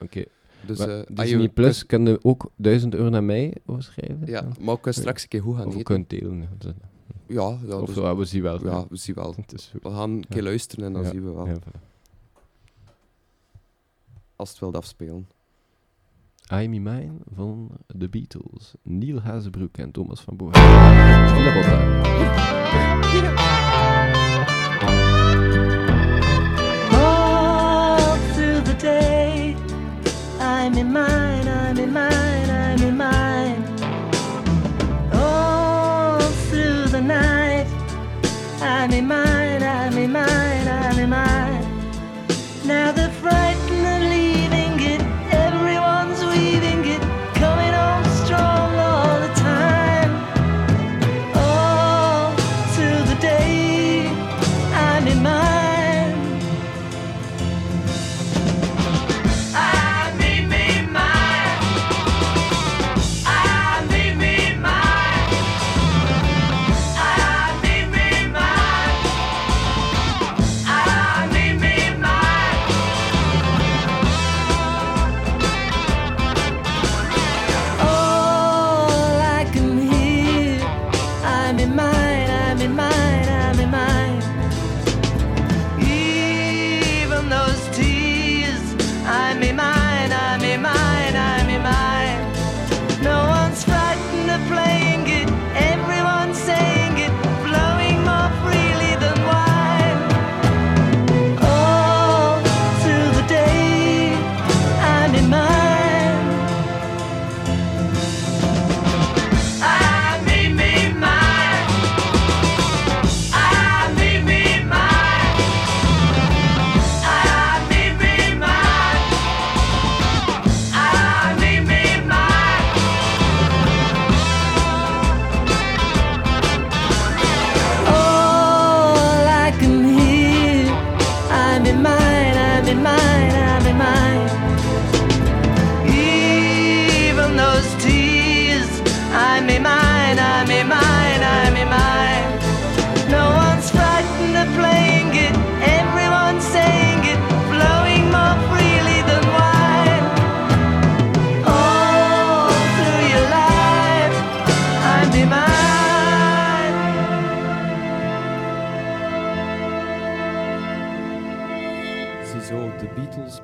Oké. 0.00 0.24
Dus, 0.66 0.78
als 0.80 1.04
Disney 1.12 1.48
Plus 1.48 1.86
kan 1.86 2.06
je 2.06 2.18
ook 2.22 2.50
1000 2.56 2.94
euro 2.94 3.08
naar 3.08 3.24
mij 3.24 3.54
overschrijven. 3.66 4.26
Ja, 4.26 4.40
dan? 4.40 4.54
maar 4.60 4.74
ik 4.74 4.80
kan 4.82 4.92
straks 4.92 5.22
een 5.22 5.28
keer 5.28 5.42
goed 5.42 5.56
gaan 5.56 5.70
we 5.70 5.82
kunnen 5.82 6.04
delen. 6.08 6.48
ja, 7.26 7.58
Ja, 7.66 7.76
of 7.76 7.86
dus- 7.86 7.96
ja, 7.96 8.16
we 8.16 8.24
zien 8.24 8.42
wel. 8.42 8.64
ja, 8.64 8.84
we 8.88 8.96
zien 8.96 9.14
wel. 9.14 9.34
We 9.82 9.90
gaan 9.90 10.10
een 10.10 10.24
keer 10.28 10.42
luisteren 10.42 10.84
en 10.84 10.92
dan 10.92 11.04
zien 11.04 11.24
we 11.24 11.30
wel. 11.32 11.48
Als 14.36 14.50
het 14.50 14.58
wil 14.58 14.74
afspelen. 14.74 15.28
I 16.52 16.68
Me 16.68 16.78
Mine 16.80 17.12
van 17.34 17.70
The 17.98 18.08
Beatles. 18.08 18.74
Neil 18.82 19.20
Hazebroek 19.20 19.76
en 19.76 19.90
Thomas 19.90 20.20
van 20.20 20.36
Boer. 20.36 20.52
In 30.78 30.92
mine, 30.92 31.15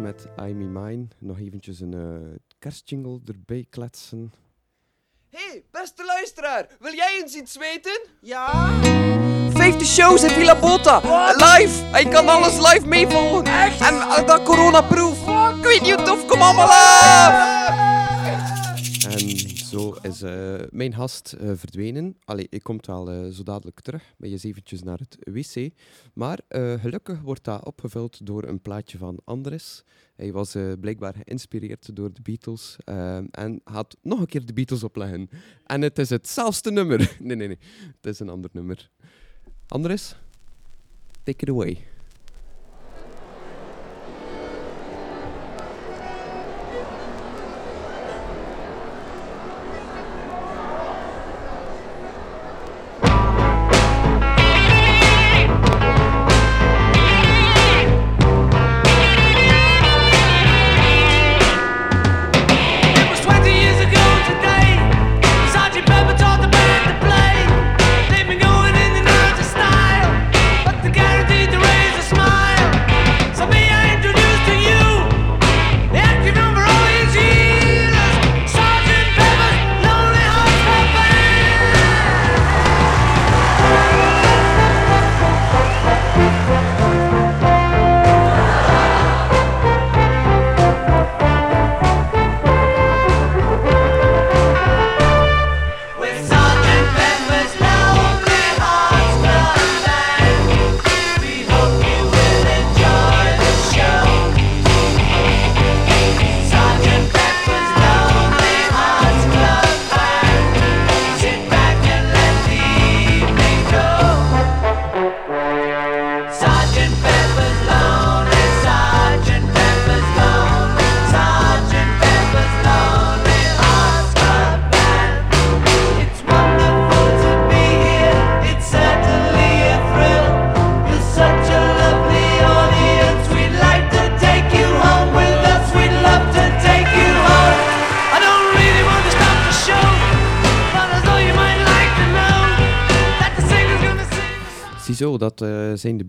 met 0.03 0.27
I 0.41 0.55
Me 0.55 0.65
Mine. 0.65 1.07
Nog 1.19 1.39
eventjes 1.39 1.81
een 1.81 1.95
eh 1.95 2.39
kerstjingle 2.59 3.21
erbij 3.27 3.67
kletsen. 3.71 4.33
hey, 5.29 5.65
beste 5.71 6.05
luisteraar, 6.05 6.67
wil 6.81 6.95
jij 6.95 7.21
eens 7.23 7.35
iets 7.35 7.57
weten? 7.57 8.01
Ja? 8.21 8.71
50 9.51 9.87
shows 9.87 10.23
in 10.23 10.29
Villa 10.29 10.59
Bota, 10.61 10.99
live. 11.35 11.85
En 11.93 12.05
je 12.05 12.09
kan 12.09 12.29
alles 12.29 12.57
live 12.57 12.87
meevolgen. 12.87 13.45
Echt? 13.45 13.81
En 13.81 13.95
eh, 13.95 14.27
dat 14.27 14.43
corona-proof. 14.43 15.19
Ik 15.57 15.65
weet 15.65 15.83
niet 15.83 15.95
hoe 15.95 16.05
tof, 16.05 16.27
kom 16.27 16.43
allemaal 16.43 16.69
af! 16.69 18.02
Zo 19.73 19.97
is 20.03 20.23
eh, 20.23 20.55
mijn 20.71 20.95
gast 20.95 21.33
eh, 21.33 21.51
verdwenen. 21.55 22.17
Allee, 22.25 22.47
ik 22.51 22.63
kom 22.63 22.79
wel 22.81 23.11
eh, 23.11 23.29
zo 23.29 23.43
dadelijk 23.43 23.81
terug. 23.81 24.15
Ben 24.17 24.31
je 24.31 24.39
eventjes 24.43 24.83
naar 24.83 24.99
het 24.99 25.17
wc. 25.21 25.71
Maar 26.15 26.39
gelukkig 26.81 27.21
wordt 27.21 27.45
dat 27.45 27.65
opgevuld 27.65 28.27
door 28.27 28.45
een 28.45 28.61
plaatje 28.61 28.99
van 28.99 29.19
Andres. 29.25 29.85
Hij 30.17 30.33
was 30.33 30.57
blijkbaar 30.81 31.15
geïnspireerd 31.25 31.97
door 31.97 32.13
de 32.13 32.23
Beatles. 32.23 32.77
en 33.31 33.61
had 33.65 33.97
nog 34.03 34.21
een 34.21 34.27
keer 34.27 34.47
de 34.47 34.53
Beatles 34.53 34.83
opleggen. 34.83 35.29
En 35.67 35.83
het 35.83 35.99
is 35.99 36.11
hetzelfde 36.11 36.71
nummer. 36.71 36.99
nee, 37.21 37.37
nee, 37.37 37.47
nee. 37.47 37.59
Het 37.97 38.07
is 38.13 38.21
een 38.21 38.29
ander 38.29 38.51
nummer. 38.53 38.91
Andres, 39.67 40.17
take 41.25 41.43
it 41.43 41.49
away. 41.49 41.92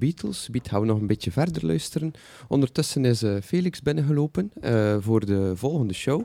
Beatles. 0.04 0.50
Beat 0.50 0.68
gaan 0.68 0.82
we 0.82 0.86
nog 0.88 1.00
een 1.00 1.08
beetje 1.08 1.32
verder 1.32 1.66
luisteren. 1.66 2.12
Ondertussen 2.48 3.06
is 3.06 3.24
eh, 3.24 3.36
Felix 3.44 3.82
binnengelopen 3.82 4.52
eh, 4.62 4.98
voor 5.00 5.26
de 5.26 5.52
volgende 5.56 5.94
show. 5.94 6.22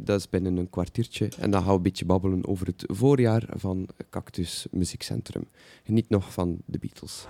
Dat 0.00 0.18
is 0.18 0.28
binnen 0.28 0.56
een 0.56 0.70
kwartiertje. 0.70 1.28
En 1.38 1.50
dan 1.50 1.60
gaan 1.60 1.70
we 1.70 1.76
een 1.76 1.82
beetje 1.82 2.04
babbelen 2.04 2.46
over 2.46 2.66
het 2.66 2.84
voorjaar 2.86 3.44
van 3.56 3.88
Cactus 4.10 4.66
Muziekcentrum. 4.70 5.44
Geniet 5.84 6.08
nog 6.08 6.32
van 6.32 6.58
de 6.64 6.78
Beatles. 6.78 7.26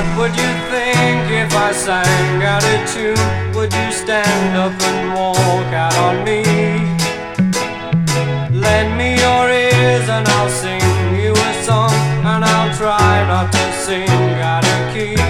What 0.00 0.16
would 0.16 0.34
you 0.34 0.52
think 0.72 1.30
if 1.30 1.54
I 1.54 1.72
sang 1.72 2.42
out 2.42 2.64
a 2.64 2.76
tune? 2.86 3.54
Would 3.54 3.70
you 3.70 3.92
stand 3.92 4.56
up 4.56 4.72
and 4.80 5.12
walk 5.12 5.74
out 5.74 5.94
on 5.98 6.24
me? 6.24 6.40
Lend 8.58 8.96
me 8.96 9.20
your 9.20 9.50
ears 9.50 10.08
and 10.08 10.26
I'll 10.26 10.48
sing 10.48 10.80
you 11.22 11.32
a 11.32 11.52
song, 11.64 11.92
and 12.24 12.42
I'll 12.42 12.74
try 12.78 13.28
not 13.28 13.52
to 13.52 13.72
sing 13.74 14.08
out 14.40 14.64
of 14.64 14.94
key. 14.94 15.29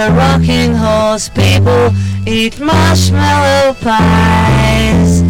The 0.00 0.10
rocking 0.12 0.74
horse, 0.74 1.28
people 1.28 1.92
eat 2.26 2.58
marshmallow 2.58 3.74
pies. 3.82 5.20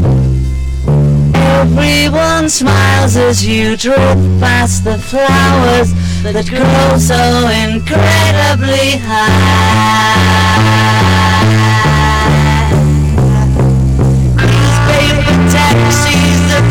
Everyone 1.35 2.49
smiles 2.49 3.16
as 3.16 3.45
you 3.45 3.77
drip 3.77 4.16
past 4.39 4.85
the 4.85 4.97
flowers 4.97 5.93
that 6.23 6.47
grow 6.47 6.99
so 6.99 7.49
incredibly 7.66 8.99
high. 9.03 9.51
These 14.39 14.79
paper 14.87 15.35
taxis, 15.51 16.39
the 16.53 16.62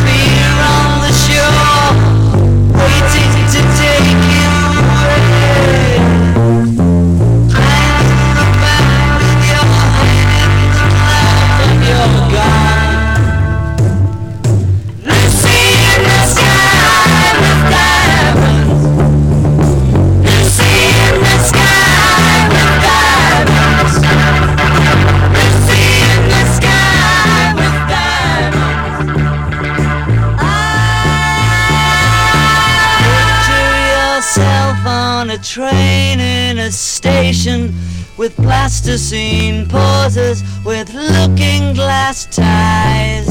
train 35.59 36.21
in 36.21 36.57
a 36.57 36.71
station 36.71 37.73
with 38.15 38.33
plasticine 38.37 39.67
pauses 39.67 40.41
with 40.63 40.93
looking 40.93 41.73
glass 41.73 42.25
ties. 42.33 43.27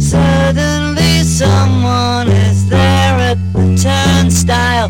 Suddenly 0.00 1.24
someone 1.24 2.28
is 2.28 2.70
there 2.70 3.18
at 3.32 3.38
the 3.52 3.76
turnstile 3.76 4.88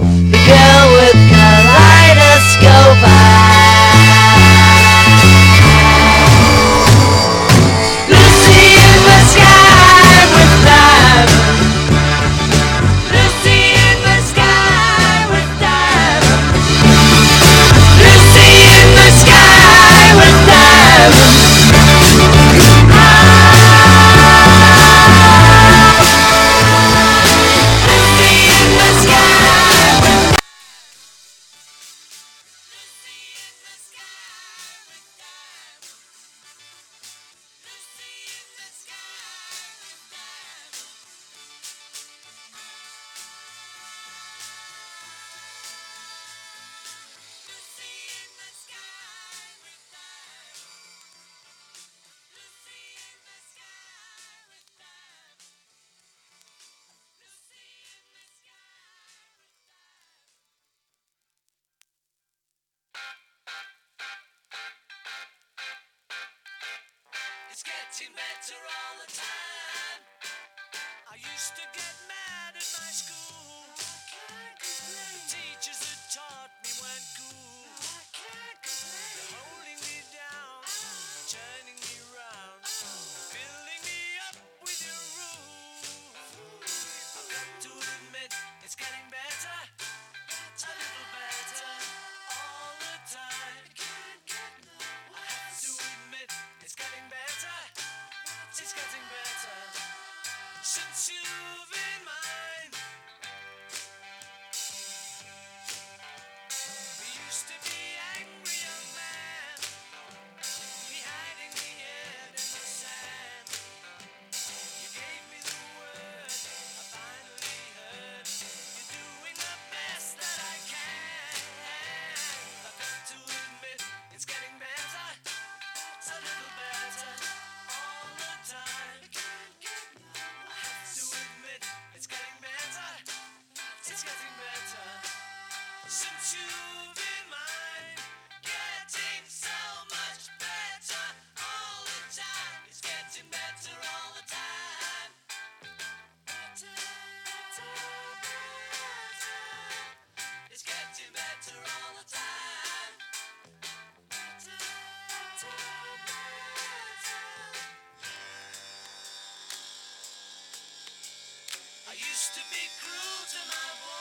Be 162.53 162.59
cruel 162.81 163.25
to 163.33 163.41
my 163.49 163.69
wound. 163.81 163.92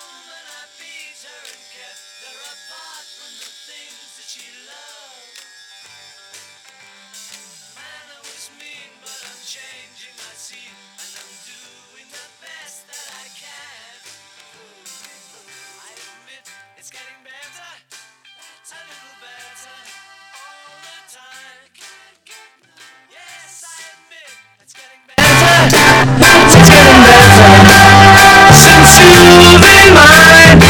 Losing 29.82 29.94
mine. 29.94 30.61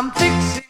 I'm 0.00 0.10
fixing 0.12 0.69